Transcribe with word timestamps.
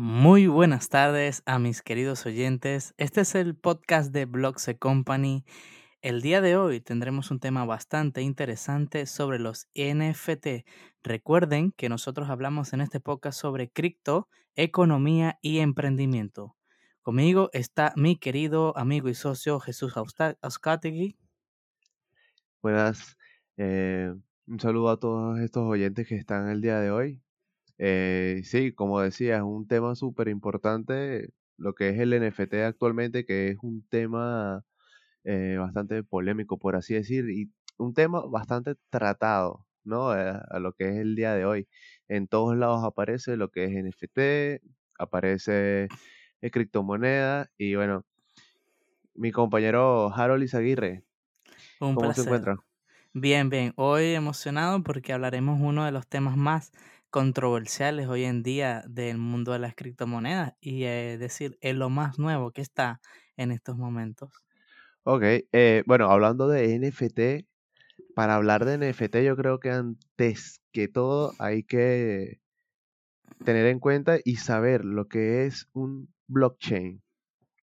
Muy 0.00 0.46
buenas 0.46 0.90
tardes 0.90 1.42
a 1.44 1.58
mis 1.58 1.82
queridos 1.82 2.24
oyentes. 2.24 2.94
Este 2.98 3.22
es 3.22 3.34
el 3.34 3.56
podcast 3.56 4.12
de 4.12 4.26
Blogs 4.26 4.70
Company. 4.78 5.44
El 6.02 6.22
día 6.22 6.40
de 6.40 6.56
hoy 6.56 6.80
tendremos 6.80 7.32
un 7.32 7.40
tema 7.40 7.64
bastante 7.64 8.22
interesante 8.22 9.06
sobre 9.06 9.40
los 9.40 9.66
NFT. 9.74 10.64
Recuerden 11.02 11.72
que 11.72 11.88
nosotros 11.88 12.30
hablamos 12.30 12.72
en 12.72 12.80
este 12.80 13.00
podcast 13.00 13.40
sobre 13.40 13.70
cripto, 13.70 14.28
economía 14.54 15.40
y 15.42 15.58
emprendimiento. 15.58 16.54
Conmigo 17.02 17.50
está 17.52 17.92
mi 17.96 18.14
querido 18.14 18.78
amigo 18.78 19.08
y 19.08 19.16
socio 19.16 19.58
Jesús 19.58 19.94
Auscategui. 19.96 21.16
Buenas, 22.62 23.16
eh, 23.56 24.14
un 24.46 24.60
saludo 24.60 24.90
a 24.90 25.00
todos 25.00 25.40
estos 25.40 25.64
oyentes 25.64 26.06
que 26.06 26.14
están 26.14 26.50
el 26.50 26.60
día 26.60 26.78
de 26.78 26.92
hoy. 26.92 27.20
Eh, 27.78 28.40
sí, 28.44 28.72
como 28.72 29.00
decía, 29.00 29.36
es 29.36 29.42
un 29.42 29.66
tema 29.68 29.94
súper 29.94 30.28
importante 30.28 31.30
lo 31.56 31.74
que 31.74 31.90
es 31.90 31.98
el 31.98 32.12
NFT 32.12 32.54
actualmente, 32.66 33.24
que 33.24 33.48
es 33.50 33.58
un 33.62 33.86
tema 33.88 34.64
eh, 35.24 35.56
bastante 35.58 36.02
polémico, 36.04 36.58
por 36.58 36.76
así 36.76 36.94
decir, 36.94 37.28
y 37.30 37.50
un 37.78 37.94
tema 37.94 38.22
bastante 38.26 38.74
tratado, 38.90 39.66
¿no? 39.84 40.16
Eh, 40.16 40.38
a 40.50 40.58
lo 40.58 40.72
que 40.72 40.88
es 40.90 40.96
el 40.98 41.16
día 41.16 41.34
de 41.34 41.44
hoy. 41.44 41.68
En 42.08 42.28
todos 42.28 42.56
lados 42.56 42.84
aparece 42.84 43.36
lo 43.36 43.50
que 43.50 43.64
es 43.64 43.70
NFT, 43.72 44.62
aparece 44.98 45.88
criptomoneda, 46.40 47.50
y 47.58 47.74
bueno, 47.74 48.04
mi 49.14 49.32
compañero 49.32 50.12
Harold 50.14 50.44
Izaguirre, 50.44 51.02
¿cómo 51.78 52.12
se 52.14 52.22
encuentra? 52.22 52.56
Bien, 53.14 53.50
bien. 53.50 53.72
Hoy 53.76 54.14
emocionado 54.14 54.82
porque 54.84 55.12
hablaremos 55.12 55.58
uno 55.60 55.84
de 55.84 55.90
los 55.90 56.06
temas 56.06 56.36
más 56.36 56.70
controversiales 57.10 58.08
hoy 58.08 58.24
en 58.24 58.42
día 58.42 58.82
del 58.88 59.18
mundo 59.18 59.52
de 59.52 59.58
las 59.58 59.74
criptomonedas 59.74 60.54
y 60.60 60.84
es 60.84 61.14
eh, 61.14 61.18
decir, 61.18 61.58
es 61.60 61.74
lo 61.74 61.90
más 61.90 62.18
nuevo 62.18 62.50
que 62.50 62.60
está 62.60 63.00
en 63.36 63.50
estos 63.50 63.76
momentos. 63.76 64.30
Ok, 65.04 65.22
eh, 65.52 65.82
bueno, 65.86 66.10
hablando 66.10 66.48
de 66.48 66.78
NFT, 66.78 67.46
para 68.14 68.34
hablar 68.34 68.64
de 68.64 68.76
NFT 68.76 69.16
yo 69.24 69.36
creo 69.36 69.58
que 69.58 69.70
antes 69.70 70.60
que 70.72 70.88
todo 70.88 71.32
hay 71.38 71.62
que 71.62 72.40
tener 73.44 73.66
en 73.66 73.78
cuenta 73.78 74.18
y 74.24 74.36
saber 74.36 74.84
lo 74.84 75.08
que 75.08 75.46
es 75.46 75.68
un 75.72 76.12
blockchain. 76.26 77.02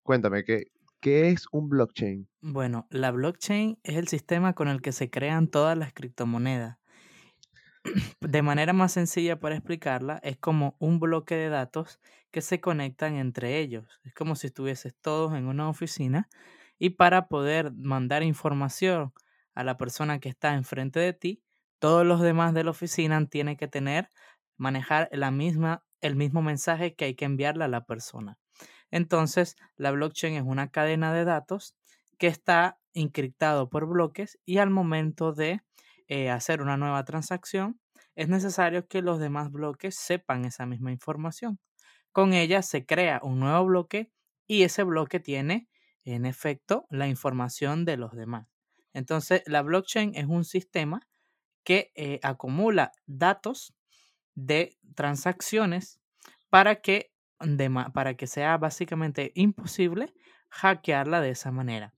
Cuéntame, 0.02 0.44
¿qué, 0.44 0.66
qué 1.00 1.30
es 1.30 1.46
un 1.50 1.68
blockchain? 1.68 2.28
Bueno, 2.42 2.86
la 2.90 3.10
blockchain 3.10 3.78
es 3.82 3.96
el 3.96 4.08
sistema 4.08 4.52
con 4.52 4.68
el 4.68 4.82
que 4.82 4.92
se 4.92 5.10
crean 5.10 5.48
todas 5.48 5.76
las 5.76 5.92
criptomonedas 5.92 6.81
de 8.20 8.42
manera 8.42 8.72
más 8.72 8.92
sencilla 8.92 9.40
para 9.40 9.56
explicarla, 9.56 10.20
es 10.22 10.36
como 10.36 10.76
un 10.78 11.00
bloque 11.00 11.34
de 11.34 11.48
datos 11.48 12.00
que 12.30 12.40
se 12.40 12.60
conectan 12.60 13.16
entre 13.16 13.58
ellos. 13.58 14.00
Es 14.04 14.14
como 14.14 14.36
si 14.36 14.48
estuvieses 14.48 14.94
todos 15.00 15.34
en 15.34 15.46
una 15.46 15.68
oficina 15.68 16.28
y 16.78 16.90
para 16.90 17.28
poder 17.28 17.72
mandar 17.72 18.22
información 18.22 19.12
a 19.54 19.64
la 19.64 19.76
persona 19.76 20.18
que 20.18 20.28
está 20.28 20.54
enfrente 20.54 21.00
de 21.00 21.12
ti, 21.12 21.42
todos 21.78 22.06
los 22.06 22.20
demás 22.20 22.54
de 22.54 22.64
la 22.64 22.70
oficina 22.70 23.24
tienen 23.26 23.56
que 23.56 23.68
tener, 23.68 24.08
manejar 24.56 25.08
la 25.12 25.30
misma, 25.30 25.84
el 26.00 26.16
mismo 26.16 26.42
mensaje 26.42 26.94
que 26.94 27.06
hay 27.06 27.14
que 27.14 27.24
enviarle 27.24 27.64
a 27.64 27.68
la 27.68 27.84
persona. 27.84 28.38
Entonces, 28.90 29.56
la 29.76 29.90
blockchain 29.90 30.34
es 30.34 30.44
una 30.44 30.70
cadena 30.70 31.12
de 31.12 31.24
datos 31.24 31.74
que 32.18 32.28
está 32.28 32.78
encriptado 32.94 33.68
por 33.68 33.86
bloques 33.86 34.38
y 34.44 34.58
al 34.58 34.70
momento 34.70 35.32
de 35.32 35.62
eh, 36.14 36.28
hacer 36.28 36.60
una 36.60 36.76
nueva 36.76 37.02
transacción, 37.06 37.80
es 38.16 38.28
necesario 38.28 38.86
que 38.86 39.00
los 39.00 39.18
demás 39.18 39.50
bloques 39.50 39.96
sepan 39.96 40.44
esa 40.44 40.66
misma 40.66 40.92
información. 40.92 41.58
Con 42.12 42.34
ella 42.34 42.60
se 42.60 42.84
crea 42.84 43.18
un 43.22 43.40
nuevo 43.40 43.64
bloque 43.64 44.12
y 44.46 44.64
ese 44.64 44.82
bloque 44.82 45.20
tiene, 45.20 45.70
en 46.04 46.26
efecto, 46.26 46.86
la 46.90 47.08
información 47.08 47.86
de 47.86 47.96
los 47.96 48.12
demás. 48.12 48.46
Entonces, 48.92 49.42
la 49.46 49.62
blockchain 49.62 50.14
es 50.14 50.26
un 50.26 50.44
sistema 50.44 51.00
que 51.64 51.92
eh, 51.94 52.20
acumula 52.22 52.92
datos 53.06 53.74
de 54.34 54.76
transacciones 54.94 55.98
para 56.50 56.82
que, 56.82 57.14
para 57.94 58.18
que 58.18 58.26
sea 58.26 58.58
básicamente 58.58 59.32
imposible 59.34 60.12
hackearla 60.50 61.22
de 61.22 61.30
esa 61.30 61.52
manera. 61.52 61.94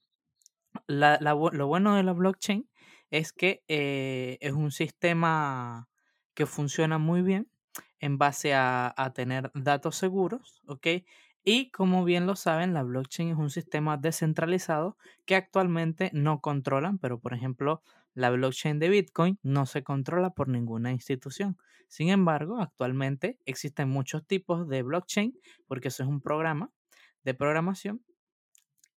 lo 0.86 1.66
bueno 1.66 1.96
de 1.96 2.04
la 2.04 2.12
blockchain 2.12 2.68
es 3.14 3.32
que 3.32 3.62
eh, 3.68 4.38
es 4.40 4.54
un 4.54 4.72
sistema 4.72 5.88
que 6.34 6.46
funciona 6.46 6.98
muy 6.98 7.22
bien 7.22 7.48
en 8.00 8.18
base 8.18 8.54
a, 8.54 8.92
tener 9.14 9.52
datos 9.54 9.94
seguros, 9.94 10.62
¿ok? 10.66 10.86
Y 11.44 11.70
como 11.70 12.04
bien 12.04 12.26
lo 12.26 12.34
saben, 12.34 12.74
la 12.74 12.82
blockchain 12.82 13.28
es 13.28 13.36
un 13.36 13.50
sistema 13.50 13.96
descentralizado 13.98 14.98
que 15.26 15.36
actualmente 15.36 16.10
no 16.12 16.40
controlan, 16.40 16.98
pero 16.98 17.20
por 17.20 17.34
ejemplo, 17.34 17.82
la 18.14 18.30
blockchain 18.30 18.80
de 18.80 18.88
Bitcoin 18.88 19.38
no 19.44 19.64
se 19.66 19.84
controla 19.84 20.30
por 20.30 20.48
ninguna 20.48 20.90
institución. 20.90 21.56
Sin 21.86 22.08
embargo, 22.08 22.60
actualmente 22.60 23.38
existen 23.44 23.90
muchos 23.90 24.26
tipos 24.26 24.66
de 24.68 24.82
blockchain 24.82 25.38
porque 25.68 25.88
eso 25.88 26.02
es 26.02 26.08
un 26.08 26.20
programa 26.20 26.72
de 27.22 27.34
programación 27.34 28.04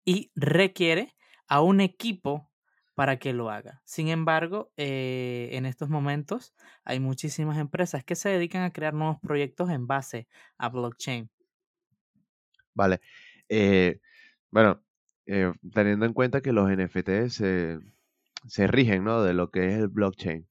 y 0.04 0.32
requiere 0.34 1.16
a 1.48 1.62
un 1.62 1.82
equipo 1.82 2.50
para 2.98 3.20
que 3.20 3.32
lo 3.32 3.52
haga. 3.52 3.80
Sin 3.86 4.08
embargo, 4.08 4.72
eh, 4.76 5.50
en 5.52 5.68
estos 5.68 5.88
momentos 5.88 6.56
hay 6.84 7.00
muchísimas 7.00 7.60
empresas 7.60 8.04
que 8.04 8.16
se 8.16 8.30
dedican 8.30 8.64
a 8.64 8.74
crear 8.74 8.96
nuevos 8.96 9.20
proyectos 9.20 9.70
en 9.70 9.86
base 9.86 10.28
a 10.58 10.70
blockchain. 10.70 11.30
Vale. 12.74 13.00
Eh, 13.50 14.00
bueno, 14.50 14.82
eh, 15.28 15.54
teniendo 15.72 16.08
en 16.08 16.14
cuenta 16.14 16.42
que 16.42 16.52
los 16.52 16.72
NFT 16.72 17.30
se, 17.30 17.78
se, 18.48 18.66
rigen, 18.66 19.04
¿no? 19.04 19.22
De 19.22 19.36
lo 19.36 19.52
que 19.52 19.68
es 19.68 19.74
el 19.76 19.90
blockchain. 19.90 20.48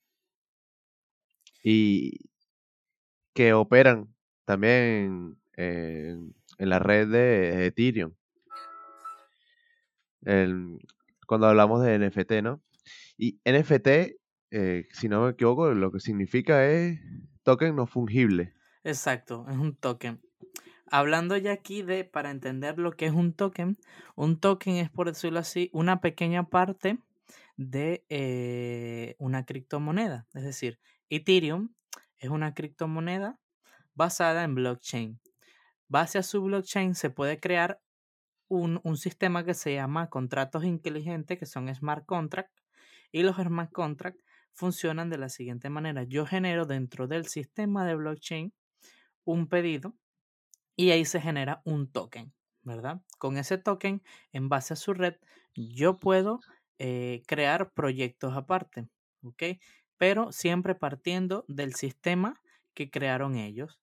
Y 1.64 2.30
que 3.34 3.54
operan 3.54 4.14
también 4.44 5.36
en, 5.56 6.32
la 6.58 6.78
red 6.78 7.08
de 7.08 7.66
Ethereum. 7.66 8.14
El, 10.22 10.78
cuando 11.26 11.46
hablamos 11.46 11.82
de 11.82 11.98
NFT, 11.98 12.42
¿no? 12.42 12.62
Y 13.16 13.40
NFT, 13.44 13.88
eh, 14.50 14.86
si 14.92 15.08
no 15.08 15.24
me 15.24 15.30
equivoco, 15.30 15.72
lo 15.72 15.90
que 15.90 16.00
significa 16.00 16.66
es 16.66 17.00
token 17.42 17.76
no 17.76 17.86
fungible. 17.86 18.54
Exacto, 18.84 19.46
es 19.48 19.56
un 19.56 19.76
token. 19.76 20.20
Hablando 20.88 21.36
ya 21.36 21.52
aquí 21.52 21.82
de, 21.82 22.04
para 22.04 22.30
entender 22.30 22.78
lo 22.78 22.92
que 22.92 23.06
es 23.06 23.12
un 23.12 23.32
token, 23.32 23.76
un 24.14 24.38
token 24.38 24.76
es, 24.76 24.90
por 24.90 25.08
decirlo 25.08 25.40
así, 25.40 25.68
una 25.72 26.00
pequeña 26.00 26.48
parte 26.48 26.98
de 27.56 28.04
eh, 28.08 29.16
una 29.18 29.44
criptomoneda. 29.44 30.26
Es 30.34 30.44
decir, 30.44 30.78
Ethereum 31.10 31.74
es 32.18 32.30
una 32.30 32.54
criptomoneda 32.54 33.38
basada 33.94 34.44
en 34.44 34.54
blockchain. 34.54 35.20
Base 35.88 36.18
a 36.18 36.22
su 36.22 36.42
blockchain 36.42 36.94
se 36.94 37.10
puede 37.10 37.40
crear 37.40 37.80
un, 38.48 38.96
sistema 38.96 39.44
que 39.44 39.54
se 39.54 39.74
llama 39.74 40.08
contratos 40.08 40.64
inteligentes, 40.64 41.38
que 41.38 41.46
son 41.46 41.72
smart 41.74 42.06
contracts, 42.06 42.62
y 43.12 43.22
los 43.22 43.36
smart 43.36 43.72
contracts 43.72 44.22
funcionan 44.52 45.10
de 45.10 45.18
la 45.18 45.28
siguiente 45.28 45.70
manera. 45.70 46.04
Yo 46.04 46.26
genero 46.26 46.64
dentro 46.64 47.06
del 47.06 47.26
sistema 47.26 47.86
de 47.86 47.94
blockchain 47.94 48.52
un 49.24 49.48
pedido 49.48 49.94
y 50.76 50.90
ahí 50.90 51.04
se 51.04 51.20
genera 51.20 51.62
un 51.64 51.90
token, 51.90 52.32
¿verdad? 52.62 53.00
Con 53.18 53.36
ese 53.36 53.58
token, 53.58 54.02
en 54.32 54.48
base 54.48 54.74
a 54.74 54.76
su 54.76 54.94
red, 54.94 55.16
yo 55.54 55.96
puedo 55.96 56.40
eh, 56.78 57.22
crear 57.26 57.72
proyectos 57.72 58.36
aparte, 58.36 58.88
¿ok? 59.22 59.42
Pero 59.96 60.32
siempre 60.32 60.74
partiendo 60.74 61.44
del 61.48 61.74
sistema 61.74 62.40
que 62.74 62.90
crearon 62.90 63.36
ellos. 63.36 63.80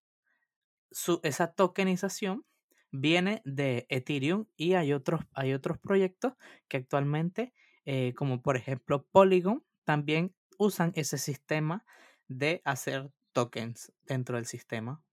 Su, 0.91 1.19
esa 1.23 1.47
tokenización 1.47 2.45
viene 2.93 3.41
de 3.43 3.87
Ethereum 3.89 4.45
y 4.55 4.73
hay 4.73 4.93
otros, 4.93 5.21
hay 5.33 5.53
otros 5.53 5.79
proyectos 5.79 6.33
que 6.69 6.77
actualmente, 6.77 7.51
eh, 7.85 8.13
como 8.15 8.41
por 8.41 8.55
ejemplo 8.55 9.05
Polygon, 9.11 9.63
también 9.83 10.33
usan 10.59 10.93
ese 10.95 11.17
sistema 11.17 11.83
de 12.27 12.61
hacer 12.63 13.11
tokens 13.33 13.91
dentro 14.05 14.37
del 14.37 14.45
sistema. 14.45 15.03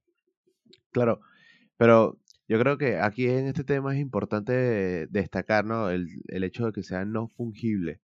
Claro, 0.92 1.22
pero 1.78 2.18
yo 2.46 2.58
creo 2.58 2.76
que 2.76 2.98
aquí 2.98 3.26
en 3.26 3.46
este 3.46 3.64
tema 3.64 3.94
es 3.94 4.00
importante 4.00 5.06
destacar 5.06 5.64
el, 5.90 6.44
hecho 6.44 6.66
de 6.66 6.72
que 6.72 6.82
sea 6.82 7.06
no 7.06 7.28
fungible, 7.28 8.00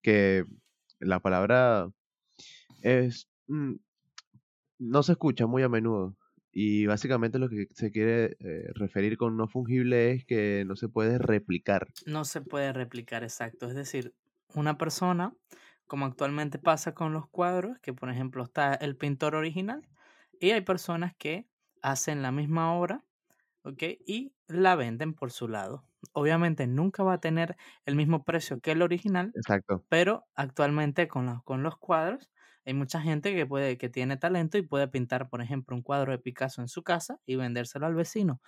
que 0.00 0.44
la 1.00 1.20
palabra 1.20 1.90
es... 2.82 3.28
Mm, 3.48 3.74
no 4.80 5.02
se 5.02 5.12
escucha 5.12 5.48
muy 5.48 5.64
a 5.64 5.68
menudo. 5.68 6.16
Y 6.60 6.86
básicamente 6.86 7.38
lo 7.38 7.48
que 7.48 7.68
se 7.70 7.92
quiere 7.92 8.36
eh, 8.40 8.72
referir 8.74 9.16
con 9.16 9.36
no 9.36 9.46
fungible 9.46 10.10
es 10.10 10.24
que 10.24 10.64
no 10.66 10.74
se 10.74 10.88
puede 10.88 11.16
replicar. 11.16 11.86
No 12.04 12.24
se 12.24 12.40
puede 12.40 12.72
replicar, 12.72 13.22
exacto. 13.22 13.68
Es 13.68 13.76
decir, 13.76 14.12
una 14.54 14.76
persona, 14.76 15.32
como 15.86 16.04
actualmente 16.04 16.58
pasa 16.58 16.94
con 16.94 17.12
los 17.12 17.28
cuadros, 17.28 17.78
que 17.78 17.92
por 17.92 18.10
ejemplo 18.10 18.42
está 18.42 18.74
el 18.74 18.96
pintor 18.96 19.36
original, 19.36 19.86
y 20.40 20.50
hay 20.50 20.62
personas 20.62 21.14
que 21.16 21.46
hacen 21.80 22.22
la 22.22 22.32
misma 22.32 22.74
obra 22.74 23.04
¿ok? 23.62 23.82
Y 24.04 24.32
la 24.48 24.74
venden 24.74 25.14
por 25.14 25.30
su 25.30 25.46
lado. 25.46 25.84
Obviamente 26.12 26.66
nunca 26.66 27.04
va 27.04 27.14
a 27.14 27.20
tener 27.20 27.56
el 27.84 27.94
mismo 27.94 28.24
precio 28.24 28.60
que 28.60 28.72
el 28.72 28.82
original, 28.82 29.32
Exacto. 29.36 29.84
pero 29.88 30.24
actualmente 30.34 31.06
con 31.06 31.26
los, 31.26 31.42
con 31.44 31.62
los 31.62 31.76
cuadros 31.76 32.30
hay 32.68 32.74
mucha 32.74 33.00
gente 33.02 33.34
que 33.34 33.46
puede 33.46 33.78
que 33.78 33.88
tiene 33.90 34.18
talento 34.18 34.58
y 34.58 34.62
puede 34.62 34.88
pintar, 34.88 35.30
por 35.30 35.42
ejemplo, 35.42 35.76
un 35.76 35.82
cuadro 35.82 36.12
de 36.12 36.18
Picasso 36.20 36.62
en 36.62 36.68
su 36.68 36.84
casa 36.84 37.20
y 37.26 37.36
vendérselo 37.36 37.86
al 37.86 37.96
vecino. 37.96 38.42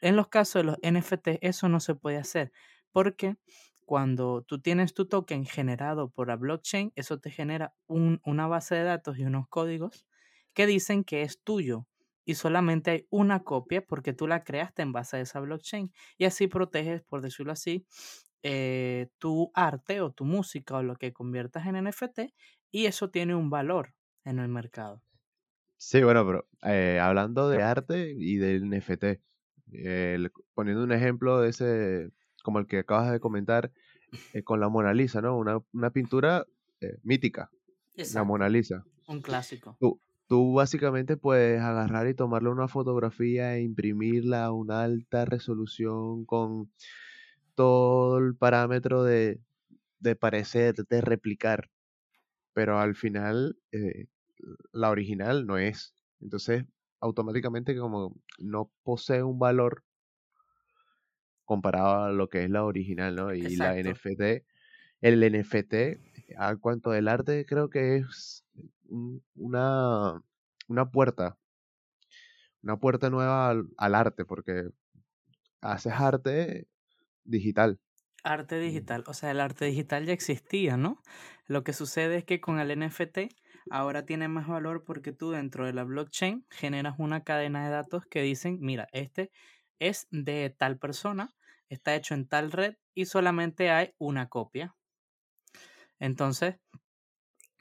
En 0.00 0.16
los 0.16 0.28
casos 0.28 0.54
de 0.60 0.64
los 0.64 0.76
NFT 0.82 1.38
eso 1.46 1.68
no 1.68 1.80
se 1.80 1.94
puede 1.94 2.16
hacer 2.18 2.52
porque 2.92 3.36
cuando 3.84 4.42
tú 4.42 4.60
tienes 4.60 4.94
tu 4.94 5.06
token 5.06 5.44
generado 5.46 6.10
por 6.10 6.28
la 6.28 6.36
blockchain, 6.36 6.92
eso 6.96 7.18
te 7.18 7.30
genera 7.30 7.74
un- 7.86 8.20
una 8.24 8.46
base 8.46 8.74
de 8.76 8.84
datos 8.84 9.18
y 9.18 9.24
unos 9.24 9.48
códigos 9.48 10.06
que 10.54 10.66
dicen 10.66 11.04
que 11.04 11.22
es 11.22 11.42
tuyo 11.42 11.86
y 12.24 12.34
solamente 12.36 12.90
hay 12.92 13.06
una 13.10 13.42
copia 13.44 13.82
porque 13.86 14.12
tú 14.12 14.26
la 14.28 14.44
creaste 14.44 14.82
en 14.82 14.92
base 14.92 15.16
a 15.16 15.20
esa 15.20 15.40
blockchain 15.40 15.92
y 16.18 16.24
así 16.26 16.46
proteges, 16.46 17.02
por 17.02 17.20
decirlo 17.22 17.52
así, 17.52 17.86
eh, 18.42 19.08
tu 19.18 19.50
arte 19.54 20.00
o 20.00 20.12
tu 20.12 20.24
música 20.24 20.76
o 20.76 20.82
lo 20.82 20.96
que 20.96 21.12
conviertas 21.12 21.66
en 21.66 21.76
NFT 21.76 22.34
y 22.70 22.86
eso 22.86 23.10
tiene 23.10 23.34
un 23.34 23.50
valor 23.50 23.94
en 24.24 24.38
el 24.38 24.48
mercado. 24.48 25.02
Sí, 25.76 26.02
bueno, 26.02 26.26
pero 26.26 26.46
eh, 26.62 26.98
hablando 27.00 27.48
de 27.48 27.62
arte 27.62 28.12
y 28.16 28.36
del 28.36 28.68
NFT, 28.68 29.04
eh, 29.72 30.28
poniendo 30.54 30.84
un 30.84 30.92
ejemplo 30.92 31.40
de 31.40 31.48
ese, 31.50 32.10
como 32.42 32.58
el 32.58 32.66
que 32.66 32.80
acabas 32.80 33.10
de 33.10 33.20
comentar, 33.20 33.72
eh, 34.32 34.42
con 34.42 34.60
la 34.60 34.68
Mona 34.68 34.92
Lisa, 34.92 35.22
¿no? 35.22 35.38
Una, 35.38 35.58
una 35.72 35.90
pintura 35.90 36.46
eh, 36.80 36.98
mítica, 37.02 37.50
la 37.96 38.02
Exacto, 38.02 38.24
Mona 38.24 38.48
Lisa. 38.48 38.84
un 39.08 39.20
clásico. 39.22 39.80
Tú, 39.80 40.00
tú 40.26 40.54
básicamente 40.54 41.16
puedes 41.16 41.60
agarrar 41.62 42.08
y 42.08 42.14
tomarle 42.14 42.50
una 42.50 42.68
fotografía 42.68 43.56
e 43.56 43.62
imprimirla 43.62 44.44
a 44.46 44.52
una 44.52 44.82
alta 44.82 45.24
resolución 45.24 46.26
con 46.26 46.72
todo 47.54 48.18
el 48.18 48.36
parámetro 48.36 49.04
de, 49.04 49.40
de 50.00 50.16
parecer, 50.16 50.74
de 50.76 51.00
replicar, 51.00 51.70
pero 52.52 52.78
al 52.78 52.94
final 52.96 53.58
eh, 53.72 54.06
la 54.72 54.90
original 54.90 55.46
no 55.46 55.58
es. 55.58 55.94
Entonces, 56.20 56.64
automáticamente 57.00 57.76
como 57.78 58.16
no 58.38 58.72
posee 58.84 59.22
un 59.22 59.38
valor 59.38 59.84
comparado 61.44 62.04
a 62.04 62.12
lo 62.12 62.28
que 62.28 62.44
es 62.44 62.50
la 62.50 62.64
original, 62.64 63.14
¿no? 63.16 63.34
Y 63.34 63.56
la. 63.56 63.76
NFT, 63.78 64.44
el 65.00 65.22
NFT, 65.22 66.00
a 66.38 66.56
cuanto 66.56 66.90
del 66.90 67.08
arte, 67.08 67.44
creo 67.46 67.70
que 67.70 67.96
es 67.96 68.44
un- 68.88 69.22
una, 69.34 70.22
una 70.68 70.90
puerta, 70.90 71.38
una 72.62 72.76
puerta 72.78 73.10
nueva 73.10 73.48
al, 73.50 73.68
al 73.76 73.94
arte, 73.94 74.24
porque 74.24 74.68
haces 75.60 75.92
arte 75.94 76.68
digital. 77.24 77.80
Arte 78.22 78.58
digital, 78.58 79.04
o 79.06 79.14
sea, 79.14 79.30
el 79.30 79.40
arte 79.40 79.64
digital 79.66 80.04
ya 80.06 80.12
existía, 80.12 80.76
¿no? 80.76 81.02
Lo 81.46 81.64
que 81.64 81.72
sucede 81.72 82.18
es 82.18 82.24
que 82.24 82.40
con 82.40 82.60
el 82.60 82.70
NFT 82.70 83.28
ahora 83.70 84.04
tiene 84.04 84.28
más 84.28 84.46
valor 84.46 84.84
porque 84.84 85.12
tú 85.12 85.30
dentro 85.30 85.66
de 85.66 85.72
la 85.72 85.84
blockchain 85.84 86.46
generas 86.50 86.96
una 86.98 87.24
cadena 87.24 87.64
de 87.64 87.70
datos 87.70 88.04
que 88.06 88.22
dicen, 88.22 88.58
mira, 88.60 88.88
este 88.92 89.30
es 89.78 90.06
de 90.10 90.54
tal 90.56 90.78
persona, 90.78 91.30
está 91.68 91.94
hecho 91.94 92.14
en 92.14 92.28
tal 92.28 92.52
red 92.52 92.76
y 92.94 93.06
solamente 93.06 93.70
hay 93.70 93.94
una 93.98 94.28
copia. 94.28 94.74
Entonces, 95.98 96.56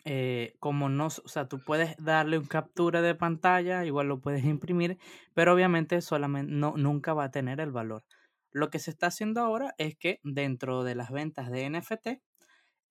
eh, 0.06 0.56
como 0.60 0.90
no, 0.90 1.08
o 1.08 1.10
sea, 1.10 1.48
tú 1.48 1.60
puedes 1.64 1.96
darle 1.98 2.38
un 2.38 2.46
captura 2.46 3.02
de 3.02 3.16
pantalla, 3.16 3.86
igual 3.86 4.08
lo 4.08 4.22
puedes 4.22 4.44
imprimir, 4.46 4.98
pero 5.34 5.54
obviamente 5.54 6.02
solamente 6.02 6.52
no, 6.52 6.74
nunca 6.78 7.14
va 7.14 7.26
a 7.26 7.32
tener 7.32 7.60
el 7.60 7.72
valor. 7.72 8.04
Lo 8.52 8.70
que 8.70 8.80
se 8.80 8.92
está 8.92 9.08
haciendo 9.08 9.42
ahora 9.42 9.76
es 9.78 9.96
que 9.96 10.20
dentro 10.24 10.84
de 10.84 10.96
las 10.96 11.12
ventas 11.12 11.52
de 11.52 11.70
NFT, 11.70 12.22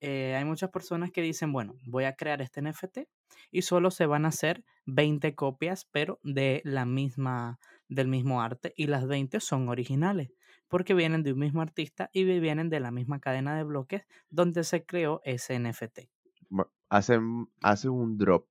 eh, 0.00 0.34
hay 0.36 0.44
muchas 0.44 0.70
personas 0.70 1.10
que 1.10 1.22
dicen, 1.22 1.52
bueno, 1.52 1.74
voy 1.86 2.04
a 2.04 2.14
crear 2.14 2.40
este 2.40 2.62
NFT 2.62 2.98
y 3.50 3.62
solo 3.62 3.90
se 3.90 4.06
van 4.06 4.24
a 4.24 4.28
hacer 4.28 4.64
20 4.86 5.34
copias, 5.34 5.88
pero 5.90 6.20
de 6.22 6.60
la 6.64 6.84
misma, 6.84 7.58
del 7.88 8.08
mismo 8.08 8.40
arte 8.42 8.72
y 8.76 8.86
las 8.86 9.06
20 9.06 9.40
son 9.40 9.68
originales 9.68 10.30
porque 10.68 10.94
vienen 10.94 11.22
de 11.22 11.32
un 11.32 11.38
mismo 11.40 11.62
artista 11.62 12.10
y 12.12 12.24
vienen 12.24 12.68
de 12.68 12.80
la 12.80 12.90
misma 12.90 13.20
cadena 13.20 13.56
de 13.56 13.64
bloques 13.64 14.02
donde 14.30 14.64
se 14.64 14.84
creó 14.84 15.20
ese 15.24 15.58
NFT. 15.58 16.00
Hacen, 16.90 17.48
hacen 17.62 17.90
un 17.90 18.16
drop, 18.16 18.46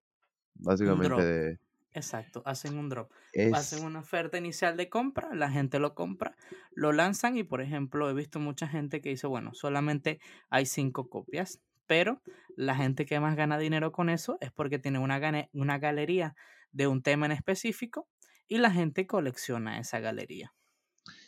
Un 0.55 0.63
básicamente, 0.65 1.07
drop. 1.07 1.21
de... 1.21 1.59
Exacto, 1.97 2.43
hacen 2.45 2.77
un 2.77 2.89
drop. 2.89 3.11
Hacen 3.49 3.83
una 3.83 3.99
oferta 3.99 4.37
inicial 4.37 4.77
de 4.77 4.87
compra, 4.87 5.33
la 5.33 5.49
gente 5.49 5.79
lo 5.79 5.95
compra, 5.95 6.37
lo 6.71 6.91
lanzan 6.91 7.37
y, 7.37 7.43
por 7.43 7.59
ejemplo, 7.59 8.07
he 8.07 8.13
visto 8.13 8.39
mucha 8.39 8.67
gente 8.67 9.01
que 9.01 9.09
dice, 9.09 9.25
bueno, 9.25 9.53
solamente 9.55 10.19
hay 10.51 10.67
cinco 10.67 11.09
copias, 11.09 11.59
pero 11.87 12.21
la 12.55 12.75
gente 12.75 13.05
que 13.07 13.19
más 13.19 13.35
gana 13.35 13.57
dinero 13.57 13.91
con 13.91 14.09
eso 14.09 14.37
es 14.41 14.51
porque 14.51 14.77
tiene 14.77 14.99
una, 14.99 15.49
una 15.53 15.79
galería 15.79 16.35
de 16.71 16.85
un 16.85 17.01
tema 17.01 17.25
en 17.25 17.31
específico 17.31 18.07
y 18.47 18.59
la 18.59 18.69
gente 18.69 19.07
colecciona 19.07 19.79
esa 19.79 19.99
galería. 19.99 20.53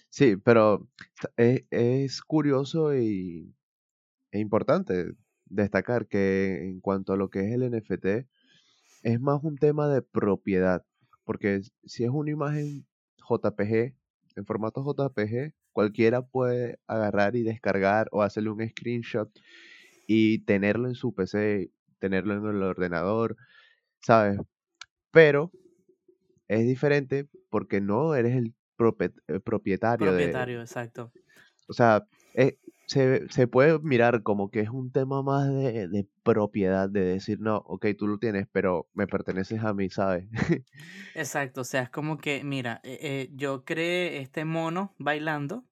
sí, 0.09 0.35
pero 0.37 0.87
es, 1.37 1.63
es 1.71 2.21
curioso 2.21 2.95
y, 2.95 3.55
e 4.31 4.39
importante 4.39 5.13
destacar 5.45 6.07
que 6.07 6.67
en 6.69 6.81
cuanto 6.81 7.13
a 7.13 7.17
lo 7.17 7.29
que 7.29 7.41
es 7.41 7.53
el 7.53 7.63
NFT, 7.63 8.27
es 9.03 9.19
más 9.19 9.43
un 9.43 9.57
tema 9.57 9.87
de 9.87 10.01
propiedad, 10.01 10.85
porque 11.23 11.61
si 11.85 12.03
es 12.03 12.09
una 12.09 12.31
imagen 12.31 12.85
JPG, 13.17 13.95
en 14.35 14.45
formato 14.45 14.83
JPG, 14.83 15.53
cualquiera 15.71 16.21
puede 16.21 16.79
agarrar 16.87 17.35
y 17.35 17.43
descargar 17.43 18.07
o 18.11 18.21
hacerle 18.21 18.49
un 18.49 18.67
screenshot 18.67 19.29
y 20.07 20.39
tenerlo 20.39 20.87
en 20.87 20.95
su 20.95 21.13
PC, 21.13 21.71
tenerlo 21.99 22.33
en 22.33 22.55
el 22.55 22.63
ordenador, 22.63 23.37
¿sabes? 24.01 24.39
Pero 25.11 25.51
es 26.47 26.65
diferente 26.65 27.27
porque 27.49 27.81
no 27.81 28.15
eres 28.15 28.35
el 28.35 28.47
eh, 28.47 29.39
propietario 29.39 30.11
de, 30.11 30.17
Propietario, 30.17 30.61
exacto. 30.61 31.11
o 31.67 31.73
sea, 31.73 32.05
eh, 32.33 32.57
se, 32.89 33.29
se 33.29 33.47
puede 33.47 33.79
mirar 33.79 34.23
como 34.23 34.49
que 34.49 34.61
es 34.61 34.69
un 34.69 34.91
tema 34.91 35.21
más 35.21 35.47
de, 35.47 35.87
de 35.87 36.07
propiedad, 36.23 36.89
de 36.89 37.01
decir, 37.05 37.39
no, 37.39 37.57
ok, 37.57 37.87
tú 37.97 38.07
lo 38.07 38.17
tienes, 38.17 38.47
pero 38.51 38.89
me 38.93 39.07
perteneces 39.07 39.63
a 39.63 39.73
mí, 39.73 39.89
¿sabes? 39.89 40.27
Exacto, 41.13 41.61
o 41.61 41.63
sea, 41.63 41.83
es 41.83 41.89
como 41.89 42.17
que, 42.17 42.43
mira, 42.43 42.81
eh, 42.83 42.99
eh, 43.01 43.29
yo 43.33 43.65
creé 43.65 44.19
este 44.19 44.45
mono 44.45 44.95
bailando 44.97 45.65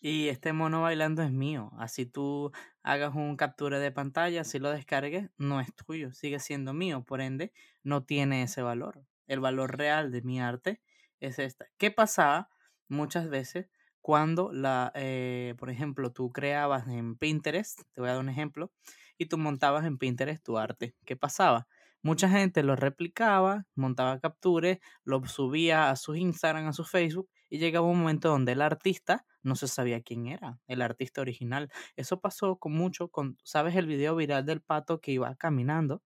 y 0.00 0.28
este 0.28 0.52
mono 0.52 0.82
bailando 0.82 1.22
es 1.22 1.32
mío. 1.32 1.72
Así 1.78 2.06
tú 2.06 2.52
hagas 2.82 3.14
un 3.14 3.36
captura 3.36 3.78
de 3.78 3.92
pantalla, 3.92 4.44
si 4.44 4.58
lo 4.58 4.70
descargues, 4.70 5.30
no 5.38 5.60
es 5.60 5.74
tuyo, 5.74 6.12
sigue 6.12 6.40
siendo 6.40 6.74
mío, 6.74 7.04
por 7.04 7.20
ende, 7.20 7.52
no 7.84 8.04
tiene 8.04 8.42
ese 8.42 8.62
valor. 8.62 9.04
El 9.26 9.40
valor 9.40 9.76
real 9.78 10.12
de 10.12 10.22
mi 10.22 10.40
arte 10.40 10.82
es 11.20 11.38
esta. 11.38 11.66
¿Qué 11.78 11.90
pasaba 11.90 12.50
muchas 12.88 13.28
veces 13.28 13.68
cuando 14.06 14.52
la, 14.52 14.92
eh, 14.94 15.56
por 15.58 15.68
ejemplo, 15.68 16.12
tú 16.12 16.30
creabas 16.30 16.86
en 16.86 17.16
Pinterest, 17.16 17.80
te 17.92 18.00
voy 18.00 18.08
a 18.08 18.12
dar 18.12 18.20
un 18.20 18.28
ejemplo, 18.28 18.70
y 19.18 19.26
tú 19.26 19.36
montabas 19.36 19.84
en 19.84 19.98
Pinterest 19.98 20.44
tu 20.44 20.58
arte? 20.58 20.94
¿Qué 21.04 21.16
pasaba? 21.16 21.66
Mucha 22.02 22.28
gente 22.28 22.62
lo 22.62 22.76
replicaba, 22.76 23.66
montaba 23.74 24.20
capturas, 24.20 24.78
lo 25.02 25.26
subía 25.26 25.90
a 25.90 25.96
sus 25.96 26.18
Instagram, 26.18 26.68
a 26.68 26.72
su 26.72 26.84
Facebook, 26.84 27.28
y 27.50 27.58
llegaba 27.58 27.88
un 27.88 27.98
momento 27.98 28.28
donde 28.28 28.52
el 28.52 28.62
artista 28.62 29.26
no 29.42 29.56
se 29.56 29.66
sabía 29.66 30.00
quién 30.00 30.28
era, 30.28 30.60
el 30.68 30.82
artista 30.82 31.20
original. 31.20 31.72
Eso 31.96 32.20
pasó 32.20 32.58
con 32.58 32.74
mucho, 32.74 33.08
con, 33.08 33.36
¿sabes 33.42 33.74
el 33.74 33.88
video 33.88 34.14
viral 34.14 34.46
del 34.46 34.60
pato 34.60 35.00
que 35.00 35.10
iba 35.10 35.34
caminando? 35.34 36.00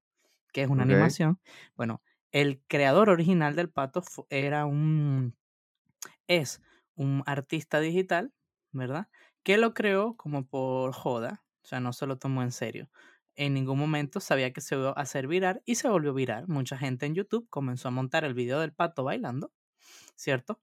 Que 0.54 0.62
es 0.62 0.70
una 0.70 0.84
animación. 0.84 1.38
Bueno, 1.76 2.00
el 2.32 2.62
creador 2.66 3.10
original 3.10 3.56
del 3.56 3.68
pato 3.68 4.02
era 4.30 4.64
un, 4.64 5.36
es 6.28 6.62
un 7.02 7.22
artista 7.26 7.80
digital, 7.80 8.32
¿verdad? 8.72 9.08
Que 9.42 9.56
lo 9.58 9.74
creó 9.74 10.16
como 10.16 10.46
por 10.46 10.92
joda, 10.92 11.44
o 11.62 11.66
sea, 11.66 11.80
no 11.80 11.92
se 11.92 12.06
lo 12.06 12.18
tomó 12.18 12.42
en 12.42 12.52
serio. 12.52 12.90
En 13.36 13.54
ningún 13.54 13.78
momento 13.78 14.20
sabía 14.20 14.52
que 14.52 14.60
se 14.60 14.74
iba 14.76 14.90
a 14.90 14.92
hacer 14.92 15.26
viral 15.26 15.62
y 15.64 15.76
se 15.76 15.88
volvió 15.88 16.12
viral. 16.14 16.46
Mucha 16.48 16.76
gente 16.76 17.06
en 17.06 17.14
YouTube 17.14 17.48
comenzó 17.48 17.88
a 17.88 17.92
montar 17.92 18.24
el 18.24 18.34
video 18.34 18.60
del 18.60 18.72
pato 18.74 19.04
bailando, 19.04 19.52
¿cierto? 20.16 20.60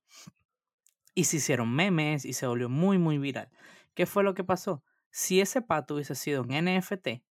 Y 1.14 1.24
se 1.24 1.38
hicieron 1.38 1.74
memes 1.74 2.24
y 2.24 2.32
se 2.32 2.46
volvió 2.46 2.68
muy, 2.68 2.98
muy 2.98 3.18
viral. 3.18 3.50
¿Qué 3.94 4.06
fue 4.06 4.22
lo 4.22 4.34
que 4.34 4.44
pasó? 4.44 4.84
Si 5.10 5.40
ese 5.40 5.62
pato 5.62 5.94
hubiese 5.94 6.14
sido 6.14 6.42
un 6.42 6.52
NFT 6.52 7.24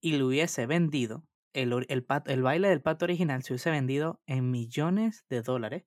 y 0.00 0.16
lo 0.16 0.26
hubiese 0.28 0.66
vendido, 0.66 1.28
el, 1.52 1.86
el, 1.88 2.04
pato- 2.04 2.30
el 2.32 2.42
baile 2.42 2.68
del 2.68 2.82
pato 2.82 3.04
original 3.04 3.42
se 3.42 3.52
hubiese 3.52 3.70
vendido 3.70 4.20
en 4.26 4.50
millones 4.50 5.24
de 5.28 5.42
dólares, 5.42 5.84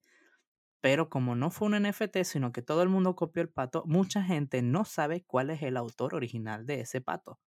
pero 0.85 1.09
como 1.09 1.33
no 1.35 1.49
fue 1.49 1.67
un 1.69 1.73
NFT, 1.75 2.23
sino 2.25 2.51
que 2.51 2.61
todo 2.61 2.83
el 2.83 2.89
mundo 2.89 3.15
copió 3.15 3.41
el 3.41 3.49
pato, 3.49 3.83
mucha 3.87 4.21
gente 4.23 4.61
no 4.61 4.85
sabe 4.85 5.23
cuál 5.25 5.49
es 5.49 5.63
el 5.63 5.77
autor 5.77 6.13
original 6.13 6.67
de 6.67 6.81
ese 6.81 7.01
pato. 7.01 7.39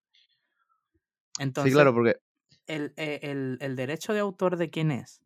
Sí, 1.55 1.71
Entonces, 1.71 1.71
claro, 1.71 1.93
porque 1.93 2.15
el, 2.67 2.93
eh, 2.97 3.19
el- 3.23 3.57
el 3.61 3.75
derecho 3.75 4.13
de 4.13 4.19
autor 4.21 4.57
de 4.57 4.69
quién 4.69 4.91
es, 4.91 5.21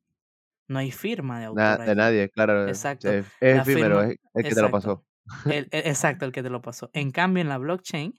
no 0.68 0.80
hay 0.80 0.92
firma 0.92 1.40
de 1.40 1.46
Na- 1.52 1.78
autor 1.78 1.84
de 1.84 1.96
nadie, 1.96 2.30
claro. 2.30 2.68
Exacto. 2.68 3.10
Es, 3.10 3.26
es 3.40 3.58
efímero, 3.62 4.02
firma, 4.02 4.04
es 4.04 4.18
el 4.34 4.46
que 4.46 4.56
te 4.56 4.62
lo 4.62 4.72
pasó. 4.72 5.06
El- 5.48 5.68
exacto, 5.72 6.26
el 6.26 6.32
que 6.32 6.44
te 6.44 6.50
lo 6.50 6.62
pasó. 6.62 6.90
En 6.94 7.12
cambio, 7.12 7.42
en 7.42 7.50
la 7.50 7.58
blockchain, 7.58 8.14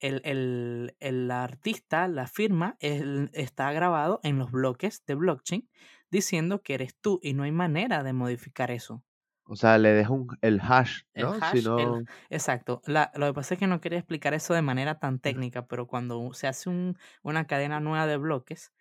el, 0.00 0.22
el- 0.24 0.96
el 1.00 1.30
artista, 1.30 2.08
la 2.08 2.26
firma, 2.28 2.76
el- 2.80 3.30
está 3.34 3.72
grabado 3.72 4.20
en 4.24 4.38
los 4.38 4.50
bloques 4.52 5.04
de 5.06 5.14
blockchain 5.16 5.70
diciendo 6.10 6.62
que 6.62 6.74
eres 6.74 6.96
tú 7.00 7.20
y 7.22 7.34
no 7.34 7.44
hay 7.44 7.52
manera 7.52 8.02
de 8.04 8.12
modificar 8.14 8.70
eso. 8.70 9.04
O 9.50 9.54
sea, 9.56 9.76
le 9.76 9.90
deja 9.92 10.12
un, 10.12 10.28
el 10.40 10.60
hash, 10.62 11.02
El 11.14 11.28
¿no? 11.28 11.40
hash, 11.40 11.60
Si 11.66 11.70
el- 11.76 11.98
no, 11.98 12.06
exacto. 12.30 12.82
La- 12.86 13.10
lo 13.16 13.26
que 13.26 13.34
pasa 13.34 13.54
es 13.54 13.60
que 13.60 13.66
no 13.66 13.80
quería 13.80 13.98
explicar 13.98 14.32
eso 14.34 14.54
de 14.54 14.62
manera 14.62 14.98
tan 15.00 15.18
técnica, 15.20 15.66
pero 15.66 15.86
cuando 15.86 16.32
se 16.34 16.46
hace 16.46 16.68
un- 16.70 16.96
una 17.22 17.46
cadena 17.46 17.80
nueva 17.80 18.06
de 18.06 18.16
bloques, 18.16 18.72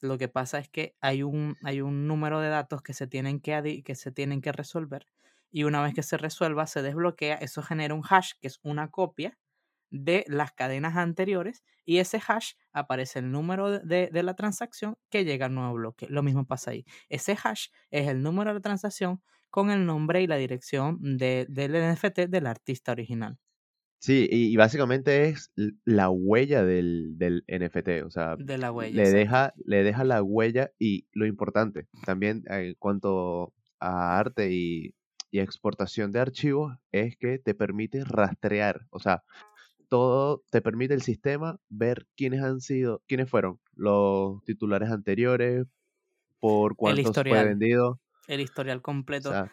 lo 0.00 0.18
que 0.18 0.28
pasa 0.28 0.58
es 0.58 0.68
que 0.68 0.96
hay 1.00 1.22
un, 1.22 1.56
hay 1.64 1.80
un 1.80 2.06
número 2.06 2.40
de 2.40 2.48
datos 2.50 2.82
que 2.82 2.92
se 2.94 3.06
tienen 3.06 3.40
que, 3.40 3.82
que 3.84 3.94
se 3.94 4.12
tienen 4.12 4.40
que 4.42 4.52
resolver 4.52 5.06
y 5.50 5.64
una 5.64 5.82
vez 5.82 5.94
que 5.94 6.02
se 6.02 6.18
resuelva, 6.18 6.66
se 6.66 6.82
desbloquea, 6.82 7.36
eso 7.36 7.62
genera 7.62 7.94
un 7.94 8.02
hash, 8.08 8.32
que 8.40 8.48
es 8.48 8.60
una 8.62 8.90
copia 8.90 9.38
de 9.90 10.24
las 10.28 10.52
cadenas 10.52 10.96
anteriores 10.96 11.64
y 11.84 11.98
ese 11.98 12.20
hash 12.26 12.52
aparece 12.72 13.20
el 13.20 13.30
número 13.32 13.70
de- 13.70 13.80
de, 13.80 14.10
de 14.12 14.22
la 14.22 14.34
transacción 14.34 14.98
que 15.10 15.24
llega 15.24 15.46
al 15.46 15.54
nuevo 15.54 15.72
bloque. 15.74 16.06
Lo 16.10 16.22
mismo 16.22 16.46
pasa 16.46 16.72
ahí. 16.72 16.84
Ese 17.08 17.36
hash 17.42 17.68
es 17.90 18.08
el 18.08 18.22
número 18.22 18.50
de 18.50 18.54
la 18.56 18.60
transacción 18.60 19.22
con 19.50 19.70
el 19.70 19.86
nombre 19.86 20.22
y 20.22 20.26
la 20.26 20.36
dirección 20.36 21.16
de- 21.18 21.46
del 21.48 21.74
NFT 21.74 22.26
del 22.28 22.46
artista 22.46 22.92
original, 22.92 23.38
Sí, 24.00 24.28
y, 24.30 24.52
y 24.52 24.56
básicamente 24.56 25.28
es 25.28 25.50
la 25.84 26.08
huella 26.08 26.64
del, 26.64 27.18
del 27.18 27.42
NFT, 27.48 28.04
o 28.04 28.10
sea, 28.10 28.36
de 28.36 28.56
la 28.56 28.70
huella. 28.70 29.02
le 29.02 29.10
deja, 29.10 29.54
le 29.64 29.82
deja 29.82 30.04
la 30.04 30.22
huella 30.22 30.70
y 30.78 31.08
lo 31.12 31.26
importante, 31.26 31.88
también 32.06 32.44
eh, 32.48 32.68
en 32.68 32.74
cuanto 32.78 33.52
a 33.80 34.18
arte 34.20 34.52
y, 34.52 34.94
y 35.32 35.40
exportación 35.40 36.12
de 36.12 36.20
archivos, 36.20 36.76
es 36.92 37.16
que 37.16 37.40
te 37.40 37.54
permite 37.54 38.04
rastrear, 38.04 38.86
o 38.90 39.00
sea, 39.00 39.24
todo 39.88 40.44
te 40.50 40.62
permite 40.62 40.94
el 40.94 41.02
sistema 41.02 41.58
ver 41.68 42.06
quiénes 42.16 42.42
han 42.42 42.60
sido, 42.60 43.02
quiénes 43.08 43.28
fueron 43.30 43.58
los 43.74 44.42
titulares 44.44 44.90
anteriores, 44.90 45.66
por 46.40 46.76
cuántos 46.76 47.22
fue 47.22 47.44
vendido, 47.44 48.00
el 48.28 48.40
historial 48.40 48.80
o 49.12 49.20
completo, 49.20 49.30
sea, 49.30 49.52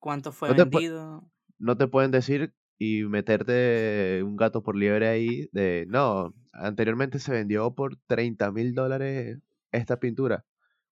cuánto 0.00 0.32
fue 0.32 0.52
no 0.54 0.54
vendido. 0.54 1.30
no 1.58 1.76
te 1.76 1.88
pueden 1.88 2.10
decir 2.10 2.54
y 2.78 3.04
meterte 3.04 4.22
un 4.22 4.36
gato 4.36 4.62
por 4.62 4.76
liebre 4.76 5.08
ahí 5.08 5.48
de, 5.52 5.86
no, 5.88 6.34
anteriormente 6.52 7.18
se 7.18 7.32
vendió 7.32 7.74
por 7.74 7.96
30 8.06 8.52
mil 8.52 8.74
dólares 8.74 9.38
esta 9.72 9.98
pintura, 10.00 10.44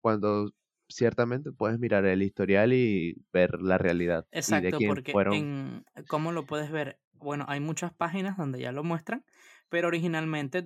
cuando 0.01 0.53
ciertamente 0.89 1.53
puedes 1.53 1.79
mirar 1.79 2.05
el 2.07 2.23
historial 2.23 2.73
y 2.73 3.17
ver 3.33 3.61
la 3.63 3.79
realidad 3.79 4.27
y 4.47 4.61
de 4.61 4.73
Exacto, 4.73 4.77
quién 4.77 4.91
porque 4.91 5.13
fueron. 5.13 5.35
en 5.35 5.85
cómo 6.09 6.33
lo 6.33 6.47
puedes 6.47 6.71
ver, 6.71 7.01
bueno, 7.13 7.45
hay 7.49 7.61
muchas 7.61 7.93
páginas 7.93 8.37
donde 8.39 8.61
ya 8.61 8.73
lo 8.73 8.83
muestran, 8.83 9.25
pero 9.69 9.89
originalmente, 9.89 10.65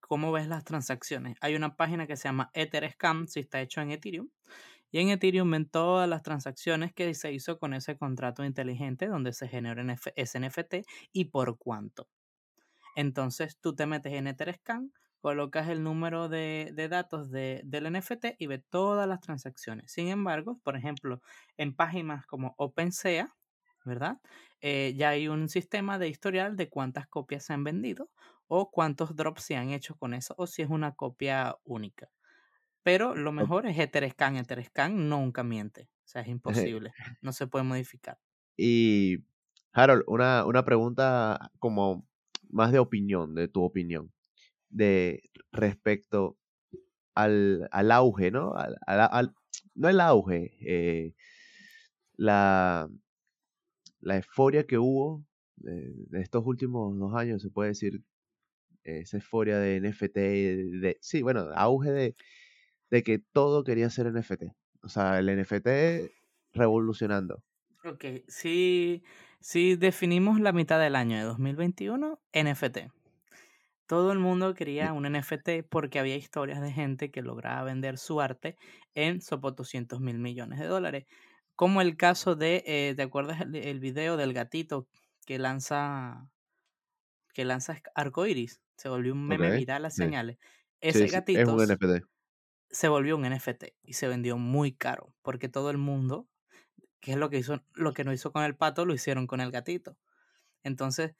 ¿cómo 0.00 0.32
ves 0.32 0.48
las 0.48 0.64
transacciones? 0.64 1.36
Hay 1.40 1.54
una 1.56 1.76
página 1.76 2.06
que 2.06 2.16
se 2.16 2.28
llama 2.28 2.50
Etherscan, 2.52 3.26
si 3.28 3.40
está 3.40 3.60
hecho 3.62 3.80
en 3.80 3.90
Ethereum, 3.90 4.28
y 4.90 5.00
en 5.00 5.08
Ethereum 5.10 5.50
ven 5.50 5.68
todas 5.68 6.08
las 6.08 6.22
transacciones 6.22 6.92
que 6.94 7.12
se 7.14 7.32
hizo 7.32 7.58
con 7.58 7.74
ese 7.74 7.96
contrato 7.98 8.44
inteligente 8.44 9.06
donde 9.08 9.32
se 9.32 9.46
ese 10.16 10.38
NFT 10.38 10.84
y 11.12 11.26
por 11.26 11.58
cuánto. 11.58 12.08
Entonces 12.94 13.58
tú 13.60 13.74
te 13.74 13.86
metes 13.86 14.12
en 14.14 14.26
Etherscan, 14.26 14.92
colocas 15.20 15.68
el 15.68 15.82
número 15.82 16.28
de, 16.28 16.70
de 16.74 16.88
datos 16.88 17.30
de- 17.30 17.62
del 17.64 17.86
NFT 17.86 18.36
y 18.38 18.46
ves 18.46 18.62
todas 18.70 19.08
las 19.08 19.20
transacciones. 19.20 19.92
Sin 19.92 20.08
embargo, 20.08 20.60
por 20.62 20.76
ejemplo, 20.76 21.20
en 21.56 21.74
páginas 21.74 22.26
como 22.26 22.54
OpenSea, 22.58 23.36
¿verdad? 23.84 24.20
Eh, 24.60 24.94
ya 24.96 25.10
hay 25.10 25.28
un 25.28 25.48
sistema 25.48 25.98
de 25.98 26.08
historial 26.08 26.56
de 26.56 26.68
cuántas 26.70 27.06
copias 27.08 27.44
se 27.44 27.52
han 27.52 27.64
vendido 27.64 28.10
o 28.48 28.70
cuántos 28.70 29.14
drops 29.16 29.42
se 29.42 29.56
han 29.56 29.70
hecho 29.70 29.96
con 29.96 30.14
eso 30.14 30.34
o 30.38 30.46
si 30.46 30.62
es 30.62 30.68
una 30.70 30.94
copia 30.94 31.56
única. 31.64 32.10
Pero 32.86 33.16
lo 33.16 33.32
mejor 33.32 33.66
es 33.66 33.76
Etherscan. 33.80 34.36
Etherscan 34.36 35.08
nunca 35.08 35.42
miente. 35.42 35.88
O 36.04 36.08
sea, 36.08 36.22
es 36.22 36.28
imposible. 36.36 36.92
No 37.20 37.32
se 37.32 37.48
puede 37.48 37.64
modificar. 37.64 38.16
Y, 38.56 39.24
Harold, 39.72 40.04
una, 40.06 40.46
una 40.46 40.64
pregunta 40.64 41.50
como 41.58 42.06
más 42.48 42.70
de 42.70 42.78
opinión, 42.78 43.34
de 43.34 43.48
tu 43.48 43.64
opinión, 43.64 44.12
de 44.70 45.20
respecto 45.50 46.38
al, 47.16 47.68
al 47.72 47.90
auge, 47.90 48.30
¿no? 48.30 48.54
Al, 48.54 48.76
al- 48.86 49.34
no 49.74 49.88
el 49.88 50.00
auge, 50.00 50.52
eh, 50.60 51.14
la, 52.16 52.88
la 54.00 54.16
euforia 54.16 54.66
que 54.66 54.78
hubo 54.78 55.24
de, 55.56 55.92
de 56.08 56.20
estos 56.20 56.44
últimos 56.46 56.98
dos 56.98 57.14
años, 57.14 57.42
se 57.42 57.50
puede 57.50 57.70
decir, 57.70 58.02
eh, 58.84 59.00
esa 59.00 59.18
euforia 59.18 59.58
de 59.58 59.76
NFT, 59.76 60.20
de, 60.20 60.56
de- 60.80 60.98
sí, 61.00 61.22
bueno, 61.22 61.48
auge 61.54 61.90
de, 61.92 62.14
de 62.90 63.02
que 63.02 63.18
todo 63.18 63.64
quería 63.64 63.90
ser 63.90 64.12
NFT. 64.12 64.44
O 64.82 64.88
sea, 64.88 65.18
el 65.18 65.26
NFT 65.40 65.68
revolucionando. 66.54 67.42
Ok, 67.84 68.04
si, 68.26 69.04
si 69.40 69.76
definimos 69.76 70.40
la 70.40 70.52
mitad 70.52 70.80
del 70.80 70.96
año 70.96 71.16
de 71.16 71.22
2021, 71.22 72.20
NFT. 72.32 72.78
Todo 73.86 74.10
el 74.10 74.18
mundo 74.18 74.54
quería 74.54 74.92
un 74.92 75.04
NFT 75.10 75.62
porque 75.68 76.00
había 76.00 76.16
historias 76.16 76.60
de 76.60 76.72
gente 76.72 77.10
que 77.12 77.22
lograba 77.22 77.62
vender 77.62 77.98
su 77.98 78.20
arte 78.20 78.56
en 78.94 79.20
sopo 79.20 79.52
200 79.52 80.00
mil 80.00 80.18
millones 80.18 80.58
de 80.58 80.66
dólares. 80.66 81.06
Como 81.54 81.80
el 81.80 81.96
caso 81.96 82.34
de, 82.34 82.64
eh, 82.66 82.94
¿te 82.96 83.02
acuerdas 83.02 83.40
el, 83.40 83.54
el 83.54 83.78
video 83.80 84.16
del 84.16 84.32
gatito 84.32 84.88
que 85.24 85.38
lanza, 85.38 86.28
que 87.32 87.44
lanza 87.44 87.80
arcoiris? 87.94 88.60
Se 88.76 88.88
volvió 88.88 89.12
un 89.12 89.26
meme 89.28 89.52
viral 89.56 89.84
a 89.84 89.90
sí. 89.90 89.98
señales. 89.98 90.38
Sí, 90.88 90.98
Ese 90.98 90.98
sí, 90.98 91.04
es 91.04 91.12
gatito 91.12 91.54
un 91.54 91.62
NFT. 91.62 92.04
Se 92.70 92.88
volvió 92.88 93.16
un 93.16 93.24
NFT 93.24 93.76
y 93.82 93.94
se 93.94 94.08
vendió 94.08 94.38
muy 94.38 94.72
caro 94.72 95.14
porque 95.22 95.48
todo 95.48 95.70
el 95.70 95.78
mundo, 95.78 96.28
que 97.00 97.12
es 97.12 97.18
lo 97.18 97.30
que 97.30 97.38
hizo, 97.38 97.62
lo 97.74 97.92
que 97.94 98.04
no 98.04 98.12
hizo 98.12 98.32
con 98.32 98.44
el 98.44 98.56
pato, 98.56 98.84
lo 98.86 98.94
hicieron 98.94 99.26
con 99.26 99.40
el 99.40 99.50
gatito. 99.52 99.98
Entonces, 100.62 101.14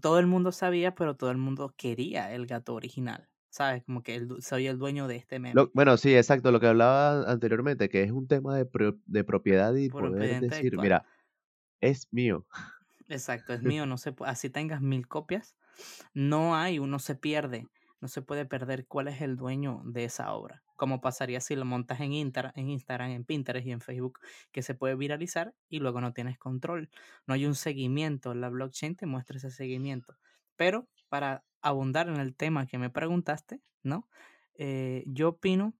todo 0.00 0.18
el 0.18 0.26
mundo 0.26 0.52
sabía, 0.52 0.94
pero 0.94 1.16
todo 1.16 1.30
el 1.30 1.38
mundo 1.38 1.74
quería 1.76 2.32
el 2.34 2.46
gato 2.46 2.74
original. 2.74 3.28
¿Sabes? 3.50 3.84
Como 3.84 4.02
que 4.02 4.16
el 4.16 4.42
soy 4.42 4.66
el 4.68 4.78
dueño 4.78 5.08
de 5.08 5.16
este 5.16 5.38
meme. 5.40 5.54
Lo- 5.54 5.70
bueno, 5.74 5.96
sí, 5.96 6.14
exacto, 6.14 6.52
lo 6.52 6.60
que 6.60 6.68
hablaba 6.68 7.30
anteriormente, 7.30 7.88
que 7.88 8.02
es 8.04 8.12
un 8.12 8.28
tema 8.28 8.56
de, 8.56 8.64
pro- 8.66 8.98
de 9.06 9.24
propiedad 9.24 9.74
y 9.74 9.88
poder 9.90 10.36
decir, 10.38 10.78
mira, 10.78 11.04
es 11.80 12.08
mío. 12.12 12.46
Exacto, 13.08 13.52
es 13.52 13.62
mío, 13.62 13.86
no 13.86 13.98
se 13.98 14.14
así 14.24 14.50
tengas 14.50 14.80
mil 14.80 15.08
copias, 15.08 15.56
no 16.14 16.56
hay, 16.56 16.78
uno 16.78 16.98
se 16.98 17.14
pierde, 17.16 17.68
no 18.00 18.08
se 18.08 18.22
puede 18.22 18.46
perder 18.46 18.86
cuál 18.86 19.08
es 19.08 19.20
el 19.20 19.36
dueño 19.36 19.82
de 19.84 20.04
esa 20.04 20.32
obra. 20.32 20.62
Como 20.80 21.02
pasaría 21.02 21.42
si 21.42 21.56
lo 21.56 21.66
montas 21.66 22.00
en, 22.00 22.14
en 22.14 22.68
Instagram, 22.70 23.10
en 23.10 23.24
Pinterest 23.26 23.66
y 23.66 23.70
en 23.70 23.82
Facebook, 23.82 24.18
que 24.50 24.62
se 24.62 24.74
puede 24.74 24.94
viralizar 24.94 25.54
y 25.68 25.78
luego 25.78 26.00
no 26.00 26.14
tienes 26.14 26.38
control. 26.38 26.88
No 27.26 27.34
hay 27.34 27.44
un 27.44 27.54
seguimiento, 27.54 28.32
la 28.32 28.48
blockchain 28.48 28.96
te 28.96 29.04
muestra 29.04 29.36
ese 29.36 29.50
seguimiento. 29.50 30.16
Pero 30.56 30.88
para 31.10 31.44
abundar 31.60 32.08
en 32.08 32.16
el 32.16 32.34
tema 32.34 32.66
que 32.66 32.78
me 32.78 32.88
preguntaste, 32.88 33.60
¿no? 33.82 34.08
Eh, 34.54 35.04
yo 35.06 35.28
opino 35.28 35.74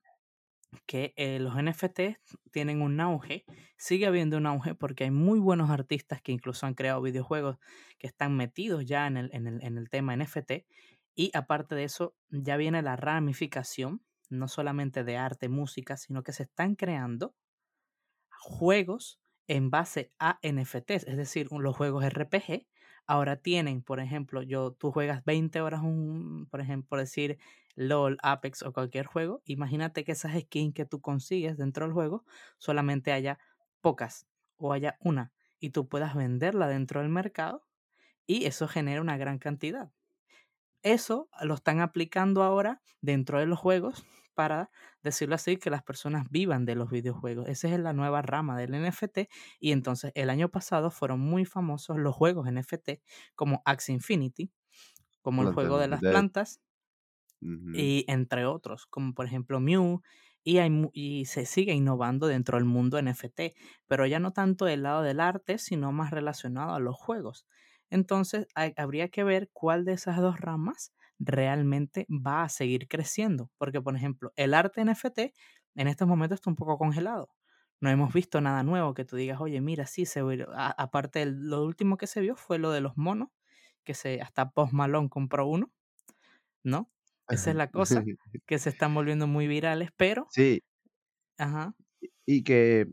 que 0.84 1.14
eh, 1.16 1.38
los 1.38 1.54
NFT 1.56 2.20
tienen 2.50 2.82
un 2.82 3.00
auge, 3.00 3.46
sigue 3.78 4.06
habiendo 4.06 4.36
un 4.36 4.44
auge 4.44 4.74
porque 4.74 5.04
hay 5.04 5.10
muy 5.10 5.38
buenos 5.38 5.70
artistas 5.70 6.20
que 6.20 6.32
incluso 6.32 6.66
han 6.66 6.74
creado 6.74 7.00
videojuegos 7.00 7.56
que 7.96 8.06
están 8.06 8.36
metidos 8.36 8.84
ya 8.84 9.06
en 9.06 9.16
el, 9.16 9.30
en 9.32 9.46
el, 9.46 9.62
en 9.62 9.78
el 9.78 9.88
tema 9.88 10.14
NFT 10.14 10.66
y 11.14 11.30
aparte 11.32 11.74
de 11.74 11.84
eso 11.84 12.14
ya 12.28 12.58
viene 12.58 12.82
la 12.82 12.96
ramificación, 12.96 14.02
no 14.30 14.48
solamente 14.48 15.04
de 15.04 15.16
arte, 15.16 15.48
música, 15.48 15.96
sino 15.96 16.22
que 16.22 16.32
se 16.32 16.44
están 16.44 16.76
creando 16.76 17.34
juegos 18.30 19.20
en 19.46 19.70
base 19.70 20.12
a 20.18 20.38
NFTs, 20.42 21.06
es 21.06 21.16
decir, 21.16 21.48
los 21.50 21.76
juegos 21.76 22.04
RPG 22.04 22.66
ahora 23.06 23.36
tienen, 23.36 23.82
por 23.82 23.98
ejemplo, 23.98 24.42
yo 24.42 24.72
tú 24.72 24.92
juegas 24.92 25.24
20 25.24 25.60
horas 25.60 25.82
un, 25.82 26.46
por 26.48 26.60
ejemplo, 26.60 26.96
decir 26.96 27.38
LOL, 27.74 28.18
Apex 28.22 28.62
o 28.62 28.72
cualquier 28.72 29.06
juego, 29.06 29.42
imagínate 29.44 30.04
que 30.04 30.12
esas 30.12 30.38
skins 30.40 30.74
que 30.74 30.84
tú 30.84 31.00
consigues 31.00 31.56
dentro 31.56 31.84
del 31.84 31.92
juego 31.92 32.24
solamente 32.58 33.10
haya 33.10 33.38
pocas 33.80 34.28
o 34.56 34.72
haya 34.72 34.96
una 35.00 35.32
y 35.58 35.70
tú 35.70 35.88
puedas 35.88 36.14
venderla 36.14 36.68
dentro 36.68 37.00
del 37.00 37.08
mercado 37.08 37.66
y 38.26 38.44
eso 38.46 38.68
genera 38.68 39.00
una 39.00 39.16
gran 39.16 39.38
cantidad. 39.38 39.90
Eso 40.82 41.28
lo 41.42 41.54
están 41.54 41.80
aplicando 41.80 42.42
ahora 42.42 42.80
dentro 43.00 43.40
de 43.40 43.46
los 43.46 43.58
juegos 43.58 44.04
para 44.34 44.70
decirlo 45.02 45.34
así, 45.34 45.56
que 45.56 45.70
las 45.70 45.82
personas 45.82 46.26
vivan 46.30 46.64
de 46.64 46.74
los 46.74 46.90
videojuegos. 46.90 47.48
Esa 47.48 47.68
es 47.68 47.80
la 47.80 47.92
nueva 47.92 48.22
rama 48.22 48.56
del 48.58 48.72
NFT 48.72 49.28
y 49.60 49.72
entonces 49.72 50.12
el 50.14 50.30
año 50.30 50.48
pasado 50.50 50.90
fueron 50.90 51.20
muy 51.20 51.44
famosos 51.44 51.98
los 51.98 52.14
juegos 52.14 52.46
NFT 52.50 53.00
como 53.34 53.62
Axie 53.64 53.94
Infinity, 53.94 54.50
como 55.22 55.42
el 55.42 55.50
juego 55.50 55.78
de 55.78 55.88
las 55.88 56.04
plantas 56.04 56.60
y 57.72 58.04
entre 58.08 58.46
otros, 58.46 58.86
como 58.86 59.14
por 59.14 59.26
ejemplo 59.26 59.60
Mew 59.60 60.02
y, 60.42 60.58
hay, 60.58 60.70
y 60.92 61.26
se 61.26 61.46
sigue 61.46 61.74
innovando 61.74 62.26
dentro 62.26 62.56
del 62.58 62.64
mundo 62.64 63.00
NFT, 63.00 63.54
pero 63.86 64.06
ya 64.06 64.18
no 64.18 64.32
tanto 64.32 64.64
del 64.64 64.82
lado 64.82 65.02
del 65.02 65.20
arte, 65.20 65.58
sino 65.58 65.92
más 65.92 66.10
relacionado 66.10 66.74
a 66.74 66.80
los 66.80 66.96
juegos. 66.96 67.46
Entonces 67.90 68.46
habría 68.76 69.08
que 69.08 69.24
ver 69.24 69.50
cuál 69.52 69.84
de 69.84 69.92
esas 69.92 70.18
dos 70.18 70.40
ramas 70.40 70.94
realmente 71.20 72.06
va 72.10 72.44
a 72.44 72.48
seguir 72.48 72.88
creciendo, 72.88 73.50
porque 73.58 73.80
por 73.82 73.94
ejemplo, 73.96 74.32
el 74.36 74.54
arte 74.54 74.82
NFT 74.84 75.34
en 75.76 75.88
estos 75.88 76.08
momentos 76.08 76.36
está 76.38 76.50
un 76.50 76.56
poco 76.56 76.78
congelado. 76.78 77.30
No 77.80 77.90
hemos 77.90 78.12
visto 78.12 78.40
nada 78.40 78.62
nuevo 78.62 78.94
que 78.94 79.04
tú 79.04 79.16
digas, 79.16 79.40
oye, 79.40 79.60
mira, 79.60 79.86
sí, 79.86 80.06
se 80.06 80.22
aparte, 80.54 81.26
lo 81.26 81.64
último 81.64 81.96
que 81.96 82.06
se 82.06 82.20
vio 82.20 82.36
fue 82.36 82.58
lo 82.58 82.70
de 82.72 82.80
los 82.82 82.96
monos, 82.96 83.28
que 83.84 83.94
se, 83.94 84.20
hasta 84.22 84.50
Post 84.50 84.72
Malone 84.74 85.08
compró 85.10 85.46
uno, 85.46 85.70
¿no? 86.64 86.90
Esa 87.28 87.50
es 87.50 87.56
la 87.56 87.68
cosa, 87.72 88.08
que 88.46 88.58
se 88.58 88.70
están 88.70 88.94
volviendo 88.94 89.26
muy 89.26 89.46
virales, 89.46 89.90
pero... 89.96 90.28
Sí. 90.28 90.60
Ajá. 91.38 91.74
Y 92.26 92.44
que, 92.44 92.86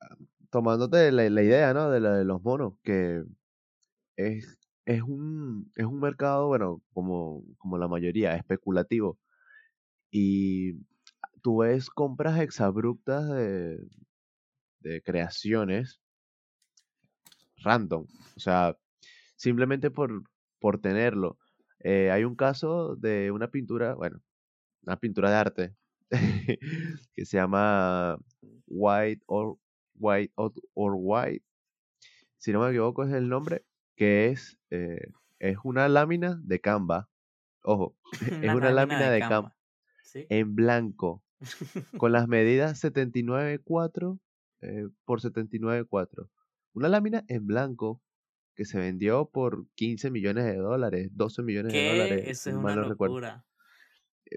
ah, 0.00 0.16
tomándote 0.50 1.12
la, 1.12 1.28
la 1.30 1.42
idea, 1.42 1.74
¿no? 1.74 1.90
De 1.90 2.00
la 2.00 2.16
de 2.16 2.24
los 2.24 2.42
monos, 2.42 2.74
que 2.84 3.24
es, 4.16 4.57
es, 4.88 5.02
un, 5.02 5.70
es 5.76 5.84
un 5.84 6.00
mercado, 6.00 6.48
bueno, 6.48 6.82
como, 6.94 7.44
como 7.58 7.78
la 7.78 7.88
mayoría, 7.88 8.34
especulativo. 8.36 9.18
Y 10.10 10.74
tú 11.42 11.58
ves 11.58 11.90
compras 11.90 12.40
exabruptas 12.40 13.28
de, 13.28 13.78
de 14.80 15.02
creaciones 15.02 16.00
random. 17.62 18.06
O 18.36 18.40
sea, 18.40 18.76
simplemente 19.36 19.90
por, 19.90 20.22
por 20.58 20.80
tenerlo. 20.80 21.38
Eh, 21.80 22.10
hay 22.10 22.24
un 22.24 22.34
caso 22.36 22.96
de 22.96 23.30
una 23.30 23.50
pintura, 23.50 23.94
bueno, 23.94 24.20
una 24.82 24.96
pintura 24.98 25.30
de 25.30 25.36
arte 25.36 25.76
que 27.14 27.26
se 27.26 27.36
llama 27.36 28.18
White 28.66 29.22
or 29.26 29.58
White 29.96 30.32
or, 30.36 30.52
White. 30.96 31.44
Si 32.38 32.52
no 32.52 32.60
me 32.60 32.70
equivoco 32.70 33.04
es 33.04 33.12
el 33.12 33.28
nombre, 33.28 33.64
que 33.98 34.28
es, 34.28 34.56
eh, 34.70 35.10
es 35.40 35.58
una 35.64 35.88
lámina 35.88 36.40
de 36.44 36.60
Canva. 36.60 37.10
Ojo, 37.64 37.96
es 38.48 38.54
una 38.54 38.70
lámina, 38.70 39.10
de, 39.10 39.18
Canva, 39.18 39.56
en 40.14 40.54
blanco, 40.54 41.24
con 41.98 42.12
las 42.12 42.28
medidas 42.28 42.82
79.4 42.82 44.20
eh, 44.60 44.88
por 45.04 45.20
79.4. 45.20 46.30
Una 46.74 46.88
lámina 46.88 47.24
en 47.26 47.46
blanco 47.46 48.00
que 48.54 48.64
se 48.64 48.78
vendió 48.78 49.28
por 49.30 49.66
15 49.74 50.12
millones 50.12 50.44
de 50.44 50.56
dólares, 50.56 51.10
12 51.12 51.42
millones 51.42 51.72
de 51.72 51.88
dólares. 51.88 52.24
Eso 52.28 52.50
es 52.50 52.56
una 52.56 52.76
locura. 52.76 53.44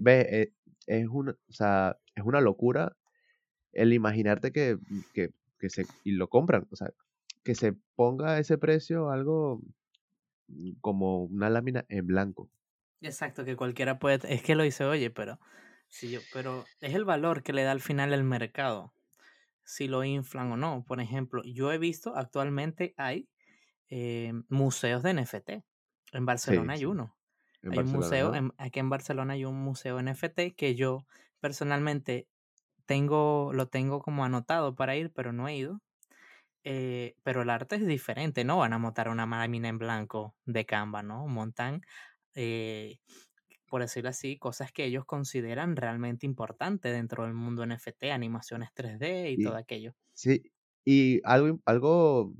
Ve, 0.01 0.21
eh, 0.21 0.53
es, 0.87 1.07
una, 1.07 1.33
o 1.33 1.53
sea, 1.53 1.99
es 2.15 2.23
una 2.23 2.41
locura 2.41 2.97
el 3.73 3.93
imaginarte 3.93 4.51
que, 4.51 4.79
que, 5.13 5.29
que, 5.59 5.69
se, 5.69 5.85
y 6.03 6.13
lo 6.13 6.29
compran, 6.29 6.67
o 6.71 6.75
sea, 6.75 6.91
que 7.43 7.55
se 7.55 7.73
ponga 7.95 8.39
ese 8.39 8.57
precio 8.57 9.09
algo 9.09 9.61
como 10.81 11.23
una 11.23 11.49
lámina 11.49 11.85
en 11.89 12.07
blanco. 12.07 12.49
Exacto, 13.01 13.45
que 13.45 13.55
cualquiera 13.55 13.99
puede, 13.99 14.19
es 14.33 14.43
que 14.43 14.55
lo 14.55 14.63
dice, 14.63 14.85
oye, 14.85 15.09
pero, 15.09 15.39
si 15.87 16.11
yo, 16.11 16.19
pero 16.33 16.65
es 16.81 16.93
el 16.93 17.05
valor 17.05 17.41
que 17.41 17.53
le 17.53 17.63
da 17.63 17.71
al 17.71 17.81
final 17.81 18.13
el 18.13 18.23
mercado 18.23 18.93
si 19.63 19.87
lo 19.87 20.03
inflan 20.03 20.51
o 20.51 20.57
no. 20.57 20.83
Por 20.85 20.99
ejemplo, 20.99 21.41
yo 21.43 21.71
he 21.71 21.77
visto 21.77 22.15
actualmente 22.15 22.93
hay 22.97 23.29
eh, 23.89 24.33
museos 24.49 25.03
de 25.03 25.13
NFT. 25.13 25.49
En 26.13 26.25
Barcelona 26.25 26.73
hay 26.73 26.85
uno. 26.85 27.15
hay 27.63 27.79
un 27.79 27.91
museo, 27.91 28.33
aquí 28.57 28.79
en 28.79 28.89
Barcelona 28.89 29.33
hay 29.33 29.45
un 29.45 29.61
museo 29.61 30.01
NFT 30.01 30.55
que 30.57 30.75
yo 30.75 31.05
personalmente 31.39 32.27
tengo, 32.85 33.51
lo 33.53 33.67
tengo 33.67 34.01
como 34.01 34.25
anotado 34.25 34.75
para 34.75 34.95
ir, 34.95 35.11
pero 35.13 35.31
no 35.31 35.47
he 35.47 35.55
ido. 35.55 35.81
Eh, 36.63 37.15
pero 37.23 37.41
el 37.41 37.49
arte 37.49 37.77
es 37.77 37.87
diferente, 37.87 38.43
no 38.43 38.57
van 38.57 38.73
a 38.73 38.77
montar 38.77 39.09
una 39.09 39.25
lámina 39.25 39.67
en 39.67 39.79
blanco 39.79 40.35
de 40.45 40.65
Canva, 40.65 41.01
¿no? 41.01 41.27
Montan 41.27 41.81
eh, 42.35 42.99
por 43.71 43.81
decirlo 43.81 44.09
así, 44.09 44.37
cosas 44.37 44.73
que 44.73 44.83
ellos 44.83 45.05
consideran 45.05 45.77
realmente 45.77 46.25
importantes 46.25 46.91
dentro 46.91 47.23
del 47.23 47.33
mundo 47.33 47.65
NFT, 47.65 48.11
animaciones 48.11 48.69
3D 48.75 49.31
y, 49.31 49.43
todo 49.43 49.55
aquello. 49.55 49.95
Sí, 50.13 50.51
y 50.83 51.21
algo, 51.23 51.61
algo 51.65 52.33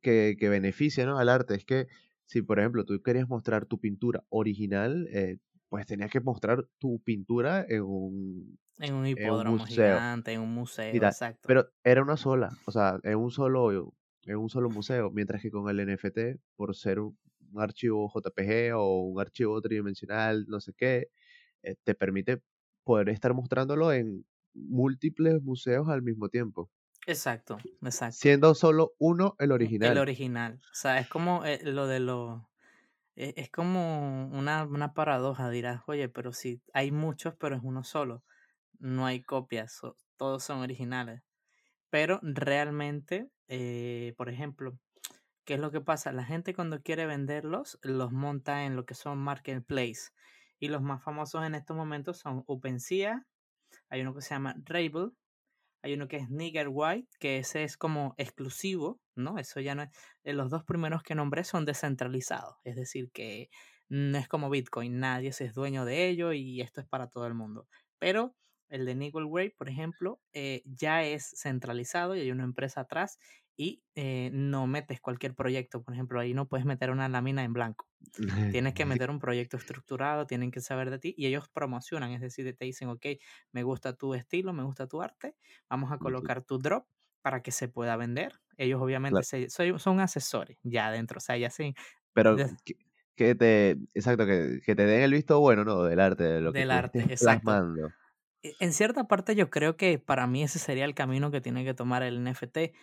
que, 0.00 0.36
que 0.38 0.48
beneficia 0.48 1.04
¿no? 1.04 1.18
al 1.18 1.30
arte 1.30 1.56
es 1.56 1.64
que 1.64 1.88
si, 2.26 2.42
por 2.42 2.60
ejemplo, 2.60 2.84
tú 2.84 3.02
querías 3.02 3.28
mostrar 3.28 3.66
tu 3.66 3.80
pintura 3.80 4.24
original, 4.28 5.08
eh, 5.12 5.38
pues 5.68 5.84
tenías 5.84 6.12
que 6.12 6.20
mostrar 6.20 6.68
tu 6.78 7.00
pintura 7.00 7.66
en 7.68 7.82
un, 7.82 8.58
en 8.82 8.94
un 8.94 9.06
hipódromo 9.06 9.64
gigante, 9.64 10.32
en 10.32 10.40
un 10.40 10.52
museo, 10.52 10.92
exacto. 10.92 11.46
Pero 11.46 11.70
era 11.84 12.02
una 12.02 12.16
sola, 12.16 12.50
o 12.66 12.72
sea, 12.72 12.98
en 13.02 13.16
un 13.16 13.30
solo, 13.30 13.94
en 14.24 14.36
un 14.36 14.50
solo 14.50 14.68
museo, 14.70 15.10
mientras 15.10 15.40
que 15.40 15.50
con 15.50 15.68
el 15.68 15.86
NFT, 15.86 16.40
por 16.56 16.74
ser 16.74 17.00
un, 17.00 17.16
un 17.52 17.62
archivo 17.62 18.10
JPG 18.12 18.74
o 18.74 19.02
un 19.02 19.20
archivo 19.20 19.60
tridimensional, 19.60 20.46
no 20.48 20.60
sé 20.60 20.72
qué, 20.76 21.08
eh, 21.62 21.76
te 21.84 21.94
permite 21.94 22.42
poder 22.84 23.08
estar 23.08 23.34
mostrándolo 23.34 23.92
en 23.92 24.24
múltiples 24.54 25.40
museos 25.42 25.88
al 25.88 26.02
mismo 26.02 26.28
tiempo. 26.28 26.70
Exacto, 27.06 27.58
exacto. 27.82 28.16
Siendo 28.18 28.54
solo 28.54 28.94
uno 28.98 29.34
el 29.38 29.52
original. 29.52 29.92
El 29.92 29.98
original. 29.98 30.60
O 30.64 30.74
sea, 30.74 30.98
es 30.98 31.08
como 31.08 31.44
eh, 31.44 31.60
lo 31.62 31.86
de 31.86 32.00
lo... 32.00 32.48
E, 33.16 33.34
es 33.36 33.50
como 33.50 34.28
una, 34.28 34.64
una 34.64 34.94
paradoja, 34.94 35.50
dirás, 35.50 35.82
oye, 35.86 36.08
pero 36.08 36.32
si 36.32 36.62
hay 36.72 36.90
muchos, 36.90 37.34
pero 37.38 37.56
es 37.56 37.62
uno 37.62 37.82
solo. 37.82 38.22
No 38.82 39.06
hay 39.06 39.22
copias, 39.22 39.80
todos 40.16 40.44
son 40.44 40.60
originales. 40.60 41.22
Pero 41.90 42.20
realmente, 42.22 43.30
eh, 43.48 44.14
por 44.16 44.28
ejemplo, 44.28 44.78
¿Qué 45.44 45.54
es 45.54 45.60
lo 45.60 45.72
que 45.72 45.80
pasa? 45.80 46.12
La 46.12 46.24
gente 46.24 46.54
cuando 46.54 46.82
quiere 46.82 47.04
venderlos 47.06 47.78
los 47.82 48.12
monta 48.12 48.64
en 48.64 48.76
lo 48.76 48.86
que 48.86 48.94
son 48.94 49.18
marketplace. 49.18 50.12
Y 50.60 50.68
los 50.68 50.82
más 50.82 51.02
famosos 51.02 51.44
en 51.44 51.56
estos 51.56 51.76
momentos 51.76 52.18
son 52.18 52.44
OpenSea, 52.46 53.26
hay 53.88 54.00
uno 54.02 54.14
que 54.14 54.22
se 54.22 54.30
llama 54.34 54.54
Rabel, 54.64 55.12
hay 55.82 55.94
uno 55.94 56.06
que 56.08 56.18
es 56.18 56.30
Nigger 56.30 56.68
White, 56.70 57.08
que 57.18 57.38
ese 57.38 57.64
es 57.64 57.76
como 57.76 58.14
exclusivo, 58.18 59.00
¿no? 59.16 59.38
Eso 59.38 59.60
ya 59.60 59.74
no 59.74 59.82
es. 59.82 59.90
Eh, 60.22 60.32
los 60.32 60.50
dos 60.50 60.64
primeros 60.64 61.02
que 61.02 61.16
nombré 61.16 61.44
son 61.44 61.64
descentralizados, 61.64 62.56
es 62.64 62.76
decir, 62.76 63.10
que 63.12 63.50
no 63.88 64.18
es 64.18 64.28
como 64.28 64.50
Bitcoin, 64.50 65.00
nadie 65.00 65.32
se 65.32 65.46
es 65.46 65.54
dueño 65.54 65.84
de 65.84 66.08
ello 66.08 66.32
y 66.32 66.60
esto 66.60 66.80
es 66.80 66.86
para 66.86 67.08
todo 67.08 67.26
el 67.26 67.34
mundo. 67.34 67.66
Pero 67.98 68.36
el 68.72 68.86
de 68.86 68.94
Nigger 68.94 69.24
White, 69.26 69.54
por 69.56 69.68
ejemplo, 69.68 70.18
eh, 70.32 70.62
ya 70.64 71.04
es 71.04 71.34
centralizado 71.36 72.16
y 72.16 72.20
hay 72.20 72.30
una 72.30 72.44
empresa 72.44 72.80
atrás 72.80 73.18
y 73.54 73.82
eh, 73.94 74.30
no 74.32 74.66
metes 74.66 75.00
cualquier 75.00 75.34
proyecto. 75.34 75.82
Por 75.82 75.92
ejemplo, 75.92 76.18
ahí 76.18 76.32
no 76.32 76.48
puedes 76.48 76.64
meter 76.64 76.90
una 76.90 77.06
lámina 77.08 77.44
en 77.44 77.52
blanco. 77.52 77.86
Tienes 78.56 78.72
que 78.72 78.86
meter 78.86 79.10
un 79.10 79.18
proyecto 79.18 79.58
estructurado, 79.58 80.26
tienen 80.26 80.50
que 80.50 80.60
saber 80.60 80.90
de 80.90 80.98
ti 80.98 81.14
y 81.18 81.26
ellos 81.26 81.48
promocionan, 81.50 82.12
es 82.12 82.22
decir, 82.22 82.56
te 82.56 82.64
dicen, 82.64 82.88
ok, 82.88 83.06
me 83.52 83.62
gusta 83.62 83.92
tu 83.92 84.14
estilo, 84.14 84.54
me 84.54 84.62
gusta 84.62 84.86
tu 84.86 85.02
arte, 85.02 85.36
vamos 85.68 85.92
a 85.92 85.98
colocar 85.98 86.42
tu 86.42 86.58
drop 86.58 86.86
para 87.20 87.42
que 87.42 87.52
se 87.52 87.68
pueda 87.68 87.96
vender. 87.96 88.40
Ellos 88.56 88.80
obviamente 88.80 89.20
son 89.78 90.00
asesores 90.00 90.58
ya 90.62 90.88
adentro, 90.88 91.18
o 91.18 91.20
sea, 91.20 91.36
ya 91.36 91.50
sí. 91.50 91.74
Pero 92.14 92.36
que, 93.14 93.34
te, 93.34 93.72
exacto, 93.92 94.24
que, 94.24 94.60
te 94.64 94.86
den 94.86 95.02
el 95.02 95.12
visto 95.12 95.38
bueno, 95.40 95.62
¿no? 95.62 95.84
Del 95.84 96.00
arte, 96.00 96.24
de 96.24 96.40
lo 96.40 96.52
del 96.52 96.68
que 96.68 96.74
arte, 96.74 97.00
exacto. 97.00 97.52
E, 97.52 98.01
en 98.42 98.72
cierta 98.72 99.04
parte 99.04 99.34
yo 99.34 99.50
creo 99.50 99.76
que 99.76 99.98
para 99.98 100.26
mí 100.26 100.42
ese 100.42 100.58
sería 100.58 100.84
el 100.84 100.94
camino 100.94 101.30
que 101.30 101.40
tiene 101.40 101.64
que 101.64 101.74
tomar 101.74 102.02
el 102.02 102.22
NFT 102.24 102.74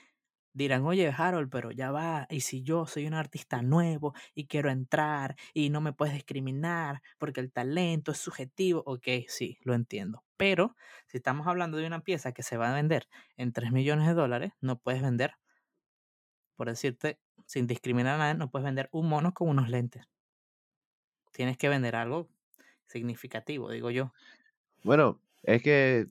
dirán, 0.53 0.85
oye 0.85 1.13
Harold, 1.15 1.49
pero 1.49 1.71
ya 1.71 1.91
va, 1.91 2.27
y 2.29 2.41
si 2.41 2.63
yo 2.63 2.85
soy 2.85 3.07
un 3.07 3.13
artista 3.13 3.61
nuevo 3.61 4.13
y 4.33 4.47
quiero 4.47 4.69
entrar 4.69 5.35
y 5.53 5.69
no 5.69 5.81
me 5.81 5.93
puedes 5.93 6.13
discriminar 6.13 7.01
porque 7.17 7.39
el 7.39 7.51
talento 7.51 8.11
es 8.11 8.17
subjetivo, 8.17 8.83
ok, 8.85 9.07
sí, 9.27 9.57
lo 9.63 9.73
entiendo. 9.73 10.23
Pero 10.37 10.75
si 11.07 11.17
estamos 11.17 11.47
hablando 11.47 11.77
de 11.77 11.87
una 11.87 12.01
pieza 12.01 12.33
que 12.33 12.43
se 12.43 12.57
va 12.57 12.71
a 12.71 12.75
vender 12.75 13.07
en 13.37 13.53
3 13.53 13.71
millones 13.71 14.07
de 14.07 14.13
dólares, 14.13 14.51
no 14.61 14.79
puedes 14.79 15.01
vender, 15.01 15.35
por 16.55 16.67
decirte, 16.67 17.19
sin 17.45 17.67
discriminar 17.67 18.15
a 18.15 18.17
nadie, 18.17 18.35
no 18.35 18.49
puedes 18.49 18.65
vender 18.65 18.89
un 18.91 19.07
mono 19.07 19.33
con 19.33 19.49
unos 19.49 19.69
lentes. 19.69 20.07
Tienes 21.31 21.57
que 21.57 21.69
vender 21.69 21.95
algo 21.95 22.27
significativo, 22.87 23.69
digo 23.71 23.91
yo. 23.91 24.11
Bueno, 24.83 25.21
es 25.43 25.61
que 25.61 26.07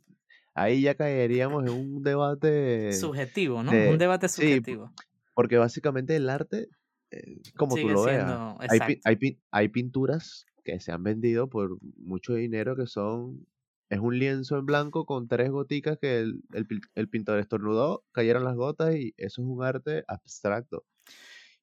ahí 0.54 0.82
ya 0.82 0.94
caeríamos 0.94 1.64
en 1.64 1.70
un 1.70 2.02
debate... 2.02 2.92
Subjetivo, 2.92 3.62
¿no? 3.62 3.70
un 3.70 3.98
debate 3.98 4.28
subjetivo. 4.28 4.92
porque 5.34 5.56
básicamente 5.56 6.16
el 6.16 6.28
arte, 6.28 6.68
eh, 7.10 7.40
como 7.56 7.76
tú 7.76 7.88
lo 7.88 8.04
veas, 8.04 8.56
hay, 8.68 9.00
hay, 9.04 9.38
hay, 9.50 9.68
pinturas 9.68 10.46
que 10.64 10.80
se 10.80 10.92
han 10.92 11.02
vendido 11.02 11.48
por 11.48 11.78
mucho 11.96 12.34
dinero 12.34 12.76
que 12.76 12.86
son... 12.86 13.46
Es 13.90 14.00
un 14.00 14.18
lienzo 14.18 14.58
en 14.58 14.66
blanco 14.66 15.06
con 15.06 15.28
tres 15.28 15.50
goticas 15.50 15.96
que 15.98 16.18
el, 16.18 16.42
el, 16.52 16.66
el 16.94 17.08
pintor 17.08 17.38
estornudó, 17.38 18.04
cayeron 18.12 18.44
las 18.44 18.54
gotas 18.54 18.94
y 18.94 19.14
eso 19.16 19.40
es 19.40 19.48
un 19.48 19.64
arte 19.64 20.04
abstracto. 20.08 20.84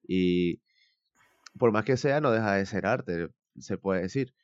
Y 0.08 0.60
por 1.56 1.72
más 1.72 1.84
que 1.84 1.96
sea, 1.96 2.20
no 2.20 2.30
deja 2.30 2.54
de 2.54 2.66
ser 2.66 2.86
arte, 2.86 3.28
se 3.58 3.78
puede 3.78 4.02
decir. 4.02 4.34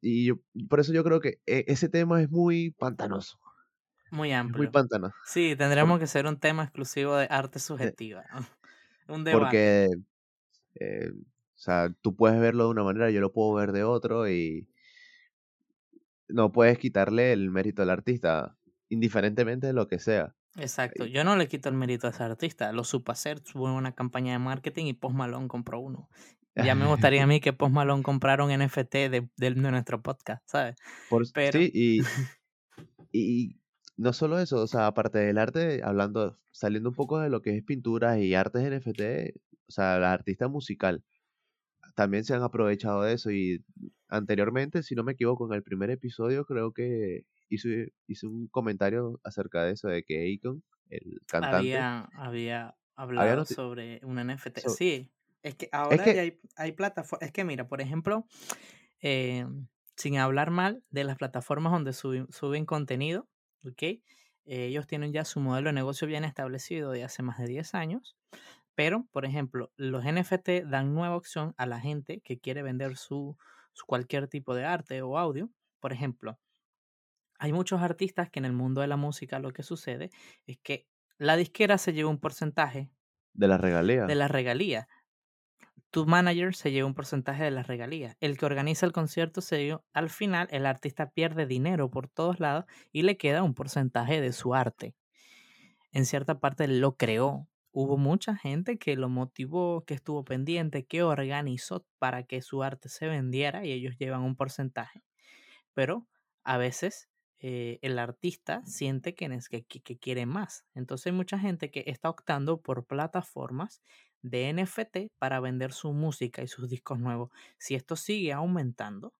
Y 0.00 0.26
yo, 0.26 0.36
por 0.68 0.80
eso 0.80 0.92
yo 0.92 1.02
creo 1.04 1.20
que 1.20 1.40
e- 1.46 1.64
ese 1.68 1.88
tema 1.88 2.20
es 2.22 2.30
muy 2.30 2.70
pantanoso. 2.72 3.38
Muy 4.10 4.28
Es 4.30 4.32
muy 4.32 4.32
amplio. 4.32 4.70
pantanoso. 4.70 5.14
Sí, 5.26 5.56
tendremos 5.56 5.98
que 5.98 6.06
ser 6.06 6.26
un 6.26 6.38
tema 6.38 6.62
exclusivo 6.64 7.16
de 7.16 7.26
arte 7.30 7.54
de- 7.54 7.60
subjetiva. 7.60 8.24
Un 9.08 9.24
debate. 9.24 9.40
porque, 9.40 9.88
eh, 10.80 11.10
o 11.12 11.58
sea, 11.58 11.90
tú 12.02 12.14
puedes 12.16 12.40
verlo 12.40 12.64
de 12.64 12.70
una 12.70 12.82
manera, 12.84 13.10
yo 13.10 13.20
lo 13.20 13.32
puedo 13.32 13.54
ver 13.54 13.72
de 13.72 13.84
otro 13.84 14.28
y 14.28 14.68
no 16.28 16.52
puedes 16.52 16.78
quitarle 16.78 17.32
el 17.32 17.50
mérito 17.50 17.82
al 17.82 17.90
artista, 17.90 18.56
indiferentemente 18.88 19.68
de 19.68 19.72
lo 19.72 19.86
que 19.88 19.98
sea. 19.98 20.34
Exacto. 20.56 21.04
Y- 21.06 21.12
Yo 21.12 21.22
no 21.22 21.36
le 21.36 21.48
quito 21.48 21.68
el 21.68 21.74
mérito 21.76 22.06
a 22.06 22.10
ese 22.10 22.22
artista. 22.24 22.72
Lo 22.72 22.82
supo 22.84 23.12
hacer. 23.12 23.40
Tuvo 23.40 23.72
una 23.74 23.92
campaña 23.94 24.32
de 24.32 24.38
marketing 24.38 24.86
y 24.86 24.92
Post 24.94 25.14
Malone 25.14 25.48
compró 25.48 25.78
uno. 25.80 26.08
Ya 26.64 26.74
me 26.74 26.86
gustaría 26.86 27.22
a 27.22 27.26
mí 27.26 27.40
que 27.40 27.52
Post 27.52 27.72
Malone 27.72 28.02
comprara 28.02 28.44
un 28.44 28.50
NFT 28.50 28.94
de, 29.10 29.28
de 29.36 29.50
nuestro 29.54 30.02
podcast, 30.02 30.42
¿sabes? 30.48 30.76
Por, 31.08 31.24
Pero, 31.32 31.58
sí, 31.58 31.70
y, 31.72 32.00
y 33.12 33.60
no 33.96 34.12
solo 34.12 34.38
eso, 34.38 34.62
o 34.62 34.66
sea, 34.66 34.86
aparte 34.86 35.18
del 35.18 35.38
arte, 35.38 35.82
hablando, 35.84 36.38
saliendo 36.52 36.88
un 36.90 36.94
poco 36.94 37.18
de 37.20 37.30
lo 37.30 37.42
que 37.42 37.56
es 37.56 37.62
pinturas 37.64 38.18
y 38.18 38.34
artes 38.34 38.62
NFT, 38.70 39.36
o 39.68 39.72
sea, 39.72 39.98
la 39.98 40.12
artista 40.12 40.48
musical 40.48 41.02
también 41.94 42.24
se 42.24 42.34
han 42.34 42.42
aprovechado 42.42 43.02
de 43.02 43.14
eso 43.14 43.30
y 43.30 43.64
anteriormente, 44.08 44.82
si 44.82 44.94
no 44.94 45.02
me 45.02 45.12
equivoco, 45.12 45.46
en 45.46 45.54
el 45.54 45.62
primer 45.62 45.90
episodio 45.90 46.44
creo 46.44 46.72
que 46.72 47.22
hice, 47.48 47.92
hice 48.06 48.26
un 48.26 48.48
comentario 48.48 49.18
acerca 49.24 49.64
de 49.64 49.72
eso, 49.72 49.88
de 49.88 50.02
que 50.02 50.34
Akon, 50.38 50.62
el 50.90 51.20
cantante, 51.26 51.56
había, 51.56 52.08
había 52.14 52.76
hablado 52.96 53.46
sobre 53.46 54.00
un 54.04 54.16
NFT. 54.16 54.58
so- 54.58 54.68
Sí, 54.70 55.10
es 55.46 55.54
que 55.56 55.68
es 55.88 56.00
ahora 56.00 56.08
ya 56.10 56.22
hay, 56.22 56.40
hay 56.56 56.72
plataformas. 56.72 57.26
Es 57.28 57.32
que 57.32 57.44
mira, 57.44 57.68
por 57.68 57.80
ejemplo, 57.80 58.26
eh, 59.00 59.46
sin 59.96 60.18
hablar 60.18 60.50
mal 60.50 60.84
de 60.90 61.04
las 61.04 61.16
plataformas 61.16 61.72
donde 61.72 61.92
suben, 61.92 62.30
suben 62.32 62.66
contenido, 62.66 63.28
¿ok? 63.64 63.82
Eh, 63.82 64.02
ellos 64.46 64.86
tienen 64.86 65.12
ya 65.12 65.24
su 65.24 65.40
modelo 65.40 65.68
de 65.70 65.74
negocio 65.74 66.06
bien 66.08 66.24
establecido 66.24 66.90
de 66.92 67.04
hace 67.04 67.22
más 67.22 67.38
de 67.38 67.46
10 67.46 67.74
años, 67.74 68.16
pero, 68.74 69.06
por 69.12 69.24
ejemplo, 69.24 69.72
los 69.76 70.04
NFT 70.04 70.64
dan 70.66 70.94
nueva 70.94 71.16
opción 71.16 71.54
a 71.58 71.66
la 71.66 71.80
gente 71.80 72.20
que 72.22 72.40
quiere 72.40 72.62
vender 72.62 72.96
su, 72.96 73.36
su 73.72 73.86
cualquier 73.86 74.28
tipo 74.28 74.54
de 74.54 74.64
arte 74.64 75.02
o 75.02 75.18
audio. 75.18 75.50
Por 75.80 75.92
ejemplo, 75.92 76.38
hay 77.38 77.52
muchos 77.52 77.80
artistas 77.82 78.30
que 78.30 78.38
en 78.38 78.44
el 78.46 78.52
mundo 78.52 78.80
de 78.80 78.86
la 78.86 78.96
música 78.96 79.38
lo 79.38 79.52
que 79.52 79.62
sucede 79.62 80.10
es 80.46 80.58
que 80.62 80.88
la 81.18 81.36
disquera 81.36 81.78
se 81.78 81.92
lleva 81.92 82.10
un 82.10 82.20
porcentaje 82.20 82.90
de 83.34 83.48
la 83.48 83.58
de 84.02 84.14
regalía, 84.14 84.14
la 84.14 84.28
regalía. 84.28 84.88
Tu 85.96 86.04
manager 86.06 86.54
se 86.54 86.70
lleva 86.70 86.86
un 86.86 86.94
porcentaje 86.94 87.42
de 87.44 87.50
las 87.50 87.66
regalías. 87.66 88.16
El 88.20 88.36
que 88.36 88.44
organiza 88.46 88.84
el 88.86 88.92
concierto 88.92 89.40
se 89.40 89.64
lleva, 89.64 89.82
al 89.94 90.10
final 90.10 90.46
el 90.50 90.66
artista 90.66 91.10
pierde 91.10 91.46
dinero 91.46 91.90
por 91.90 92.06
todos 92.08 92.38
lados 92.38 92.66
y 92.92 93.02
le 93.02 93.16
queda 93.16 93.42
un 93.42 93.54
porcentaje 93.54 94.20
de 94.20 94.32
su 94.32 94.54
arte. 94.54 94.94
En 95.92 96.06
cierta 96.06 96.40
parte 96.40 96.68
lo 96.68 96.96
creó. 96.96 97.48
Hubo 97.72 97.98
mucha 97.98 98.36
gente 98.36 98.78
que 98.78 98.96
lo 98.96 99.08
motivó, 99.08 99.84
que 99.86 99.94
estuvo 99.94 100.24
pendiente, 100.24 100.86
que 100.86 101.02
organizó 101.02 101.86
para 101.98 102.24
que 102.24 102.42
su 102.42 102.62
arte 102.62 102.88
se 102.88 103.08
vendiera 103.08 103.64
y 103.66 103.72
ellos 103.72 103.96
llevan 103.98 104.22
un 104.22 104.36
porcentaje. 104.36 105.02
Pero 105.74 106.08
a 106.44 106.56
veces 106.58 107.08
eh, 107.38 107.78
el 107.82 107.98
artista 107.98 108.62
siente 108.66 109.14
que, 109.14 109.28
que- 109.68 109.82
que 109.82 109.98
quiere 109.98 110.26
más. 110.26 110.64
Entonces 110.74 111.06
hay 111.06 111.12
mucha 111.12 111.38
gente 111.38 111.70
que 111.70 111.84
está 111.86 112.08
optando 112.10 112.60
por 112.62 112.86
plataformas 112.86 113.82
de 114.22 114.48
NFT 114.50 115.12
para 115.18 115.40
vender 115.40 115.72
su 115.72 115.92
música 115.92 116.42
y 116.42 116.48
sus 116.48 116.68
discos 116.68 116.98
nuevos. 116.98 117.30
Si 117.58 117.74
esto 117.74 117.96
sigue 117.96 118.32
aumentando, 118.32 119.14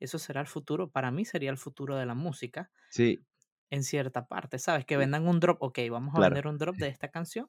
eso 0.00 0.18
será 0.18 0.40
el 0.40 0.46
futuro. 0.46 0.90
Para 0.90 1.10
mí 1.10 1.24
sería 1.24 1.50
el 1.50 1.58
futuro 1.58 1.96
de 1.96 2.06
la 2.06 2.14
música 2.14 2.70
sí, 2.88 3.24
en 3.70 3.84
cierta 3.84 4.26
parte. 4.26 4.58
¿Sabes? 4.58 4.84
Que 4.84 4.96
vendan 4.96 5.26
un 5.26 5.40
drop. 5.40 5.62
Ok, 5.62 5.78
vamos 5.90 6.14
a 6.14 6.18
claro. 6.18 6.34
vender 6.34 6.46
un 6.46 6.58
drop 6.58 6.76
de 6.76 6.88
esta 6.88 7.08
canción 7.08 7.48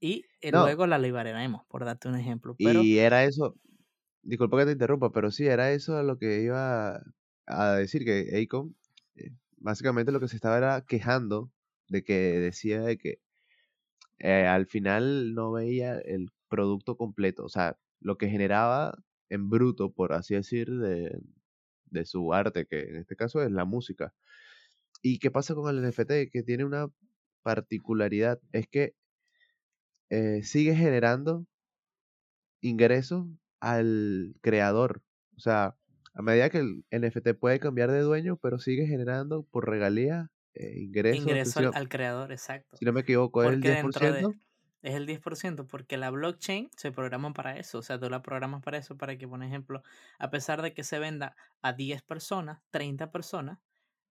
y 0.00 0.24
eh, 0.40 0.52
No, 0.52 0.64
luego 0.64 0.86
la 0.86 0.98
liberaremos, 0.98 1.64
por 1.66 1.84
darte 1.84 2.08
un 2.08 2.16
ejemplo. 2.16 2.56
Pero 2.62 2.82
y 2.82 2.98
era 2.98 3.24
eso, 3.24 3.56
disculpa 4.22 4.58
que 4.58 4.66
te 4.66 4.72
interrumpa, 4.72 5.12
pero 5.12 5.30
sí, 5.30 5.46
era 5.46 5.72
eso 5.72 6.02
lo 6.02 6.18
que 6.18 6.42
iba 6.42 7.02
a 7.46 7.72
decir, 7.74 8.04
que 8.04 8.42
Akon, 8.42 8.76
eh, 9.16 9.30
básicamente 9.56 10.12
lo 10.12 10.20
que 10.20 10.28
se 10.28 10.36
estaba 10.36 10.58
era 10.58 10.84
quejando 10.86 11.52
de 11.88 12.02
que 12.04 12.14
decía 12.40 12.80
de 12.82 12.98
que 12.98 13.20
eh, 14.18 14.46
al 14.46 14.66
final 14.66 15.34
no 15.34 15.52
veía 15.52 15.98
el 15.98 16.30
producto 16.48 16.96
completo, 16.96 17.44
o 17.44 17.48
sea, 17.48 17.78
lo 18.00 18.16
que 18.18 18.28
generaba 18.28 18.96
en 19.30 19.50
bruto, 19.50 19.92
por 19.92 20.12
así 20.12 20.34
decir, 20.34 20.70
de, 20.70 21.18
de 21.86 22.04
su 22.06 22.32
arte, 22.34 22.66
que 22.66 22.80
en 22.82 22.96
este 22.96 23.16
caso 23.16 23.42
es 23.42 23.50
la 23.50 23.64
música. 23.64 24.14
¿Y 25.02 25.18
qué 25.18 25.30
pasa 25.30 25.54
con 25.54 25.68
el 25.74 25.82
NFT? 25.88 26.30
Que 26.32 26.42
tiene 26.44 26.64
una 26.64 26.88
particularidad, 27.42 28.40
es 28.52 28.68
que 28.68 28.94
eh, 30.10 30.42
sigue 30.42 30.74
generando 30.74 31.46
ingresos 32.60 33.26
al 33.60 34.34
creador. 34.40 35.02
O 35.36 35.40
sea, 35.40 35.76
a 36.14 36.22
medida 36.22 36.50
que 36.50 36.58
el 36.58 36.84
NFT 36.92 37.34
puede 37.38 37.60
cambiar 37.60 37.90
de 37.90 38.00
dueño, 38.00 38.36
pero 38.36 38.58
sigue 38.58 38.86
generando 38.86 39.44
por 39.44 39.68
regalía 39.68 40.30
eh, 40.54 40.72
ingreso 40.78 41.72
al, 41.74 41.88
creador, 41.88 42.32
exacto. 42.32 42.76
si 42.76 42.84
no 42.84 42.92
me 42.92 43.00
equivoco, 43.00 43.42
es 43.42 43.50
el 43.50 43.54
Porque 43.60 43.70
dentro 43.70 44.12
de... 44.12 44.22
10%. 44.22 44.40
Es 44.82 44.94
el 44.94 45.06
10%, 45.06 45.66
porque 45.66 45.96
la 45.96 46.10
blockchain 46.10 46.68
se 46.76 46.92
programa 46.92 47.32
para 47.32 47.56
eso. 47.56 47.78
O 47.78 47.82
sea, 47.82 47.98
tú 47.98 48.10
la 48.10 48.20
programas 48.20 48.62
para 48.62 48.76
eso, 48.76 48.98
para 48.98 49.16
que, 49.16 49.26
por 49.26 49.42
ejemplo, 49.42 49.82
a 50.18 50.28
pesar 50.28 50.60
de 50.60 50.74
que 50.74 50.84
se 50.84 50.98
venda 50.98 51.34
a 51.62 51.72
10 51.72 52.02
personas, 52.02 52.60
30 52.70 53.10
personas, 53.10 53.60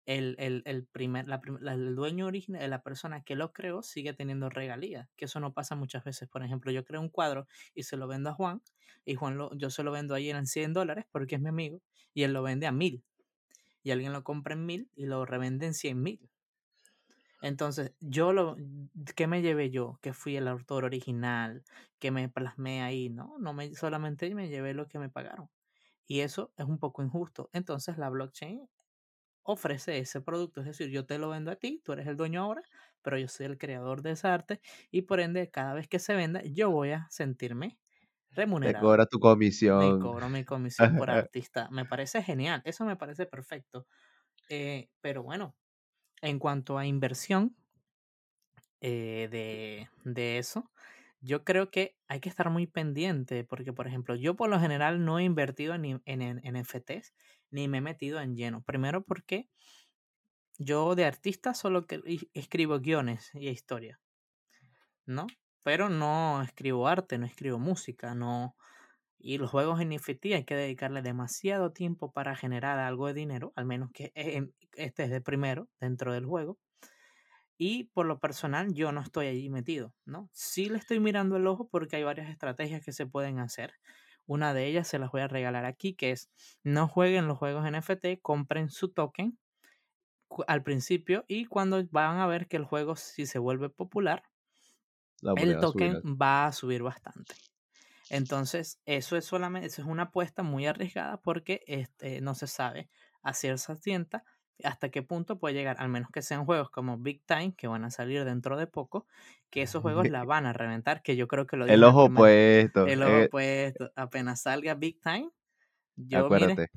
el, 0.07 0.35
el, 0.39 0.63
el, 0.65 0.87
primer, 0.87 1.29
la, 1.29 1.43
el 1.73 1.95
dueño 1.95 2.27
original, 2.27 2.71
la 2.71 2.83
persona 2.83 3.23
que 3.23 3.37
lo 3.37 3.53
creó, 3.53 3.83
sigue 3.83 4.15
teniendo 4.15 4.49
regalías. 4.49 5.11
Que 5.15 5.27
eso 5.27 5.41
no 5.41 5.53
pasa 5.53 5.77
muchas 5.77 6.05
veces. 6.05 6.27
Por 6.31 6.43
ejemplo, 6.43 6.73
yo 6.73 6.87
creo 6.87 7.03
un 7.03 7.11
cuadro 7.11 7.47
y 7.75 7.83
se 7.83 7.99
lo 7.99 8.09
vendo 8.09 8.31
a 8.31 8.33
Juan, 8.33 8.63
y 9.05 9.15
Juan 9.15 9.37
lo, 9.37 9.55
yo 9.55 9.69
se 9.69 9.83
lo 9.83 9.93
vendo 9.93 10.15
ahí 10.15 10.31
en 10.31 10.47
100 10.47 10.73
dólares 10.73 11.05
porque 11.13 11.35
es 11.35 11.43
mi 11.43 11.51
amigo, 11.51 11.83
y 12.15 12.23
él 12.23 12.33
lo 12.33 12.43
vende 12.43 12.67
a 12.67 12.73
1000. 12.73 13.05
Y 13.83 13.91
alguien 13.91 14.13
lo 14.13 14.25
compra 14.25 14.55
en 14.55 14.65
1000 14.65 14.91
y 14.95 15.05
lo 15.05 15.27
revende 15.27 15.67
en 15.67 15.75
100 15.75 16.03
mil. 16.03 16.31
Entonces, 17.43 17.95
yo 18.01 18.33
lo, 18.35 18.57
¿qué 19.17 19.27
me 19.29 19.43
llevé 19.43 19.71
yo? 19.71 19.99
Que 20.03 20.15
fui 20.15 20.37
el 20.37 20.49
autor 20.49 20.85
original, 20.87 21.65
que 22.01 22.11
me 22.13 22.29
plasmé 22.31 22.83
ahí, 22.83 23.11
¿no? 23.11 23.37
No 23.41 23.55
me, 23.55 23.75
solamente 23.75 24.35
me 24.35 24.49
llevé 24.49 24.75
lo 24.75 24.89
que 24.89 24.99
me 25.01 25.11
pagaron. 25.11 25.51
Y 26.07 26.21
eso 26.21 26.53
es 26.59 26.67
un 26.67 26.79
poco 26.81 27.03
injusto. 27.05 27.51
Entonces, 27.55 27.99
la 27.99 28.11
blockchain 28.11 28.69
ofrece 29.45 29.99
ese 29.99 30.21
producto, 30.21 30.61
es 30.61 30.67
decir, 30.69 30.91
yo 30.91 31.07
te 31.07 31.19
lo 31.19 31.29
vendo 31.31 31.51
a 31.51 31.57
ti, 31.57 31.81
tú 31.85 31.93
eres 31.93 32.07
el 32.07 32.17
dueño 32.17 32.43
ahora, 32.43 32.63
pero 33.03 33.19
yo 33.19 33.29
soy 33.29 33.47
el 33.47 33.59
creador 33.59 34.03
de 34.03 34.13
esa 34.13 34.33
arte 34.35 34.61
y 34.91 35.03
por 35.03 35.21
ende, 35.21 35.51
cada 35.51 35.75
vez 35.75 35.89
que 35.89 35.99
se 35.99 36.15
venda, 36.15 36.43
yo 36.45 36.71
voy 36.71 36.93
a 36.93 37.09
sentirme 37.11 37.79
Te 38.61 38.77
remunerado. 38.77 38.79
cobra 38.79 39.07
tu 39.07 39.19
Me 39.75 39.97
comisión. 39.99 39.99
cobro 39.99 40.29
mi 40.31 40.45
comisión 40.47 40.95
por 40.95 41.11
artista. 41.11 41.69
Me 41.71 41.87
parece 41.87 42.23
genial, 42.23 42.63
eso 42.65 42.85
me 42.85 42.97
parece 42.97 43.27
perfecto. 43.27 43.87
Eh, 44.49 44.91
pero 45.01 45.23
bueno, 45.25 45.57
en 46.23 46.39
cuanto 46.39 46.79
a 46.79 46.87
inversión 46.87 47.55
eh, 48.81 49.29
de, 49.31 49.91
de 50.11 50.39
eso, 50.39 50.71
yo 51.21 51.45
creo 51.45 51.71
que 51.71 51.97
hay 52.09 52.21
que 52.21 52.29
estar 52.29 52.51
muy 52.51 52.67
pendiente 52.67 53.45
porque, 53.45 53.73
por 53.73 53.87
ejemplo, 53.87 54.17
yo 54.17 54.35
por 54.35 54.49
lo 54.49 54.59
general 54.59 55.05
no 55.05 55.19
he 55.19 55.25
invertido 55.25 55.75
en, 55.75 56.03
en, 56.05 56.23
en 56.23 56.57
NFTs 56.57 57.13
ni 57.51 57.69
me 57.69 57.79
he 57.79 57.81
metido 57.81 58.21
en 58.21 58.35
lleno. 58.35 58.63
Primero 58.63 59.05
porque 59.05 59.49
yo 60.59 60.95
de 60.95 61.05
artista 61.05 61.55
solo 61.55 61.87
que 61.87 62.01
escribo 62.35 62.81
guiones 62.81 63.31
y 63.35 63.49
historia, 63.49 64.01
¿no? 65.07 65.27
Pero 65.65 65.89
no 65.89 66.43
escribo 66.43 66.89
arte, 66.89 67.19
no 67.19 67.27
escribo 67.27 67.59
música, 67.59 68.15
no... 68.15 68.57
Y 69.23 69.39
los 69.39 69.51
juegos 69.51 69.81
NFT 69.81 70.27
hay 70.35 70.45
que 70.45 70.57
dedicarle 70.57 71.01
demasiado 71.01 71.73
tiempo 71.73 72.13
para 72.13 72.35
generar 72.37 72.79
algo 72.81 73.07
de 73.07 73.15
dinero, 73.15 73.53
al 73.57 73.67
menos 73.67 73.91
que 73.93 74.13
eh, 74.17 74.51
este 74.75 75.05
es 75.05 75.11
de 75.11 75.21
primero 75.21 75.69
dentro 75.81 76.13
del 76.13 76.27
juego. 76.27 76.59
Y 77.59 77.85
por 77.85 78.07
lo 78.07 78.19
personal 78.19 78.75
yo 78.75 78.91
no 78.93 79.01
estoy 79.01 79.29
allí 79.29 79.49
metido, 79.49 79.95
¿no? 80.05 80.29
Sí 80.33 80.69
le 80.69 80.79
estoy 80.79 80.99
mirando 81.01 81.37
el 81.37 81.47
ojo 81.47 81.69
porque 81.69 81.97
hay 81.97 82.03
varias 82.03 82.29
estrategias 82.29 82.85
que 82.85 82.93
se 82.93 83.07
pueden 83.07 83.39
hacer. 83.39 83.75
Una 84.27 84.55
de 84.55 84.67
ellas 84.67 84.89
se 84.89 84.99
las 84.99 85.13
voy 85.13 85.21
a 85.21 85.29
regalar 85.29 85.65
aquí, 85.65 85.95
que 85.95 86.11
es 86.11 86.31
no 86.65 86.89
jueguen 86.89 87.29
los 87.29 87.39
juegos 87.39 87.65
NFT, 87.71 88.21
compren 88.21 88.71
su 88.71 88.89
token 88.93 89.39
al 90.47 90.63
principio 90.63 91.25
y 91.29 91.45
cuando 91.47 91.85
van 91.91 92.19
a 92.19 92.27
ver 92.27 92.49
que 92.49 92.57
el 92.57 92.65
juego 92.65 92.97
si 92.97 93.27
se 93.27 93.39
vuelve 93.39 93.71
popular, 93.71 94.25
La 95.23 95.35
el 95.35 95.59
token 95.59 95.95
subirá. 95.95 96.05
va 96.05 96.47
a 96.47 96.53
subir 96.53 96.83
bastante. 96.83 97.35
Entonces, 98.13 98.79
eso 98.85 99.17
es 99.17 99.25
solamente, 99.25 99.69
eso 99.69 99.81
es 99.81 99.89
una 99.89 100.05
apuesta 100.05 100.43
muy 100.43 100.67
arriesgada 100.67 101.17
porque 101.23 101.63
este, 101.67 102.21
no 102.21 102.35
se 102.35 102.47
sabe 102.47 102.91
a 103.23 103.33
cierta 103.33 103.75
ciencia 103.77 104.23
hasta 104.63 104.91
qué 104.91 105.03
punto 105.03 105.39
puede 105.39 105.55
llegar, 105.55 105.77
al 105.79 105.89
menos 105.89 106.11
que 106.13 106.21
sean 106.21 106.45
juegos 106.45 106.69
como 106.69 106.99
Big 106.99 107.25
Time, 107.25 107.55
que 107.57 107.69
van 107.69 107.85
a 107.85 107.91
salir 107.91 108.27
dentro 108.27 108.59
de 108.59 108.67
poco, 108.67 109.07
que 109.49 109.63
esos 109.63 109.81
juegos 109.83 110.11
la 110.11 110.25
van 110.25 110.45
a 110.45 110.53
reventar, 110.53 111.03
que 111.03 111.17
yo 111.17 111.27
creo 111.27 111.47
que 111.47 111.57
lo 111.57 111.65
El 111.65 111.83
ojo 111.85 112.13
puesto. 112.13 112.87
el 112.87 113.03
ojo 113.03 113.17
eh, 113.17 113.29
puesto, 113.31 113.91
apenas 113.97 114.43
salga 114.43 114.75
Big 114.75 115.01
Time, 115.01 115.31
yo 115.97 116.29
mire, 116.29 116.45
acuérdate. 116.45 116.71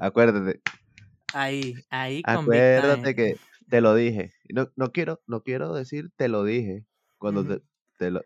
Acuérdate. 0.00 0.60
Ahí, 1.34 1.74
ahí 1.88 2.24
con 2.24 2.38
Acuérdate 2.38 3.14
que 3.14 3.36
te 3.68 3.80
lo 3.80 3.94
dije. 3.94 4.34
No, 4.48 4.72
no, 4.74 4.90
quiero, 4.90 5.20
no 5.28 5.44
quiero 5.44 5.72
decir 5.72 6.10
te 6.16 6.26
lo 6.26 6.42
dije 6.42 6.84
cuando 7.16 7.44
te, 7.46 7.62
te, 7.96 8.10
lo, 8.10 8.22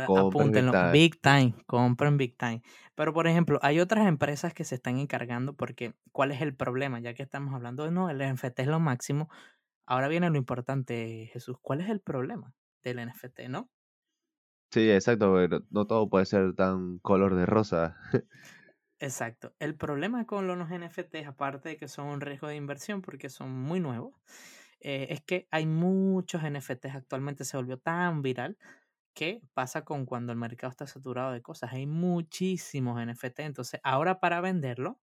apúntenlo, 0.00 0.72
big 0.92 1.20
time, 1.20 1.54
compren 1.66 2.16
big 2.16 2.36
time. 2.36 2.62
Pero 2.94 3.12
por 3.12 3.26
ejemplo, 3.26 3.58
hay 3.62 3.80
otras 3.80 4.06
empresas 4.06 4.54
que 4.54 4.64
se 4.64 4.76
están 4.76 4.98
encargando 4.98 5.54
porque 5.54 5.94
¿cuál 6.12 6.32
es 6.32 6.40
el 6.40 6.54
problema? 6.54 7.00
Ya 7.00 7.14
que 7.14 7.22
estamos 7.22 7.54
hablando 7.54 7.84
de 7.84 7.90
no, 7.90 8.10
el 8.10 8.18
NFT 8.18 8.60
es 8.60 8.66
lo 8.66 8.80
máximo. 8.80 9.28
Ahora 9.86 10.08
viene 10.08 10.30
lo 10.30 10.36
importante, 10.36 11.30
Jesús. 11.32 11.56
¿Cuál 11.60 11.80
es 11.80 11.88
el 11.90 12.00
problema 12.00 12.54
del 12.82 13.06
NFT, 13.06 13.48
no? 13.48 13.70
Sí, 14.72 14.90
exacto, 14.90 15.32
pero 15.34 15.62
no 15.70 15.86
todo 15.86 16.08
puede 16.08 16.26
ser 16.26 16.54
tan 16.54 16.98
color 16.98 17.36
de 17.36 17.46
rosa. 17.46 17.96
Exacto. 18.98 19.54
El 19.58 19.76
problema 19.76 20.24
con 20.26 20.46
los 20.46 20.68
NFTs, 20.70 21.26
aparte 21.26 21.70
de 21.70 21.76
que 21.76 21.86
son 21.88 22.06
un 22.06 22.20
riesgo 22.20 22.48
de 22.48 22.56
inversión 22.56 23.02
porque 23.02 23.28
son 23.28 23.50
muy 23.50 23.78
nuevos, 23.78 24.14
eh, 24.80 25.08
es 25.10 25.20
que 25.20 25.48
hay 25.50 25.66
muchos 25.66 26.42
NFTs. 26.42 26.94
Actualmente 26.94 27.44
se 27.44 27.56
volvió 27.56 27.78
tan 27.78 28.22
viral 28.22 28.56
que 29.16 29.40
pasa 29.54 29.82
con 29.82 30.04
cuando 30.04 30.30
el 30.30 30.38
mercado 30.38 30.70
está 30.70 30.86
saturado 30.86 31.32
de 31.32 31.40
cosas. 31.40 31.72
Hay 31.72 31.86
muchísimos 31.86 33.00
NFT. 33.00 33.40
Entonces, 33.40 33.80
ahora 33.82 34.20
para 34.20 34.42
venderlo, 34.42 35.00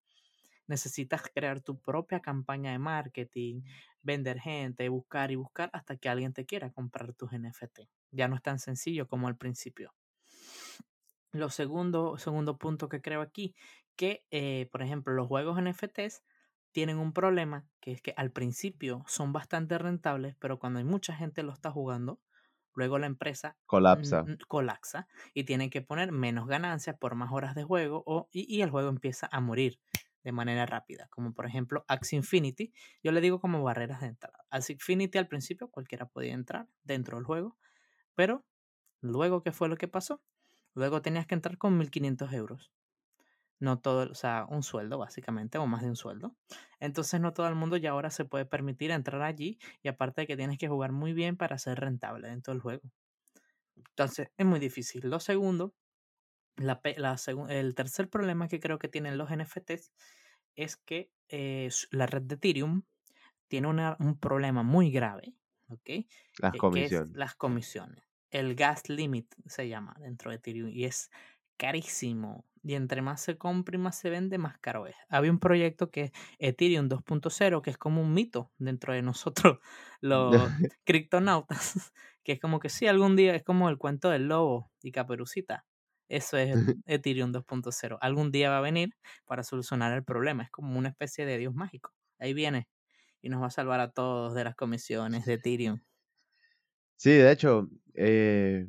necesitas 0.68 1.24
crear 1.34 1.62
tu 1.62 1.80
propia 1.80 2.20
campaña 2.20 2.72
de 2.72 2.78
marketing, 2.78 3.64
vender 4.04 4.40
gente, 4.40 4.88
buscar 4.88 5.32
y 5.32 5.36
buscar 5.36 5.72
hasta 5.74 5.98
que 5.98 6.10
alguien 6.10 6.32
te 6.32 6.46
quiera 6.46 6.70
comprar 6.70 7.14
tus 7.14 7.32
NFT. 7.32 7.90
Ya 8.12 8.28
no 8.28 8.36
es 8.36 8.44
tan 8.44 8.60
sencillo 8.60 9.08
como 9.08 9.28
al 9.28 9.36
principio. 9.36 9.96
Lo 11.32 11.50
segundo, 11.50 12.16
segundo 12.20 12.60
punto 12.60 12.90
que 12.90 13.02
creo 13.02 13.22
aquí, 13.22 13.56
que 13.96 14.28
eh, 14.30 14.70
por 14.72 14.84
ejemplo 14.84 15.16
los 15.16 15.28
juegos 15.28 15.60
NFTs 15.60 16.22
tienen 16.72 17.00
un 17.00 17.14
problema, 17.14 17.66
que 17.80 17.94
es 17.94 18.02
que 18.04 18.14
al 18.16 18.32
principio 18.32 19.04
son 19.08 19.34
bastante 19.34 19.80
rentables, 19.80 20.36
pero 20.36 20.60
cuando 20.60 20.78
hay 20.78 20.86
mucha 20.86 21.16
gente 21.16 21.42
lo 21.42 21.52
está 21.52 21.72
jugando, 21.72 22.20
Luego 22.76 22.98
la 22.98 23.08
empresa 23.08 23.58
colapsa. 23.66 24.26
colapsa 24.48 25.08
y 25.34 25.44
tiene 25.44 25.70
que 25.70 25.82
poner 25.82 26.12
menos 26.12 26.48
ganancias 26.48 26.98
por 26.98 27.16
más 27.16 27.32
horas 27.32 27.56
de 27.56 27.64
juego 27.64 28.04
o, 28.06 28.30
y, 28.32 28.62
el 28.62 28.70
juego 28.70 28.90
empieza 28.90 29.30
a 29.32 29.40
morir 29.40 29.80
de 30.24 30.32
manera 30.32 30.66
rápida. 30.66 31.08
Como 31.10 31.34
por 31.34 31.46
ejemplo 31.46 31.86
Axie 31.88 32.18
Infinity. 32.18 32.74
Yo 33.04 33.12
le 33.12 33.22
digo 33.22 33.40
como 33.40 33.64
barreras 33.64 34.02
de 34.02 34.08
entrada. 34.08 34.46
Axie 34.50 34.74
Infinity 34.74 35.18
al 35.18 35.28
principio 35.28 35.70
cualquiera 35.70 36.08
podía 36.08 36.34
entrar 36.34 36.68
dentro 36.84 37.18
del 37.18 37.26
juego. 37.26 37.58
Pero 38.16 38.46
luego, 39.02 39.44
¿qué 39.44 39.52
fue 39.52 39.70
lo 39.70 39.78
que 39.78 39.88
pasó? 39.88 40.22
Luego 40.74 41.02
tenías 41.02 41.28
que 41.28 41.36
entrar 41.36 41.58
con 41.58 41.78
1500 41.78 42.34
euros 42.34 42.72
no 43.60 43.80
todo, 43.80 44.12
o 44.12 44.16
sea, 44.16 44.46
un 44.50 44.64
sueldo 44.64 44.98
básicamente, 44.98 45.58
o 45.58 45.68
más 45.68 45.82
de 45.82 45.90
un 45.90 45.96
sueldo. 45.96 46.36
Entonces 46.80 47.22
no 47.22 47.34
todo 47.34 47.48
el 47.48 47.56
mundo 47.56 47.78
ya 47.78 47.92
ahora 47.92 48.10
se 48.10 48.26
puede 48.26 48.46
permitir 48.46 48.92
entrar 48.92 49.22
allí 49.22 49.60
y 49.82 49.88
aparte 49.88 50.22
de 50.22 50.28
que 50.28 50.38
tienes 50.38 50.58
que 50.58 50.68
jugar 50.68 50.92
muy 50.92 51.14
bien 51.14 51.38
para 51.38 51.58
ser 51.58 51.80
rentable 51.80 52.28
dentro 52.28 52.54
del 52.54 52.62
juego. 52.62 52.84
Entonces 53.76 54.30
es 54.38 54.46
muy 54.46 54.60
difícil. 54.60 55.10
Lo 55.10 55.20
segundo, 55.20 55.74
la, 56.58 56.82
el 57.50 57.76
tercer 57.76 58.10
problema 58.10 58.48
que 58.48 58.60
creo 58.60 58.80
que 58.80 58.88
tienen 58.88 59.18
los 59.18 59.30
NFTs 59.32 59.92
es 60.56 60.78
que 60.78 61.12
eh, 61.30 61.70
la 61.92 62.06
red 62.06 62.24
de 62.24 62.36
Ethereum 62.36 62.84
tiene 63.48 63.68
un 63.68 64.20
problema 64.20 64.64
muy 64.64 64.92
grave, 64.92 65.36
¿ok? 65.68 66.06
Las 66.40 66.56
comisiones. 66.58 67.16
las 67.16 67.36
comisiones. 67.36 68.04
El 68.32 68.56
gas 68.56 68.90
limit 68.90 69.34
se 69.46 69.68
llama 69.68 69.96
dentro 70.00 70.32
de 70.32 70.38
Ethereum 70.38 70.70
y 70.70 70.86
es 70.86 71.12
carísimo. 71.58 72.46
Y 72.64 72.76
entre 72.76 73.02
más 73.02 73.22
se 73.22 73.38
compra 73.38 73.76
y 73.76 73.80
más 73.80 73.98
se 74.00 74.10
vende, 74.10 74.38
más 74.38 74.58
caro 74.60 74.88
es. 74.88 74.96
Había 75.10 75.32
un 75.32 75.40
proyecto 75.40 75.92
que 75.92 76.02
es 76.06 76.12
Ethereum 76.40 76.88
2.0, 76.88 77.62
que 77.62 77.72
es 77.72 77.78
como 77.78 78.02
un 78.02 78.14
mito 78.14 78.52
dentro 78.58 78.94
de 78.94 79.02
nosotros, 79.02 79.60
los 80.02 80.52
criptonautas. 80.86 81.92
Que 82.26 82.32
es 82.34 82.40
como 82.40 82.60
que 82.62 82.70
sí, 82.70 82.88
algún 82.88 83.18
día 83.18 83.36
es 83.36 83.44
como 83.44 83.68
el 83.68 83.78
cuento 83.78 84.10
del 84.10 84.30
lobo 84.30 84.72
y 84.82 84.94
caperucita. 84.94 85.66
Eso 86.08 86.38
es 86.38 86.58
Ethereum 86.86 87.34
2.0. 87.34 87.98
Algún 88.00 88.32
día 88.32 88.50
va 88.50 88.60
a 88.60 88.62
venir 88.62 88.96
para 89.26 89.44
solucionar 89.44 89.92
el 89.92 90.06
problema. 90.06 90.44
Es 90.44 90.50
como 90.50 90.80
una 90.80 90.88
especie 90.88 91.26
de 91.26 91.38
Dios 91.38 91.54
mágico. 91.54 91.92
Ahí 92.20 92.34
viene 92.34 92.70
y 93.22 93.30
nos 93.30 93.42
va 93.42 93.48
a 93.48 93.52
salvar 93.52 93.80
a 93.82 93.92
todos 93.92 94.36
de 94.36 94.44
las 94.46 94.56
comisiones 94.56 95.26
de 95.26 95.34
Ethereum. 95.34 95.82
Sí, 96.98 97.12
de 97.12 97.32
hecho, 97.32 97.70
eh, 97.96 98.68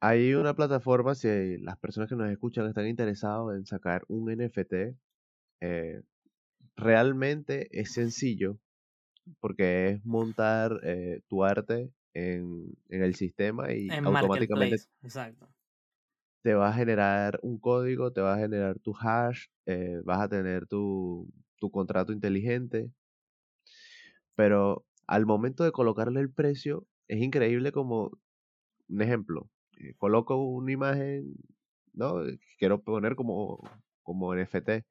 hay 0.00 0.34
una 0.34 0.54
plataforma, 0.54 1.14
si 1.14 1.58
las 1.58 1.76
personas 1.78 2.08
que 2.08 2.16
nos 2.16 2.30
escuchan 2.30 2.66
están 2.66 2.86
interesados 2.86 3.54
en 3.54 3.66
sacar 3.66 4.04
un 4.08 4.30
NFT, 4.30 4.96
eh, 5.60 6.02
realmente 6.76 7.68
es 7.72 7.92
sencillo 7.92 8.58
porque 9.40 9.88
es 9.88 10.04
montar 10.04 10.80
eh, 10.84 11.20
tu 11.28 11.44
arte 11.44 11.92
en, 12.14 12.76
el 12.88 13.14
sistema 13.14 13.72
y 13.72 13.88
automáticamente 13.90 14.76
te 16.42 16.54
va 16.54 16.68
a 16.68 16.72
generar 16.72 17.38
un 17.42 17.58
código, 17.58 18.12
te 18.12 18.20
va 18.20 18.34
a 18.34 18.38
generar 18.38 18.78
tu 18.78 18.94
hash, 18.98 19.46
eh, 19.66 20.00
vas 20.04 20.20
a 20.20 20.28
tener 20.28 20.66
tu, 20.66 21.28
tu 21.56 21.70
contrato 21.70 22.12
inteligente, 22.12 22.90
pero 24.34 24.86
al 25.06 25.26
momento 25.26 25.64
de 25.64 25.72
colocarle 25.72 26.20
el 26.20 26.30
precio, 26.30 26.86
es 27.08 27.20
increíble 27.20 27.72
como, 27.72 28.12
un 28.88 29.02
ejemplo, 29.02 29.50
eh, 29.78 29.94
coloco 29.98 30.36
una 30.36 30.72
imagen, 30.72 31.34
¿no? 31.92 32.16
Quiero 32.58 32.82
poner 32.82 33.16
como, 33.16 33.60
como 34.02 34.34
NFT. 34.34 34.84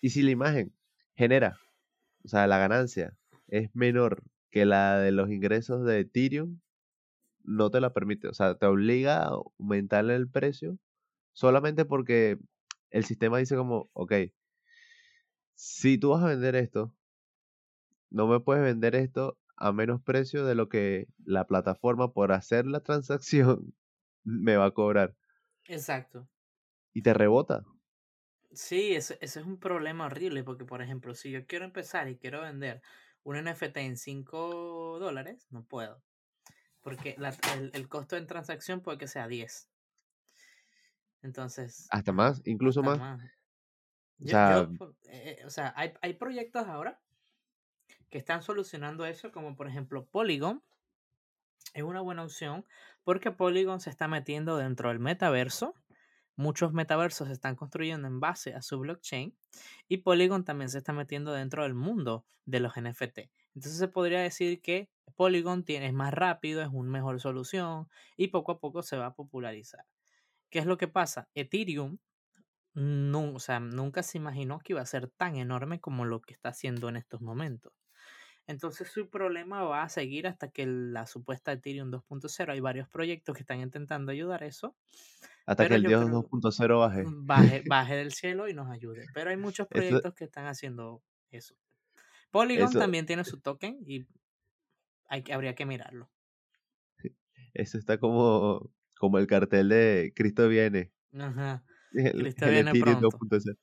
Y 0.00 0.10
si 0.10 0.22
la 0.22 0.30
imagen 0.30 0.72
genera, 1.16 1.58
o 2.24 2.28
sea, 2.28 2.46
la 2.46 2.58
ganancia 2.58 3.16
es 3.48 3.74
menor 3.74 4.22
que 4.50 4.66
la 4.66 4.98
de 4.98 5.12
los 5.12 5.30
ingresos 5.30 5.84
de 5.84 6.00
Ethereum, 6.00 6.60
no 7.44 7.70
te 7.70 7.80
la 7.80 7.92
permite. 7.92 8.28
O 8.28 8.34
sea, 8.34 8.54
te 8.56 8.66
obliga 8.66 9.24
a 9.24 9.30
aumentarle 9.58 10.14
el 10.14 10.28
precio 10.28 10.78
solamente 11.32 11.84
porque 11.84 12.38
el 12.90 13.04
sistema 13.04 13.38
dice 13.38 13.56
como, 13.56 13.90
ok, 13.94 14.12
si 15.54 15.98
tú 15.98 16.10
vas 16.10 16.22
a 16.22 16.28
vender 16.28 16.56
esto, 16.56 16.94
no 18.10 18.26
me 18.26 18.40
puedes 18.40 18.62
vender 18.62 18.94
esto 18.94 19.38
a 19.56 19.72
menos 19.72 20.02
precio 20.02 20.44
de 20.44 20.54
lo 20.54 20.68
que 20.68 21.08
la 21.24 21.46
plataforma 21.46 22.12
por 22.12 22.32
hacer 22.32 22.66
la 22.66 22.80
transacción 22.84 23.74
me 24.24 24.56
va 24.56 24.66
a 24.66 24.70
cobrar. 24.70 25.14
Exacto. 25.66 26.28
Y 26.92 27.02
te 27.02 27.14
rebota. 27.14 27.64
Sí, 28.52 28.94
ese, 28.94 29.18
es 29.20 29.36
un 29.36 29.58
problema 29.58 30.06
horrible 30.06 30.44
porque, 30.44 30.64
por 30.64 30.82
ejemplo, 30.82 31.14
si 31.14 31.30
yo 31.30 31.46
quiero 31.46 31.64
empezar 31.64 32.08
y 32.08 32.18
quiero 32.18 32.42
vender 32.42 32.82
un 33.24 33.42
NFT 33.42 33.76
en 33.78 33.96
5 33.96 34.98
dólares, 34.98 35.46
no 35.50 35.64
puedo. 35.64 36.02
Porque 36.82 37.16
el, 37.72 37.88
costo 37.88 38.16
de 38.16 38.22
transacción 38.22 38.80
puede 38.80 38.98
que 38.98 39.06
sea 39.06 39.28
10. 39.28 39.70
Entonces. 41.22 41.86
Hasta 41.90 42.12
más, 42.12 42.42
incluso 42.44 42.82
más. 42.82 42.98
o 44.20 44.28
sea, 44.28 44.68
eh, 45.04 45.38
eh, 45.38 45.42
o 45.46 45.50
sea 45.50 45.72
hay, 45.76 45.92
hay 46.02 46.14
proyectos 46.14 46.66
ahora 46.66 47.00
que 48.10 48.18
están 48.18 48.42
solucionando 48.42 49.06
eso, 49.06 49.32
como 49.32 49.56
por 49.56 49.68
ejemplo 49.68 50.06
Polygon, 50.06 50.62
es 51.74 51.82
una 51.82 52.00
buena 52.00 52.24
opción 52.24 52.64
porque 53.04 53.30
Polygon 53.30 53.80
se 53.80 53.90
está 53.90 54.08
metiendo 54.08 54.56
dentro 54.56 54.88
del 54.88 54.98
metaverso. 54.98 55.74
Muchos 56.36 56.72
metaversos 56.72 57.28
se 57.28 57.34
están 57.34 57.56
construyendo 57.56 58.08
en 58.08 58.20
base 58.20 58.54
a 58.54 58.62
su 58.62 58.78
blockchain 58.78 59.36
y 59.88 59.98
Polygon 59.98 60.44
también 60.44 60.70
se 60.70 60.78
está 60.78 60.92
metiendo 60.92 61.32
dentro 61.32 61.62
del 61.62 61.74
mundo 61.74 62.24
de 62.46 62.60
los 62.60 62.74
NFT. 62.76 63.30
Entonces 63.54 63.78
se 63.78 63.88
podría 63.88 64.20
decir 64.20 64.62
que 64.62 64.88
Polygon 65.14 65.64
tiene, 65.64 65.86
es 65.88 65.92
más 65.92 66.12
rápido, 66.14 66.62
es 66.62 66.68
una 66.72 66.90
mejor 66.90 67.20
solución 67.20 67.88
y 68.16 68.28
poco 68.28 68.52
a 68.52 68.60
poco 68.60 68.82
se 68.82 68.96
va 68.96 69.06
a 69.06 69.14
popularizar. 69.14 69.84
¿Qué 70.48 70.58
es 70.58 70.66
lo 70.66 70.78
que 70.78 70.88
pasa? 70.88 71.28
Ethereum 71.34 71.98
nunca 72.74 74.02
se 74.02 74.18
imaginó 74.18 74.58
que 74.58 74.72
iba 74.72 74.80
a 74.80 74.86
ser 74.86 75.08
tan 75.08 75.36
enorme 75.36 75.80
como 75.80 76.06
lo 76.06 76.22
que 76.22 76.32
está 76.32 76.50
haciendo 76.50 76.88
en 76.88 76.96
estos 76.96 77.20
momentos. 77.20 77.72
Entonces 78.46 78.88
su 78.88 79.08
problema 79.08 79.62
va 79.62 79.82
a 79.82 79.88
seguir 79.88 80.26
hasta 80.26 80.50
que 80.50 80.66
la 80.66 81.06
supuesta 81.06 81.52
Ethereum 81.52 81.90
2.0, 81.90 82.52
hay 82.52 82.60
varios 82.60 82.88
proyectos 82.88 83.36
que 83.36 83.42
están 83.42 83.60
intentando 83.60 84.12
ayudar 84.12 84.42
a 84.42 84.46
eso. 84.46 84.76
Hasta 85.46 85.68
que 85.68 85.74
el 85.74 85.84
Dios 85.84 86.04
2.0 86.10 86.78
baje. 86.78 87.04
Mm, 87.04 87.26
baje. 87.26 87.62
Baje 87.68 87.96
del 87.96 88.12
cielo 88.12 88.48
y 88.48 88.54
nos 88.54 88.70
ayude. 88.70 89.06
Pero 89.14 89.30
hay 89.30 89.36
muchos 89.36 89.68
proyectos 89.68 90.14
que 90.14 90.24
están 90.24 90.46
haciendo 90.46 91.02
eso. 91.30 91.54
Polygon 92.30 92.72
también 92.72 93.06
tiene 93.06 93.24
su 93.24 93.40
token 93.40 93.78
y 93.86 94.06
hay, 95.08 95.24
habría 95.32 95.54
que 95.54 95.66
mirarlo. 95.66 96.10
Eso 97.54 97.76
está 97.76 97.98
como, 97.98 98.70
como 98.98 99.18
el 99.18 99.26
cartel 99.26 99.68
de 99.68 100.12
Cristo 100.16 100.48
viene. 100.48 100.90
Ajá. 101.18 101.62
Cristo 101.92 102.46
viene 102.48 102.70
Ethereum 102.70 103.00
pronto. 103.00 103.18
2.0. 103.18 103.58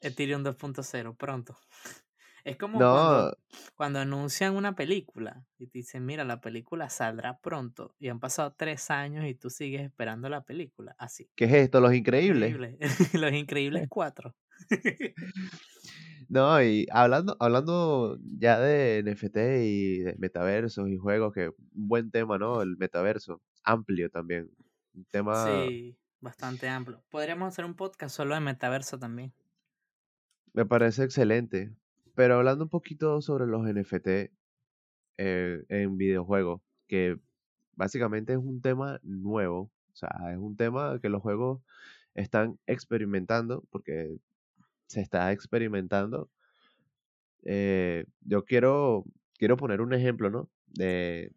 Ethereum 0.00 0.42
2.0, 0.42 1.16
pronto. 1.16 1.56
Es 2.46 2.56
como 2.56 2.78
cuando, 3.74 3.98
anuncian 3.98 4.54
una 4.54 4.76
película 4.76 5.44
y 5.58 5.66
te 5.66 5.78
dicen, 5.78 6.06
mira, 6.06 6.22
la 6.22 6.40
película 6.40 6.88
saldrá 6.88 7.40
pronto 7.40 7.96
y 7.98 8.08
han 8.08 8.20
pasado 8.20 8.54
tres 8.56 8.88
años 8.88 9.26
y 9.26 9.34
tú 9.34 9.50
sigues 9.50 9.82
esperando 9.82 10.28
la 10.28 10.44
película. 10.44 10.94
Así. 10.96 11.28
¿Qué 11.34 11.46
es 11.46 11.52
esto? 11.54 11.80
Los 11.80 11.92
Increíbles. 11.92 12.56
Los 13.14 13.32
Increíbles 13.32 13.86
cuatro. 13.90 14.36
No, 16.28 16.62
y 16.62 16.86
hablando, 16.92 17.36
hablando 17.40 18.16
ya 18.38 18.60
de 18.60 19.02
NFT 19.04 19.36
y 19.64 19.98
de 20.04 20.14
metaversos 20.16 20.88
y 20.88 20.96
juegos, 20.98 21.34
que 21.34 21.48
un 21.48 21.88
buen 21.88 22.12
tema, 22.12 22.38
¿no? 22.38 22.62
El 22.62 22.76
metaverso, 22.76 23.42
amplio 23.64 24.08
también. 24.08 24.48
Un 24.94 25.04
tema, 25.06 25.66
Sí, 25.66 25.98
bastante 26.20 26.68
amplio. 26.68 27.02
Podríamos 27.10 27.48
hacer 27.48 27.64
un 27.64 27.74
podcast 27.74 28.14
solo 28.14 28.36
de 28.36 28.40
metaverso 28.40 29.00
también. 29.00 29.34
me 30.52 30.64
parece 30.64 31.02
excelente. 31.02 31.74
Pero 32.16 32.36
hablando 32.36 32.64
un 32.64 32.70
poquito 32.70 33.20
sobre 33.20 33.46
los 33.46 33.62
NFT 33.62 34.32
eh, 35.18 35.64
en 35.68 35.98
videojuegos, 35.98 36.62
que 36.88 37.18
básicamente 37.74 38.32
es 38.32 38.38
un 38.38 38.62
tema 38.62 38.98
nuevo, 39.02 39.70
o 39.92 39.94
sea, 39.94 40.10
es 40.32 40.38
un 40.38 40.56
tema 40.56 40.98
que 41.00 41.10
los 41.10 41.20
juegos 41.20 41.60
están 42.14 42.58
experimentando, 42.66 43.64
porque 43.70 44.16
se 44.86 45.02
está 45.02 45.30
experimentando. 45.30 46.30
Eh, 47.44 48.06
yo 48.22 48.44
quiero, 48.46 49.04
quiero 49.38 49.58
poner 49.58 49.82
un 49.82 49.92
ejemplo, 49.92 50.30
¿no? 50.30 50.48
De, 50.68 51.32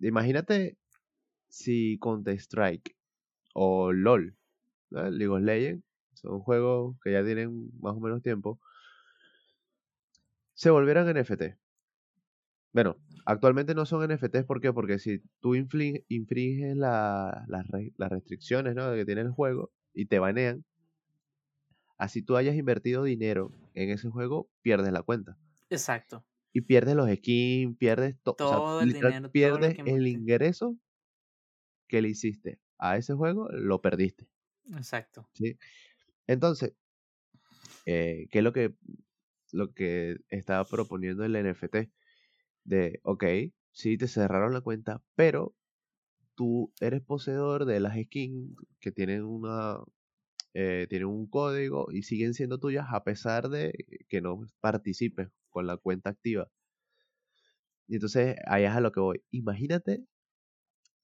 imagínate 0.00 0.78
si 1.48 1.96
Counter-Strike 2.00 2.96
o 3.54 3.92
LOL, 3.92 4.36
¿no? 4.90 5.08
League 5.10 5.28
of 5.28 5.42
Legends, 5.42 5.84
son 6.14 6.40
juegos 6.40 6.96
que 7.04 7.12
ya 7.12 7.24
tienen 7.24 7.70
más 7.80 7.94
o 7.94 8.00
menos 8.00 8.20
tiempo, 8.20 8.60
se 10.60 10.68
volvieran 10.68 11.08
NFT. 11.08 11.56
Bueno, 12.74 12.96
actualmente 13.24 13.74
no 13.74 13.86
son 13.86 14.02
NFTs, 14.10 14.44
¿por 14.44 14.60
qué? 14.60 14.74
Porque 14.74 14.98
si 14.98 15.22
tú 15.40 15.54
infringes 15.54 16.76
la- 16.76 17.46
las 17.48 17.66
re- 17.68 17.94
las 17.96 18.10
restricciones, 18.10 18.74
¿no? 18.74 18.92
que 18.92 19.06
tiene 19.06 19.22
el 19.22 19.30
juego 19.30 19.72
y 19.94 20.04
te 20.04 20.18
banean, 20.18 20.62
así 21.96 22.20
tú 22.20 22.36
hayas 22.36 22.56
invertido 22.56 23.04
dinero 23.04 23.52
en 23.72 23.88
ese 23.88 24.10
juego, 24.10 24.50
pierdes 24.60 24.92
la 24.92 25.02
cuenta. 25.02 25.38
Exacto. 25.70 26.26
Y 26.52 26.60
pierdes 26.60 26.94
los 26.94 27.08
skins, 27.10 27.78
pierdes 27.78 28.20
to- 28.22 28.36
o 28.38 28.48
sea, 28.48 28.58
Todo 28.58 28.80
el 28.82 28.92
dinero, 28.92 29.30
pierdes 29.30 29.78
el 29.86 30.06
ingreso 30.08 30.76
que 31.88 32.02
le 32.02 32.10
hiciste 32.10 32.60
a 32.76 32.98
ese 32.98 33.14
juego, 33.14 33.48
lo 33.50 33.80
perdiste. 33.80 34.28
Exacto. 34.76 35.26
¿sí? 35.32 35.56
Entonces, 36.26 36.74
eh, 37.86 38.28
¿qué 38.30 38.38
es 38.38 38.44
lo 38.44 38.52
que, 38.52 38.74
lo 39.52 39.72
que 39.72 40.18
estaba 40.28 40.64
proponiendo 40.64 41.24
el 41.24 41.36
NFT? 41.36 41.90
De, 42.64 43.00
ok, 43.04 43.24
sí, 43.72 43.98
te 43.98 44.08
cerraron 44.08 44.52
la 44.54 44.60
cuenta, 44.62 45.02
pero 45.16 45.54
tú 46.34 46.72
eres 46.80 47.02
poseedor 47.02 47.66
de 47.66 47.80
las 47.80 47.96
skins 48.00 48.56
que 48.80 48.92
tienen 48.92 49.24
una 49.24 49.78
eh, 50.54 50.86
tienen 50.88 51.08
un 51.08 51.26
código 51.28 51.88
y 51.92 52.02
siguen 52.02 52.34
siendo 52.34 52.58
tuyas 52.58 52.86
a 52.90 53.04
pesar 53.04 53.48
de 53.50 53.72
que 54.08 54.20
no 54.20 54.46
participes 54.60 55.28
con 55.50 55.66
la 55.66 55.76
cuenta 55.76 56.10
activa. 56.10 56.48
Y 57.88 57.96
entonces, 57.96 58.36
ahí 58.46 58.64
es 58.64 58.70
a 58.70 58.80
lo 58.80 58.92
que 58.92 59.00
voy. 59.00 59.22
Imagínate 59.30 60.04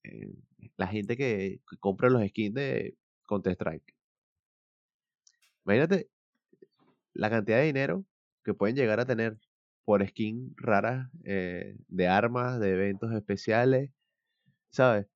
eh, 0.05 0.33
la 0.77 0.87
gente 0.87 1.17
que, 1.17 1.61
que 1.69 1.77
compra 1.79 2.11
los 2.11 2.27
skins 2.27 2.55
de 2.55 2.97
Counter-Strike. 3.27 3.95
Imagínate 5.65 6.09
la 7.15 7.31
cantidad 7.31 7.59
de 7.59 7.65
dinero 7.67 8.05
que 8.47 8.55
pueden 8.55 8.77
llegar 8.77 9.01
a 9.01 9.07
tener 9.07 9.41
por 9.85 10.07
skins 10.07 10.55
raras 10.57 11.11
eh, 11.25 11.77
de 11.89 12.09
armas, 12.09 12.61
de 12.61 12.73
eventos 12.75 13.13
especiales, 13.13 13.91
¿sabes? 14.71 15.09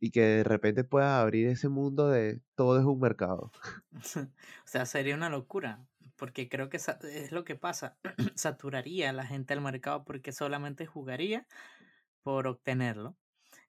Y 0.00 0.10
que 0.10 0.20
de 0.20 0.44
repente 0.44 0.84
puedas 0.84 1.12
abrir 1.20 1.48
ese 1.48 1.70
mundo 1.70 2.08
de 2.08 2.42
todo 2.54 2.78
es 2.78 2.84
un 2.84 3.00
mercado. 3.00 3.50
o 4.64 4.66
sea, 4.66 4.86
sería 4.86 5.14
una 5.14 5.30
locura, 5.30 5.86
porque 6.16 6.48
creo 6.50 6.68
que 6.68 6.76
es 6.76 7.32
lo 7.32 7.44
que 7.44 7.56
pasa. 7.56 7.98
Saturaría 8.36 9.10
a 9.10 9.14
la 9.14 9.26
gente 9.26 9.54
al 9.54 9.62
mercado 9.62 10.04
porque 10.04 10.32
solamente 10.32 10.86
jugaría 10.86 11.46
por 12.22 12.46
obtenerlo. 12.46 13.16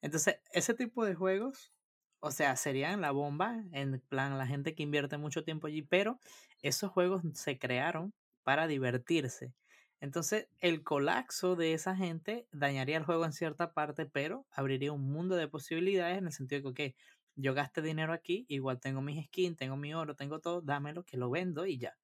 Entonces, 0.02 0.40
ese 0.52 0.74
tipo 0.74 1.06
de 1.06 1.16
juegos, 1.16 1.74
o 2.20 2.32
sea, 2.32 2.58
serían 2.58 3.00
la 3.00 3.12
bomba, 3.12 3.64
en 3.72 4.02
plan, 4.10 4.38
la 4.38 4.46
gente 4.46 4.76
que 4.76 4.84
invierte 4.84 5.18
mucho 5.18 5.46
tiempo 5.46 5.68
allí, 5.68 5.84
pero 5.84 6.20
esos 6.62 6.92
juegos 6.92 7.24
se 7.34 7.58
crearon 7.58 8.14
para 8.50 8.66
divertirse. 8.66 9.54
Entonces, 10.00 10.48
el 10.60 10.82
colapso 10.82 11.56
de 11.56 11.74
esa 11.74 11.96
gente 11.96 12.48
dañaría 12.52 12.98
el 12.98 13.04
juego 13.04 13.24
en 13.26 13.32
cierta 13.32 13.74
parte, 13.74 14.08
pero 14.08 14.48
abriría 14.50 14.92
un 14.92 15.04
mundo 15.04 15.36
de 15.36 15.48
posibilidades 15.48 16.18
en 16.18 16.26
el 16.26 16.34
sentido 16.34 16.70
de 16.70 16.74
que, 16.74 16.96
yo 17.36 17.54
gasté 17.54 17.84
dinero 17.84 18.12
aquí, 18.12 18.48
igual 18.50 18.80
tengo 18.80 19.02
mis 19.02 19.24
skins, 19.28 19.56
tengo 19.56 19.78
mi 19.78 19.94
oro, 19.94 20.16
tengo 20.16 20.40
todo, 20.40 20.62
dámelo, 20.64 21.04
que 21.04 21.16
lo 21.16 21.30
vendo 21.30 21.68
y 21.68 21.78
ya. 21.78 21.96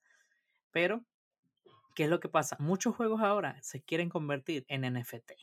Pero, 0.69 1.03
¿qué 1.95 2.03
es 2.03 2.12
lo 2.12 2.19
que 2.19 2.29
pasa? 2.29 2.58
Muchos 2.60 2.95
juegos 2.95 3.21
ahora 3.21 3.60
se 3.63 3.81
quieren 3.81 4.10
convertir 4.10 4.65
en 4.67 4.84
NFT. 4.84 5.34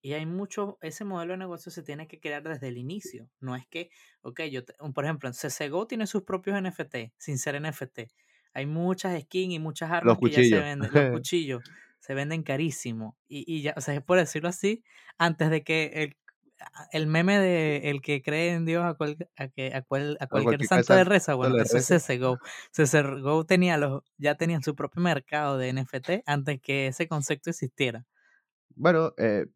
Y 0.00 0.14
hay 0.14 0.24
mucho, 0.24 0.78
ese 0.80 1.04
modelo 1.04 1.34
de 1.34 1.36
negocio 1.36 1.70
se 1.70 1.82
tiene 1.82 2.08
que 2.08 2.18
crear 2.18 2.42
desde 2.42 2.68
el 2.68 2.78
inicio. 2.78 3.28
No 3.40 3.56
es 3.56 3.66
que, 3.66 3.90
ok, 4.22 4.40
yo, 4.44 4.64
te- 4.64 4.72
por 4.94 5.04
ejemplo, 5.04 5.28
en 5.28 5.34
CSGO 5.34 5.86
tiene 5.86 6.06
sus 6.06 6.22
propios 6.22 6.56
NFT, 6.56 7.12
sin 7.18 7.36
ser 7.36 7.56
NFT. 7.56 8.08
Hay 8.54 8.66
muchas 8.66 9.20
skins 9.22 9.54
y 9.54 9.58
muchas 9.58 9.88
Los 9.90 9.98
armas 9.98 10.18
que 10.18 10.30
ya 10.30 10.42
se 10.42 10.60
venden. 10.60 10.90
Los 10.92 11.10
cuchillos 11.22 11.62
se 11.98 12.14
venden 12.14 12.42
carísimo. 12.42 13.16
Y, 13.28 13.44
y 13.46 13.62
ya, 13.62 13.74
o 13.76 13.80
sea, 13.80 13.94
es 13.94 14.02
por 14.02 14.18
decirlo 14.18 14.48
así, 14.48 14.82
antes 15.18 15.50
de 15.50 15.62
que 15.62 15.86
el, 15.94 16.16
el 16.92 17.06
meme 17.06 17.38
de 17.38 17.90
el 17.90 18.00
que 18.02 18.22
cree 18.22 18.52
en 18.52 18.64
Dios 18.66 18.84
a, 18.84 18.94
cual- 18.94 19.16
a, 19.36 19.48
que, 19.48 19.72
a, 19.74 19.82
cual- 19.82 20.16
a 20.20 20.24
A 20.24 20.26
cualquier 20.28 20.64
santo 20.64 20.94
de 20.94 21.04
reza, 21.04 21.32
no 21.32 21.38
bueno, 21.38 21.56
eso 21.58 21.76
es. 21.78 21.86
CSGO. 21.86 22.38
CSGO 22.72 23.44
tenía 23.46 23.76
los, 23.78 24.02
ya 24.18 24.34
tenían 24.34 24.62
su 24.62 24.74
propio 24.74 25.02
mercado 25.02 25.58
de 25.58 25.72
NFT 25.72 26.22
antes 26.26 26.60
que 26.60 26.86
ese 26.88 27.06
concepto 27.08 27.50
existiera. 27.50 28.06
Bueno, 28.76 29.12
eh, 29.18 29.46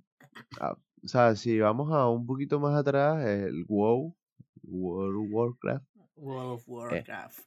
o 0.60 1.08
sea, 1.08 1.34
si 1.36 1.58
vamos 1.58 1.92
a 1.92 2.08
un 2.08 2.26
poquito 2.26 2.58
más 2.60 2.74
atrás, 2.78 3.24
el 3.26 3.64
WoW, 3.66 4.16
World 4.62 5.16
of 5.16 5.26
Warcraft, 5.30 5.86
World 6.16 6.50
of 6.52 6.68
Warcraft. 6.68 7.40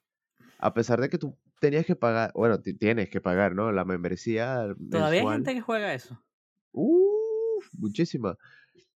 A 0.60 0.74
pesar 0.74 1.00
de 1.02 1.10
que 1.10 1.18
tú 1.18 1.38
tenías 1.60 1.86
que 1.86 1.96
pagar, 1.96 2.32
bueno, 2.34 2.60
ti- 2.62 2.74
tienes 2.74 3.10
que 3.10 3.22
pagar, 3.22 3.56
¿no? 3.56 3.72
La 3.72 3.86
membresía 3.86 4.74
Todavía 4.90 5.22
hay 5.22 5.28
gente 5.28 5.54
que 5.54 5.62
juega 5.62 5.94
eso. 5.94 6.22
Uf, 6.72 7.68
muchísima. 7.74 8.36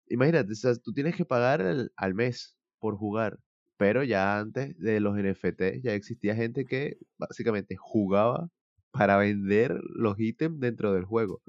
Imagínate, 0.08 0.52
o 0.52 0.56
sea, 0.56 0.74
tú 0.76 0.92
tienes 0.92 1.16
que 1.16 1.24
pagar 1.24 1.60
el- 1.60 1.92
al 1.96 2.14
mes 2.14 2.56
por 2.78 2.96
jugar, 2.96 3.38
pero 3.76 4.02
ya 4.04 4.38
antes 4.38 4.78
de 4.78 5.00
los 5.00 5.16
NFT 5.18 5.80
ya 5.82 5.94
existía 5.94 6.34
gente 6.34 6.64
que 6.64 6.98
básicamente 7.18 7.76
jugaba 7.76 8.48
para 8.90 9.16
vender 9.18 9.78
los 9.94 10.18
ítems 10.18 10.58
dentro 10.60 10.92
del 10.94 11.04
juego. 11.04 11.40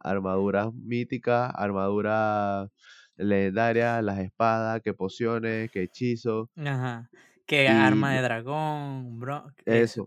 Armaduras 0.00 0.72
míticas, 0.74 1.52
armaduras 1.54 2.70
legendarias, 3.16 4.02
las 4.02 4.18
espadas, 4.20 4.80
que 4.82 4.92
pociones, 4.94 5.70
que 5.70 5.82
hechizos. 5.84 6.48
Ajá. 6.56 7.08
Que 7.46 7.64
Y 7.64 7.66
arma 7.66 8.12
de 8.14 8.22
dragón, 8.22 9.18
bro. 9.20 9.52
Eso, 9.66 10.06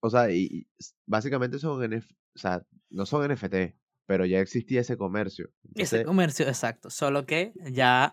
o 0.00 0.10
sea, 0.10 0.30
y, 0.30 0.66
básicamente 1.06 1.58
son 1.58 1.82
NF, 1.82 2.10
o 2.34 2.38
sea, 2.38 2.62
no 2.88 3.06
son 3.06 3.30
NFT, 3.30 3.76
pero 4.06 4.24
ya 4.26 4.40
existía 4.40 4.80
ese 4.80 4.96
comercio. 4.96 5.50
Ese 5.74 6.04
comercio, 6.04 6.46
exacto. 6.48 6.90
Solo 6.90 7.26
que 7.26 7.52
ya 7.70 8.10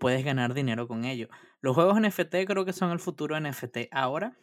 puedes 0.00 0.24
ganar 0.24 0.54
dinero 0.54 0.88
con 0.88 1.04
ello. 1.04 1.28
Los 1.60 1.74
juegos 1.74 2.00
NFT 2.00 2.46
creo 2.46 2.64
que 2.64 2.72
son 2.72 2.92
el 2.92 3.00
futuro 3.00 3.38
NFT. 3.38 3.88
Ahora, 3.90 4.36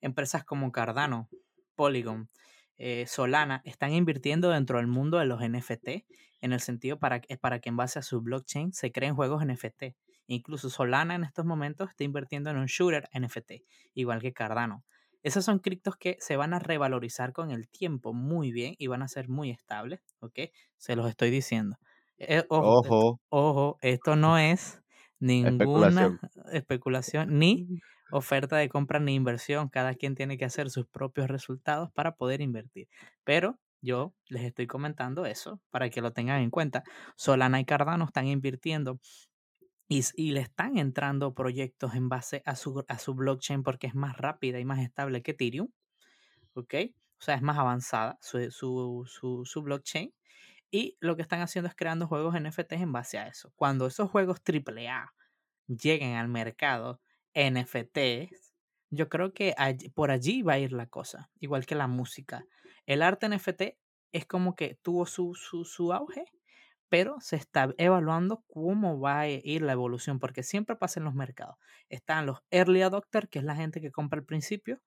empresas 0.00 0.44
como 0.44 0.70
Cardano, 0.72 1.28
Polygon, 1.74 2.28
eh, 2.76 3.06
Solana 3.06 3.62
están 3.64 3.92
invirtiendo 3.92 4.50
dentro 4.50 4.78
del 4.78 4.86
mundo 4.86 5.18
de 5.18 5.24
los 5.26 5.40
NFT 5.42 6.06
en 6.42 6.52
el 6.52 6.60
sentido 6.60 6.98
para, 6.98 7.20
que- 7.20 7.36
para 7.36 7.60
que 7.60 7.68
en 7.70 7.76
base 7.76 7.98
a 7.98 8.02
su 8.02 8.20
blockchain 8.20 8.72
se 8.72 8.92
creen 8.92 9.14
juegos 9.14 9.42
NFT. 9.44 9.96
Incluso 10.30 10.70
Solana 10.70 11.16
en 11.16 11.24
estos 11.24 11.44
momentos 11.44 11.90
está 11.90 12.04
invirtiendo 12.04 12.50
en 12.50 12.58
un 12.58 12.66
shooter 12.66 13.08
NFT, 13.12 13.64
igual 13.94 14.20
que 14.20 14.32
Cardano. 14.32 14.84
Esos 15.24 15.44
son 15.44 15.58
criptos 15.58 15.96
que 15.96 16.16
se 16.20 16.36
van 16.36 16.54
a 16.54 16.60
revalorizar 16.60 17.32
con 17.32 17.50
el 17.50 17.68
tiempo 17.68 18.14
muy 18.14 18.52
bien 18.52 18.76
y 18.78 18.86
van 18.86 19.02
a 19.02 19.08
ser 19.08 19.28
muy 19.28 19.50
estables, 19.50 20.00
¿ok? 20.20 20.38
Se 20.76 20.94
los 20.94 21.08
estoy 21.08 21.30
diciendo. 21.30 21.78
Eh, 22.16 22.44
ojo, 22.48 22.80
esto, 22.84 22.94
ojo, 22.94 23.20
ojo, 23.28 23.78
esto 23.82 24.14
no 24.14 24.38
es 24.38 24.80
ninguna 25.18 25.88
especulación. 25.88 26.20
especulación 26.52 27.38
ni 27.40 27.80
oferta 28.12 28.56
de 28.56 28.68
compra 28.68 29.00
ni 29.00 29.16
inversión. 29.16 29.68
Cada 29.68 29.94
quien 29.94 30.14
tiene 30.14 30.38
que 30.38 30.44
hacer 30.44 30.70
sus 30.70 30.86
propios 30.86 31.26
resultados 31.26 31.90
para 31.92 32.14
poder 32.14 32.40
invertir. 32.40 32.88
Pero 33.24 33.58
yo 33.82 34.14
les 34.28 34.44
estoy 34.44 34.68
comentando 34.68 35.26
eso 35.26 35.60
para 35.70 35.90
que 35.90 36.00
lo 36.00 36.12
tengan 36.12 36.40
en 36.40 36.50
cuenta. 36.50 36.84
Solana 37.16 37.58
y 37.58 37.64
Cardano 37.64 38.04
están 38.04 38.26
invirtiendo 38.26 39.00
y, 39.90 40.30
le 40.30 40.40
están 40.40 40.78
entrando 40.78 41.34
proyectos 41.34 41.96
en 41.96 42.08
base 42.08 42.42
a 42.46 42.54
su, 42.54 42.84
a 42.86 42.98
su 42.98 43.14
blockchain 43.14 43.64
porque 43.64 43.88
es 43.88 43.96
más 43.96 44.16
rápida 44.16 44.60
y 44.60 44.64
más 44.64 44.78
estable 44.78 45.20
que 45.22 45.32
Ethereum. 45.32 45.68
¿Ok? 46.54 46.74
O 47.18 47.22
sea, 47.22 47.34
es 47.34 47.42
más 47.42 47.58
avanzada 47.58 48.16
su, 48.22 48.50
su, 48.52 49.04
su, 49.08 49.44
su 49.44 49.62
blockchain. 49.62 50.14
Y 50.70 50.96
lo 51.00 51.16
que 51.16 51.22
están 51.22 51.40
haciendo 51.40 51.68
es 51.68 51.74
creando 51.74 52.06
juegos 52.06 52.40
NFTs 52.40 52.80
en 52.80 52.92
base 52.92 53.18
a 53.18 53.26
eso. 53.26 53.52
Cuando 53.56 53.88
esos 53.88 54.08
juegos 54.08 54.40
AAA 54.46 55.12
lleguen 55.66 56.14
al 56.14 56.28
mercado 56.28 57.00
NFTs, 57.34 58.54
Yo 58.90 59.08
creo 59.08 59.32
que 59.34 59.54
por 59.94 60.12
allí 60.12 60.42
va 60.42 60.54
a 60.54 60.58
ir 60.58 60.72
la 60.72 60.86
cosa, 60.86 61.30
igual 61.40 61.66
que 61.66 61.74
la 61.74 61.88
música. 61.88 62.44
El 62.86 63.02
arte 63.02 63.28
NFT 63.28 63.62
es 64.12 64.26
como 64.26 64.54
que 64.54 64.76
tuvo 64.82 65.06
su, 65.06 65.34
su, 65.34 65.64
su 65.64 65.92
auge, 65.92 66.24
pero 66.90 67.18
se 67.20 67.36
está 67.36 67.72
evaluando 67.78 68.44
cómo 68.48 69.00
va 69.00 69.20
a 69.20 69.28
ir 69.28 69.62
la 69.62 69.72
evolución, 69.72 70.18
porque 70.18 70.42
siempre 70.42 70.76
pasa 70.76 71.00
en 71.00 71.04
los 71.04 71.14
mercados. 71.14 71.56
Están 71.88 72.26
los 72.26 72.40
early 72.50 72.82
adopters, 72.82 73.28
que 73.30 73.38
es 73.38 73.44
la 73.44 73.54
gente 73.54 73.80
que 73.80 73.92
compra 73.92 74.18
al 74.18 74.26
principio, 74.26 74.82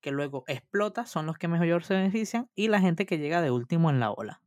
que 0.00 0.12
luego 0.12 0.44
explota, 0.46 1.06
son 1.06 1.26
los 1.26 1.36
que 1.36 1.48
mejor 1.48 1.84
se 1.84 1.94
benefician, 1.94 2.48
y 2.54 2.68
la 2.68 2.80
gente 2.80 3.04
que 3.04 3.18
llega 3.18 3.42
de 3.42 3.50
último 3.50 3.90
en 3.90 4.00
la 4.00 4.12
ola. 4.12 4.40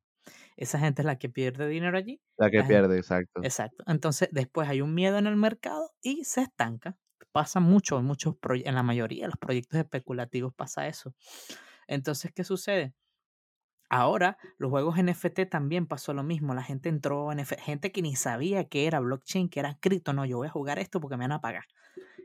Esa 0.55 0.79
gente 0.79 1.03
es 1.03 1.05
la 1.05 1.19
que 1.19 1.29
pierde 1.29 1.67
dinero 1.67 1.97
allí. 1.97 2.21
La 2.37 2.49
que 2.49 2.63
pierde, 2.63 2.97
exacto. 2.97 3.41
Exacto. 3.43 3.83
Entonces, 3.85 4.29
después 4.31 4.67
hay 4.69 4.81
un 4.81 4.95
miedo 4.95 5.17
en 5.17 5.27
el 5.27 5.35
mercado 5.35 5.91
y 6.01 6.23
se 6.23 6.41
estanca. 6.41 6.97
Pasa 7.31 7.59
mucho, 7.59 7.99
en, 7.99 8.05
muchos 8.05 8.35
en 8.63 8.73
la 8.73 8.81
mayoría 8.81 9.23
de 9.23 9.27
los 9.27 9.37
proyectos 9.37 9.77
especulativos 9.79 10.53
pasa 10.55 10.87
eso. 10.87 11.13
Entonces, 11.87 12.31
¿qué 12.33 12.43
sucede? 12.43 12.95
Ahora, 13.89 14.37
los 14.57 14.69
juegos 14.69 14.97
NFT 14.97 15.49
también 15.49 15.87
pasó 15.87 16.13
lo 16.13 16.23
mismo. 16.23 16.53
La 16.53 16.63
gente 16.63 16.89
entró 16.89 17.31
en 17.31 17.45
gente 17.45 17.91
que 17.91 18.01
ni 18.01 18.15
sabía 18.15 18.65
que 18.65 18.85
era 18.85 18.99
blockchain, 18.99 19.49
que 19.49 19.59
era 19.59 19.77
cripto. 19.79 20.13
No, 20.13 20.25
yo 20.25 20.37
voy 20.37 20.47
a 20.47 20.51
jugar 20.51 20.79
esto 20.79 20.99
porque 20.99 21.15
me 21.15 21.23
van 21.23 21.31
a 21.33 21.41
pagar. 21.41 21.63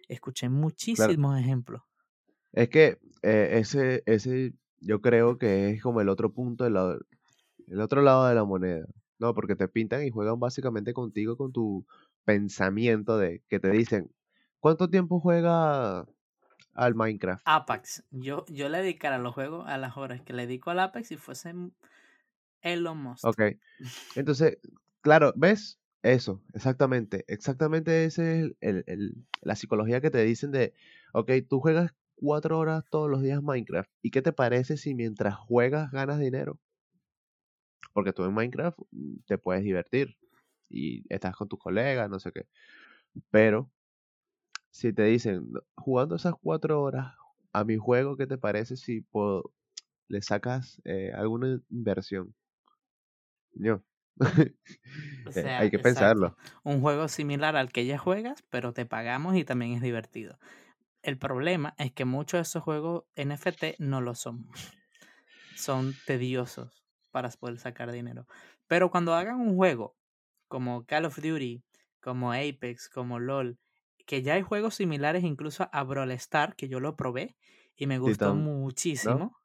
Escuché 0.09 0.49
muchísimos 0.49 1.39
ejemplos. 1.39 1.83
Es 2.53 2.69
que 2.69 2.99
eh, 3.23 3.51
ese, 3.53 4.03
ese, 4.07 4.55
yo 4.81 5.01
creo 5.01 5.39
que 5.39 5.71
es 5.71 5.83
como 5.83 6.01
el 6.01 6.09
otro 6.09 6.33
punto 6.33 6.65
del 6.65 6.75
lado, 6.75 6.99
el 7.69 7.81
otro 7.81 8.03
lado 8.03 8.27
de 8.27 8.35
la 8.35 8.45
moneda, 8.45 8.85
¿no? 9.19 9.33
Porque 9.33 9.55
te 9.55 9.69
pintan 9.69 10.05
y 10.05 10.11
juegan 10.11 10.41
básicamente 10.41 10.93
contigo 10.93 11.37
con 11.37 11.53
tu 11.53 11.87
pensamiento 12.25 13.19
de 13.19 13.43
que 13.49 13.61
te 13.61 13.71
dicen, 13.71 14.11
¿cuánto 14.59 14.91
tiempo 14.91 15.21
juega 15.21 16.07
al 16.75 16.95
Minecraft? 16.95 17.43
Apex. 17.45 18.05
Yo, 18.11 18.45
yo 18.49 18.69
le 18.69 18.79
dedicara 18.79 19.17
a 19.17 19.19
los 19.19 19.35
juegos 19.35 19.67
a 19.69 19.79
las 19.79 19.97
horas 19.97 20.23
que 20.23 20.33
le 20.33 20.47
dedico 20.47 20.71
al 20.71 20.81
Apex 20.81 21.09
si 21.09 21.17
fuese 21.17 21.55
Elon 22.61 22.99
Musk. 22.99 23.25
Ok. 23.25 23.43
Entonces, 24.17 24.59
claro, 25.01 25.33
¿ves? 25.37 25.79
Eso, 26.03 26.43
exactamente. 26.53 27.25
Exactamente 27.29 28.05
esa 28.05 28.23
es 28.23 28.53
el, 28.61 28.85
el, 28.87 29.25
la 29.41 29.55
psicología 29.55 30.01
que 30.01 30.11
te 30.11 30.23
dicen 30.25 30.51
de, 30.51 30.75
ok, 31.13 31.31
tú 31.49 31.61
juegas 31.61 31.95
cuatro 32.17 32.59
horas 32.59 32.85
todos 32.91 33.11
los 33.11 33.23
días 33.23 33.43
Minecraft. 33.43 33.91
¿Y 34.01 34.11
qué 34.11 34.23
te 34.23 34.33
parece 34.33 34.77
si 34.77 34.95
mientras 34.95 35.37
juegas 35.37 35.91
ganas 35.93 36.19
dinero? 36.19 36.59
Porque 37.93 38.13
tú 38.13 38.25
en 38.25 38.35
Minecraft 38.35 38.79
mm, 38.91 39.17
te 39.27 39.39
puedes 39.39 39.63
divertir 39.63 40.17
y 40.69 41.05
estás 41.13 41.37
con 41.37 41.49
tus 41.49 41.59
colegas, 41.59 42.09
no 42.09 42.19
sé 42.19 42.33
qué. 42.33 42.47
Pero 43.31 43.71
si 44.73 44.93
te 44.93 45.05
dicen, 45.05 45.53
jugando 45.77 46.17
esas 46.17 46.35
cuatro 46.43 46.83
horas 46.83 47.15
a 47.53 47.63
mi 47.63 47.77
juego, 47.77 48.17
¿qué 48.17 48.27
te 48.27 48.39
parece 48.39 48.77
si 48.77 49.07
le 50.09 50.23
sacas 50.23 50.81
eh, 50.85 51.13
alguna 51.15 51.61
inversión? 51.71 52.35
Yo. 53.53 53.83
Eh, 55.35 55.49
hay 55.49 55.71
que 55.71 55.79
pensarlo. 55.79 56.37
Un 56.65 56.81
juego 56.81 57.07
similar 57.07 57.57
al 57.57 57.71
que 57.71 57.87
ya 57.87 57.97
juegas, 57.97 58.43
pero 58.51 58.73
te 58.73 58.85
pagamos 58.85 59.37
y 59.37 59.45
también 59.45 59.73
es 59.73 59.81
divertido. 59.81 60.37
El 61.03 61.17
problema 61.17 61.75
es 61.79 61.93
que 61.93 62.05
muchos 62.05 62.39
de 62.39 62.43
esos 62.43 62.63
juegos 62.63 63.05
NFT 63.15 63.79
no 63.79 64.01
lo 64.01 64.15
son. 64.15 64.49
Son 65.55 65.95
tediosos 66.07 66.85
para 67.13 67.31
poder 67.31 67.59
sacar 67.59 67.93
dinero. 67.93 68.27
Pero 68.67 68.91
cuando 68.91 69.15
hagan 69.15 69.41
un 69.41 69.55
juego 69.55 69.97
como 70.49 70.85
Call 70.85 71.07
of 71.07 71.17
Duty, 71.17 71.63
como 72.01 72.33
Apex, 72.33 72.89
como 72.89 73.21
LOL, 73.21 73.59
que 74.07 74.23
ya 74.23 74.35
hay 74.35 74.43
juegos 74.43 74.75
similares 74.75 75.25
incluso 75.25 75.69
a 75.73 75.83
Brawl 75.85 76.11
Star, 76.13 76.57
que 76.57 76.69
yo 76.69 76.81
lo 76.81 76.97
probé 76.97 77.37
y 77.77 77.87
me 77.87 77.99
gustó 77.99 78.35
muchísimo. 78.35 79.37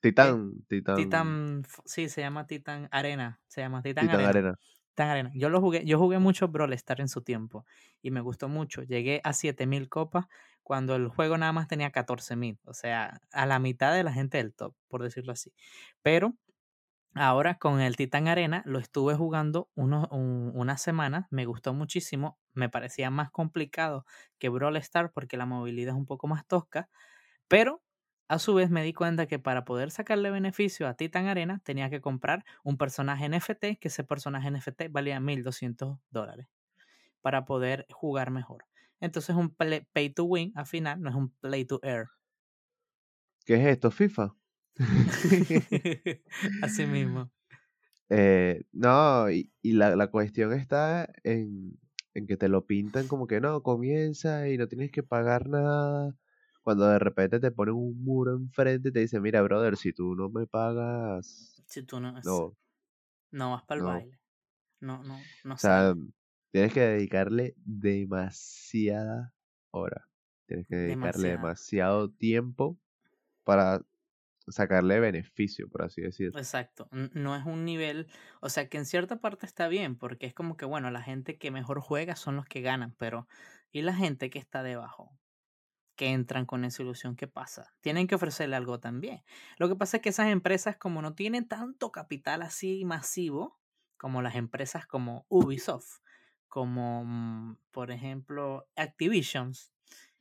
Titan, 0.00 0.52
Titan. 0.66 0.96
Titan, 0.96 1.62
sí, 1.84 2.08
se 2.08 2.22
llama 2.22 2.46
Titan 2.46 2.88
Arena, 2.90 3.40
se 3.48 3.60
llama 3.60 3.82
Titan, 3.82 4.08
Arena. 4.08 4.58
Titan 4.94 5.08
Arena. 5.08 5.30
Yo 5.34 5.50
lo 5.50 5.60
jugué, 5.60 5.84
yo 5.84 5.98
jugué 5.98 6.18
mucho 6.18 6.48
Brawl 6.48 6.72
Star 6.72 7.00
en 7.00 7.08
su 7.08 7.22
tiempo 7.22 7.66
y 8.00 8.10
me 8.10 8.20
gustó 8.20 8.48
mucho. 8.48 8.82
Llegué 8.82 9.20
a 9.24 9.32
7000 9.32 9.88
copas 9.88 10.26
cuando 10.62 10.96
el 10.96 11.08
juego 11.08 11.36
nada 11.36 11.52
más 11.52 11.68
tenía 11.68 11.90
14000, 11.90 12.58
o 12.64 12.74
sea, 12.74 13.20
a 13.32 13.46
la 13.46 13.58
mitad 13.58 13.94
de 13.94 14.04
la 14.04 14.12
gente 14.12 14.38
del 14.38 14.54
top, 14.54 14.74
por 14.88 15.02
decirlo 15.02 15.32
así. 15.32 15.52
Pero 16.02 16.34
Ahora 17.14 17.58
con 17.58 17.80
el 17.80 17.96
Titan 17.96 18.28
Arena 18.28 18.62
lo 18.66 18.78
estuve 18.78 19.16
jugando 19.16 19.68
unos, 19.74 20.06
una 20.12 20.78
semana, 20.78 21.26
me 21.30 21.44
gustó 21.44 21.74
muchísimo, 21.74 22.38
me 22.54 22.68
parecía 22.68 23.10
más 23.10 23.30
complicado 23.32 24.06
que 24.38 24.48
Brawl 24.48 24.76
Star 24.76 25.12
porque 25.12 25.36
la 25.36 25.44
movilidad 25.46 25.94
es 25.94 25.98
un 25.98 26.06
poco 26.06 26.28
más 26.28 26.46
tosca, 26.46 26.88
pero 27.48 27.82
a 28.28 28.38
su 28.38 28.54
vez 28.54 28.70
me 28.70 28.82
di 28.84 28.92
cuenta 28.94 29.26
que 29.26 29.38
para 29.40 29.64
poder 29.64 29.90
sacarle 29.90 30.30
beneficio 30.30 30.88
a 30.88 30.94
Titan 30.94 31.26
Arena 31.28 31.60
tenía 31.64 31.90
que 31.90 32.00
comprar 32.00 32.44
un 32.64 32.78
personaje 32.78 33.26
NFT, 33.26 33.78
que 33.78 33.88
ese 33.88 34.04
personaje 34.04 34.48
NFT 34.48 34.88
valía 34.90 35.20
1200 35.20 35.98
dólares 36.10 36.48
para 37.22 37.44
poder 37.46 37.86
jugar 37.92 38.30
mejor. 38.30 38.66
Entonces 39.00 39.36
un 39.36 39.50
pay 39.56 40.10
to 40.10 40.24
win 40.24 40.52
al 40.56 40.66
final, 40.66 41.00
no 41.02 41.10
es 41.10 41.16
un 41.16 41.30
play 41.30 41.64
to 41.64 41.80
earn. 41.82 42.08
¿Qué 43.44 43.54
es 43.54 43.66
esto, 43.66 43.90
FIFA? 43.90 44.34
Así 46.62 46.86
mismo. 46.86 47.30
Eh, 48.08 48.64
no, 48.72 49.30
y, 49.30 49.50
la, 49.62 49.94
la, 49.94 50.08
cuestión 50.08 50.52
está 50.52 51.12
en, 51.22 51.78
en, 52.14 52.26
que 52.26 52.36
te 52.36 52.48
lo 52.48 52.66
pintan 52.66 53.06
como 53.06 53.26
que 53.26 53.40
no, 53.40 53.62
comienza 53.62 54.48
y 54.48 54.56
no 54.58 54.66
tienes 54.66 54.90
que 54.90 55.02
pagar 55.02 55.48
nada. 55.48 56.14
Cuando 56.62 56.86
de 56.86 56.98
repente 56.98 57.40
te 57.40 57.50
ponen 57.50 57.74
un 57.74 58.02
muro 58.02 58.36
enfrente 58.36 58.88
y 58.88 58.92
te 58.92 59.00
dicen, 59.00 59.22
mira, 59.22 59.42
brother, 59.42 59.76
si 59.76 59.92
tú 59.92 60.14
no 60.14 60.28
me 60.28 60.46
pagas... 60.46 61.62
Si 61.66 61.82
tú 61.82 62.00
no... 62.00 62.12
No, 62.12 62.56
no 63.30 63.50
vas 63.52 63.62
para 63.62 63.80
el 63.80 63.86
baile. 63.86 64.20
No, 64.80 65.02
no, 65.04 65.18
no. 65.44 65.54
O 65.54 65.58
sea, 65.58 65.94
tienes 66.50 66.72
que 66.72 66.80
dedicarle 66.80 67.54
demasiada 67.64 69.32
hora. 69.70 70.08
Tienes 70.46 70.66
que 70.66 70.76
dedicarle 70.76 71.28
demasiado 71.28 72.10
tiempo 72.10 72.78
para 73.44 73.82
sacarle 74.50 75.00
beneficio, 75.00 75.68
por 75.68 75.82
así 75.82 76.02
decirlo. 76.02 76.38
Exacto. 76.38 76.88
No 76.90 77.36
es 77.36 77.44
un 77.44 77.64
nivel, 77.64 78.08
o 78.40 78.48
sea 78.48 78.68
que 78.68 78.78
en 78.78 78.86
cierta 78.86 79.20
parte 79.20 79.46
está 79.46 79.68
bien, 79.68 79.96
porque 79.96 80.26
es 80.26 80.34
como 80.34 80.56
que, 80.56 80.64
bueno, 80.64 80.90
la 80.90 81.02
gente 81.02 81.38
que 81.38 81.50
mejor 81.50 81.80
juega 81.80 82.16
son 82.16 82.36
los 82.36 82.46
que 82.46 82.60
ganan, 82.60 82.94
pero 82.98 83.26
¿y 83.72 83.82
la 83.82 83.94
gente 83.94 84.30
que 84.30 84.38
está 84.38 84.62
debajo? 84.62 85.18
Que 85.96 86.08
entran 86.08 86.46
con 86.46 86.64
esa 86.64 86.82
ilusión, 86.82 87.16
¿qué 87.16 87.26
pasa? 87.26 87.74
Tienen 87.80 88.06
que 88.06 88.14
ofrecerle 88.14 88.56
algo 88.56 88.80
también. 88.80 89.22
Lo 89.58 89.68
que 89.68 89.76
pasa 89.76 89.98
es 89.98 90.02
que 90.02 90.08
esas 90.08 90.28
empresas, 90.28 90.76
como 90.76 91.02
no 91.02 91.14
tienen 91.14 91.46
tanto 91.46 91.92
capital 91.92 92.42
así 92.42 92.84
masivo, 92.84 93.58
como 93.96 94.22
las 94.22 94.34
empresas 94.34 94.86
como 94.86 95.26
Ubisoft, 95.28 96.00
como 96.48 97.04
mm, 97.04 97.58
por 97.70 97.90
ejemplo 97.90 98.66
Activisions, 98.76 99.72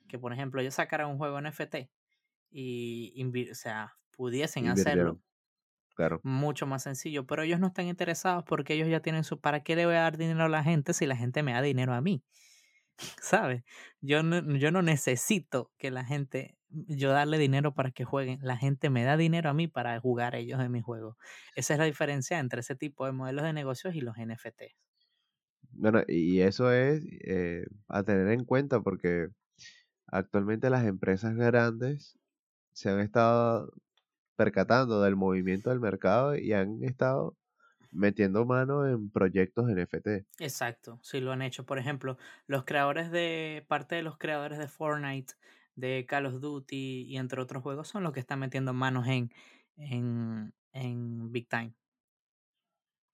que 0.08 0.20
por 0.20 0.34
ejemplo 0.34 0.60
ellos 0.60 0.74
sacaron 0.74 1.12
un 1.12 1.18
juego 1.18 1.40
NFT 1.42 1.90
y, 2.52 3.50
o 3.50 3.56
sea, 3.56 3.96
pudiesen 4.20 4.68
hacerlo. 4.68 5.18
Claro. 5.96 6.20
Mucho 6.24 6.68
más 6.68 6.84
sencillo, 6.84 7.26
pero 7.26 7.44
ellos 7.44 7.62
no 7.62 7.68
están 7.68 7.88
interesados 7.88 8.44
porque 8.44 8.74
ellos 8.74 8.90
ya 8.90 9.00
tienen 9.00 9.24
su... 9.24 9.40
¿Para 9.40 9.64
qué 9.64 9.78
le 9.78 9.86
voy 9.86 9.96
a 9.96 10.02
dar 10.02 10.18
dinero 10.18 10.44
a 10.44 10.50
la 10.50 10.62
gente 10.62 10.94
si 10.94 11.06
la 11.06 11.16
gente 11.16 11.42
me 11.42 11.54
da 11.54 11.62
dinero 11.62 11.94
a 11.94 12.02
mí? 12.02 12.22
¿Sabes? 13.22 13.64
Yo 14.02 14.22
no, 14.22 14.58
yo 14.58 14.72
no 14.72 14.82
necesito 14.82 15.72
que 15.78 15.90
la 15.90 16.04
gente, 16.04 16.58
yo 16.70 17.12
darle 17.12 17.38
dinero 17.38 17.74
para 17.74 17.92
que 17.92 18.04
jueguen. 18.04 18.40
La 18.42 18.58
gente 18.58 18.90
me 18.90 19.06
da 19.06 19.16
dinero 19.16 19.50
a 19.50 19.54
mí 19.54 19.70
para 19.70 19.98
jugar 20.02 20.36
ellos 20.36 20.60
en 20.60 20.70
mi 20.70 20.82
juego. 20.82 21.18
Esa 21.56 21.76
es 21.76 21.80
la 21.80 21.86
diferencia 21.86 22.40
entre 22.40 22.60
ese 22.60 22.76
tipo 22.76 23.06
de 23.06 23.14
modelos 23.14 23.46
de 23.46 23.54
negocios 23.54 23.96
y 23.96 24.02
los 24.02 24.18
NFT. 24.18 24.64
Bueno, 25.72 26.04
y 26.10 26.42
eso 26.42 26.74
es 26.74 27.06
eh, 27.26 27.64
a 27.88 28.04
tener 28.04 28.28
en 28.34 28.44
cuenta 28.44 28.82
porque 28.82 29.30
actualmente 30.08 30.70
las 30.70 30.84
empresas 30.86 31.36
grandes 31.38 32.20
se 32.74 32.90
han 32.90 33.00
estado 33.00 33.72
percatando 34.40 35.02
del 35.02 35.18
movimiento 35.18 35.70
del 35.70 35.82
mercado 35.82 36.34
y 36.34 36.54
han 36.54 36.82
estado 36.86 37.36
metiendo 37.92 38.46
mano 38.46 38.88
en 38.88 39.10
proyectos 39.10 39.68
NFT. 39.68 40.24
Exacto, 40.40 40.98
sí 41.02 41.20
lo 41.20 41.34
han 41.34 41.42
hecho. 41.42 41.66
Por 41.66 41.78
ejemplo, 41.78 42.18
los 42.48 42.64
creadores 42.64 43.12
de, 43.12 43.66
parte 43.68 43.96
de 43.96 44.02
los 44.02 44.18
creadores 44.18 44.58
de 44.58 44.70
Fortnite, 44.70 45.34
de 45.76 46.06
Call 46.08 46.26
of 46.26 46.40
Duty 46.40 47.04
y 47.10 47.18
entre 47.18 47.42
otros 47.42 47.62
juegos 47.62 47.90
son 47.90 48.02
los 48.04 48.14
que 48.14 48.22
están 48.22 48.40
metiendo 48.40 48.74
manos 48.74 49.08
en, 49.08 49.30
en, 49.76 50.54
en 50.72 51.34
Big 51.34 51.50
Time. 51.50 51.74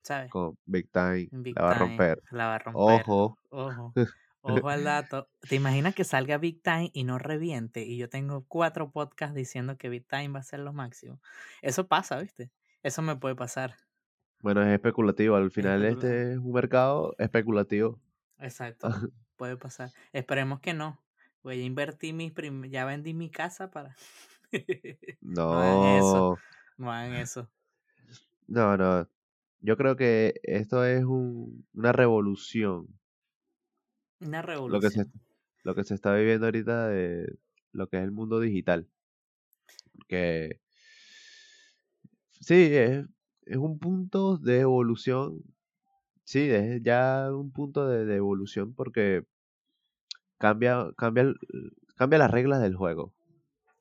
¿Sabes? 0.03 0.29
Con 0.29 0.55
Big 0.67 0.91
Time. 0.91 1.27
la 1.55 1.63
va 1.63 1.71
a 1.71 1.79
romper. 1.79 2.21
La 2.29 2.45
va 2.45 2.55
a 2.55 2.59
romper. 2.59 3.01
Ojo. 3.01 3.39
Ojo. 3.49 3.93
Ojo 4.47 4.69
al 4.69 4.83
dato. 4.83 5.27
¿Te 5.49 5.55
imaginas 5.55 5.95
que 5.95 6.03
salga 6.03 6.37
Big 6.37 6.61
Time 6.61 6.91
y 6.93 7.03
no 7.03 7.17
reviente? 7.17 7.83
Y 7.83 7.97
yo 7.97 8.09
tengo 8.09 8.45
cuatro 8.47 8.91
podcasts 8.91 9.35
diciendo 9.35 9.77
que 9.77 9.89
Big 9.89 10.07
Time 10.07 10.29
va 10.29 10.39
a 10.39 10.43
ser 10.43 10.59
lo 10.59 10.71
máximo. 10.73 11.19
Eso 11.61 11.87
pasa, 11.87 12.19
¿viste? 12.19 12.51
Eso 12.83 13.01
me 13.01 13.15
puede 13.15 13.35
pasar. 13.35 13.75
Bueno, 14.41 14.61
es 14.61 14.67
especulativo. 14.69 15.35
Al 15.35 15.49
final 15.51 15.83
este 15.85 16.33
es 16.33 16.37
un 16.37 16.51
mercado 16.51 17.15
especulativo. 17.17 17.99
Exacto. 18.37 18.89
puede 19.37 19.57
pasar. 19.57 19.91
Esperemos 20.13 20.59
que 20.59 20.73
no. 20.73 21.01
Voy 21.43 21.61
a 21.61 21.63
invertir 21.63 22.13
mis 22.13 22.31
prim 22.31 22.65
ya 22.65 22.85
vendí 22.85 23.13
mi 23.13 23.29
casa 23.29 23.69
para... 23.71 23.95
no 25.21 25.53
hagan 25.53 25.97
eso. 25.97 26.37
No, 26.77 26.85
No 26.85 26.91
hagan 26.91 27.15
eso. 27.15 27.49
no, 28.47 28.77
no. 28.77 29.07
Yo 29.61 29.77
creo 29.77 29.95
que 29.95 30.39
esto 30.43 30.85
es 30.85 31.03
un- 31.05 31.65
una 31.73 31.91
revolución. 31.91 32.87
Una 34.19 34.41
Lo 34.65 34.79
que, 34.81 34.89
se, 34.91 35.05
revolución. 35.05 35.13
lo 35.63 35.75
que 35.75 35.83
se 35.85 35.95
está 35.95 36.13
viviendo 36.15 36.47
ahorita 36.47 36.87
de 36.89 37.37
lo 37.71 37.87
que 37.89 37.97
es 37.97 38.03
el 38.03 38.11
mundo 38.11 38.39
digital. 38.39 38.89
Porque 39.93 40.59
sí, 42.41 42.53
es, 42.75 43.05
es 43.45 43.57
un 43.57 43.79
punto 43.79 44.37
de 44.37 44.59
evolución. 44.61 45.41
Sí, 46.25 46.49
es 46.51 46.81
ya 46.83 47.29
un 47.33 47.51
punto 47.53 47.87
de, 47.87 48.05
de 48.05 48.15
evolución 48.17 48.73
porque 48.75 49.25
cambia, 50.37 50.91
cambia, 50.97 51.33
cambia 51.97 52.19
las 52.19 52.31
reglas 52.31 52.61
del 52.61 52.75
juego. 52.75 53.13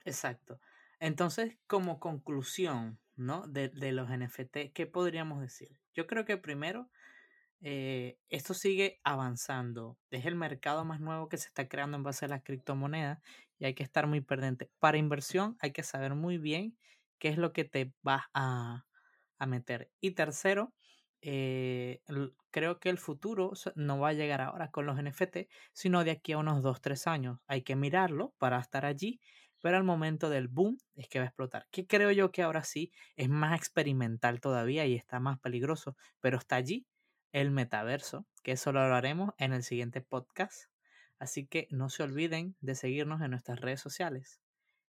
Exacto. 0.05 0.61
Entonces, 1.01 1.59
como 1.67 2.01
conclusión, 2.01 2.99
¿no? 3.17 3.47
De, 3.47 3.69
de 3.69 3.93
los 3.93 4.11
NFT, 4.11 4.73
¿qué 4.75 4.87
podríamos 4.87 5.41
decir? 5.41 5.79
Yo 5.93 6.07
creo 6.07 6.25
que 6.25 6.37
primero, 6.37 6.91
eh, 7.67 8.19
esto 8.29 8.53
sigue 8.53 9.01
avanzando. 9.05 9.97
Es 10.11 10.27
el 10.27 10.37
mercado 10.37 10.85
más 10.85 11.01
nuevo 11.01 11.31
que 11.31 11.39
se 11.39 11.49
está 11.49 11.67
creando 11.67 11.97
en 11.97 12.03
base 12.03 12.27
a 12.27 12.29
las 12.29 12.43
criptomonedas 12.43 13.23
y 13.59 13.65
hay 13.65 13.75
que 13.75 13.83
estar 13.83 14.07
muy 14.07 14.21
pendiente. 14.21 14.71
Para 14.79 14.99
inversión 14.99 15.57
hay 15.61 15.73
que 15.73 15.83
saber 15.83 16.15
muy 16.15 16.37
bien 16.37 16.77
qué 17.19 17.31
es 17.31 17.39
lo 17.39 17.55
que 17.55 17.65
te 17.65 17.95
vas 18.03 18.25
a, 18.35 18.85
a 19.39 19.47
meter. 19.47 19.91
Y 20.03 20.11
tercero, 20.11 20.75
eh, 21.23 22.03
creo 22.51 22.81
que 22.81 22.91
el 22.91 22.99
futuro 22.99 23.53
no 23.77 23.99
va 23.99 24.11
a 24.11 24.13
llegar 24.13 24.43
ahora 24.43 24.71
con 24.71 24.85
los 24.85 24.99
NFT, 24.99 25.49
sino 25.73 26.05
de 26.05 26.11
aquí 26.11 26.33
a 26.33 26.39
unos 26.39 26.63
2, 26.63 26.83
3 26.83 27.07
años. 27.07 27.41
Hay 27.47 27.63
que 27.63 27.77
mirarlo 27.77 28.35
para 28.37 28.61
estar 28.61 28.85
allí, 28.85 29.21
pero 29.63 29.79
al 29.79 29.85
momento 29.85 30.29
del 30.29 30.49
boom 30.49 30.77
es 30.97 31.09
que 31.09 31.19
va 31.19 31.25
a 31.25 31.29
explotar. 31.29 31.67
Que 31.71 31.87
creo 31.87 32.11
yo 32.11 32.31
que 32.31 32.43
ahora 32.43 32.63
sí 32.63 32.93
es 33.17 33.31
más 33.31 33.57
experimental 33.59 34.43
todavía 34.43 34.85
y 34.85 34.95
está 34.97 35.19
más 35.19 35.39
peligroso, 35.41 35.97
pero 36.21 36.37
está 36.37 36.57
allí 36.57 36.87
el 37.35 37.51
metaverso, 37.51 38.25
que 38.45 38.53
eso 38.53 38.71
lo 38.73 38.81
hablaremos 38.81 39.35
en 39.39 39.53
el 39.53 39.65
siguiente 39.65 40.01
podcast. 40.01 40.71
Así 41.19 41.47
que 41.47 41.67
no 41.71 41.91
se 41.91 42.05
olviden 42.05 42.55
de 42.61 42.77
seguirnos 42.77 43.21
en 43.23 43.33
nuestras 43.33 43.61
redes 43.61 43.81
sociales, 43.81 44.41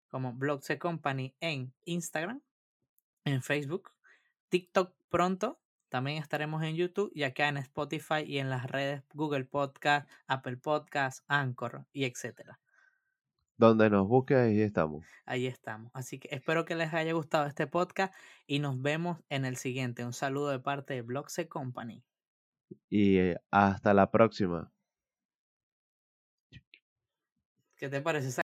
como 0.07 0.33
Blogse 0.33 0.79
Company 0.79 1.35
en 1.39 1.71
Instagram, 1.85 2.41
en 3.25 3.43
Facebook, 3.43 3.91
TikTok 4.49 4.95
pronto. 5.09 5.59
También 5.89 6.17
estaremos 6.17 6.63
en 6.63 6.75
YouTube 6.75 7.11
y 7.13 7.23
acá 7.23 7.47
en 7.47 7.57
Spotify 7.57 8.23
y 8.25 8.39
en 8.39 8.49
las 8.49 8.65
redes 8.65 9.03
Google 9.13 9.45
Podcast, 9.45 10.09
Apple 10.25 10.57
Podcast, 10.57 11.23
Anchor 11.27 11.85
y 11.93 12.05
etcétera. 12.05 12.59
Donde 13.55 13.91
nos 13.91 14.07
busques, 14.07 14.37
ahí 14.37 14.61
estamos. 14.61 15.05
Ahí 15.25 15.45
estamos. 15.45 15.91
Así 15.93 16.17
que 16.17 16.29
espero 16.31 16.65
que 16.65 16.73
les 16.73 16.91
haya 16.91 17.13
gustado 17.13 17.45
este 17.45 17.67
podcast 17.67 18.15
y 18.47 18.57
nos 18.57 18.81
vemos 18.81 19.19
en 19.29 19.45
el 19.45 19.57
siguiente. 19.57 20.03
Un 20.03 20.13
saludo 20.13 20.49
de 20.49 20.59
parte 20.59 20.95
de 20.95 21.03
Blogse 21.03 21.47
Company. 21.47 22.03
Y 22.89 23.17
eh, 23.17 23.37
hasta 23.51 23.93
la 23.93 24.11
próxima. 24.11 24.71
¿Qué 27.75 27.89
te 27.89 28.01
parece? 28.01 28.41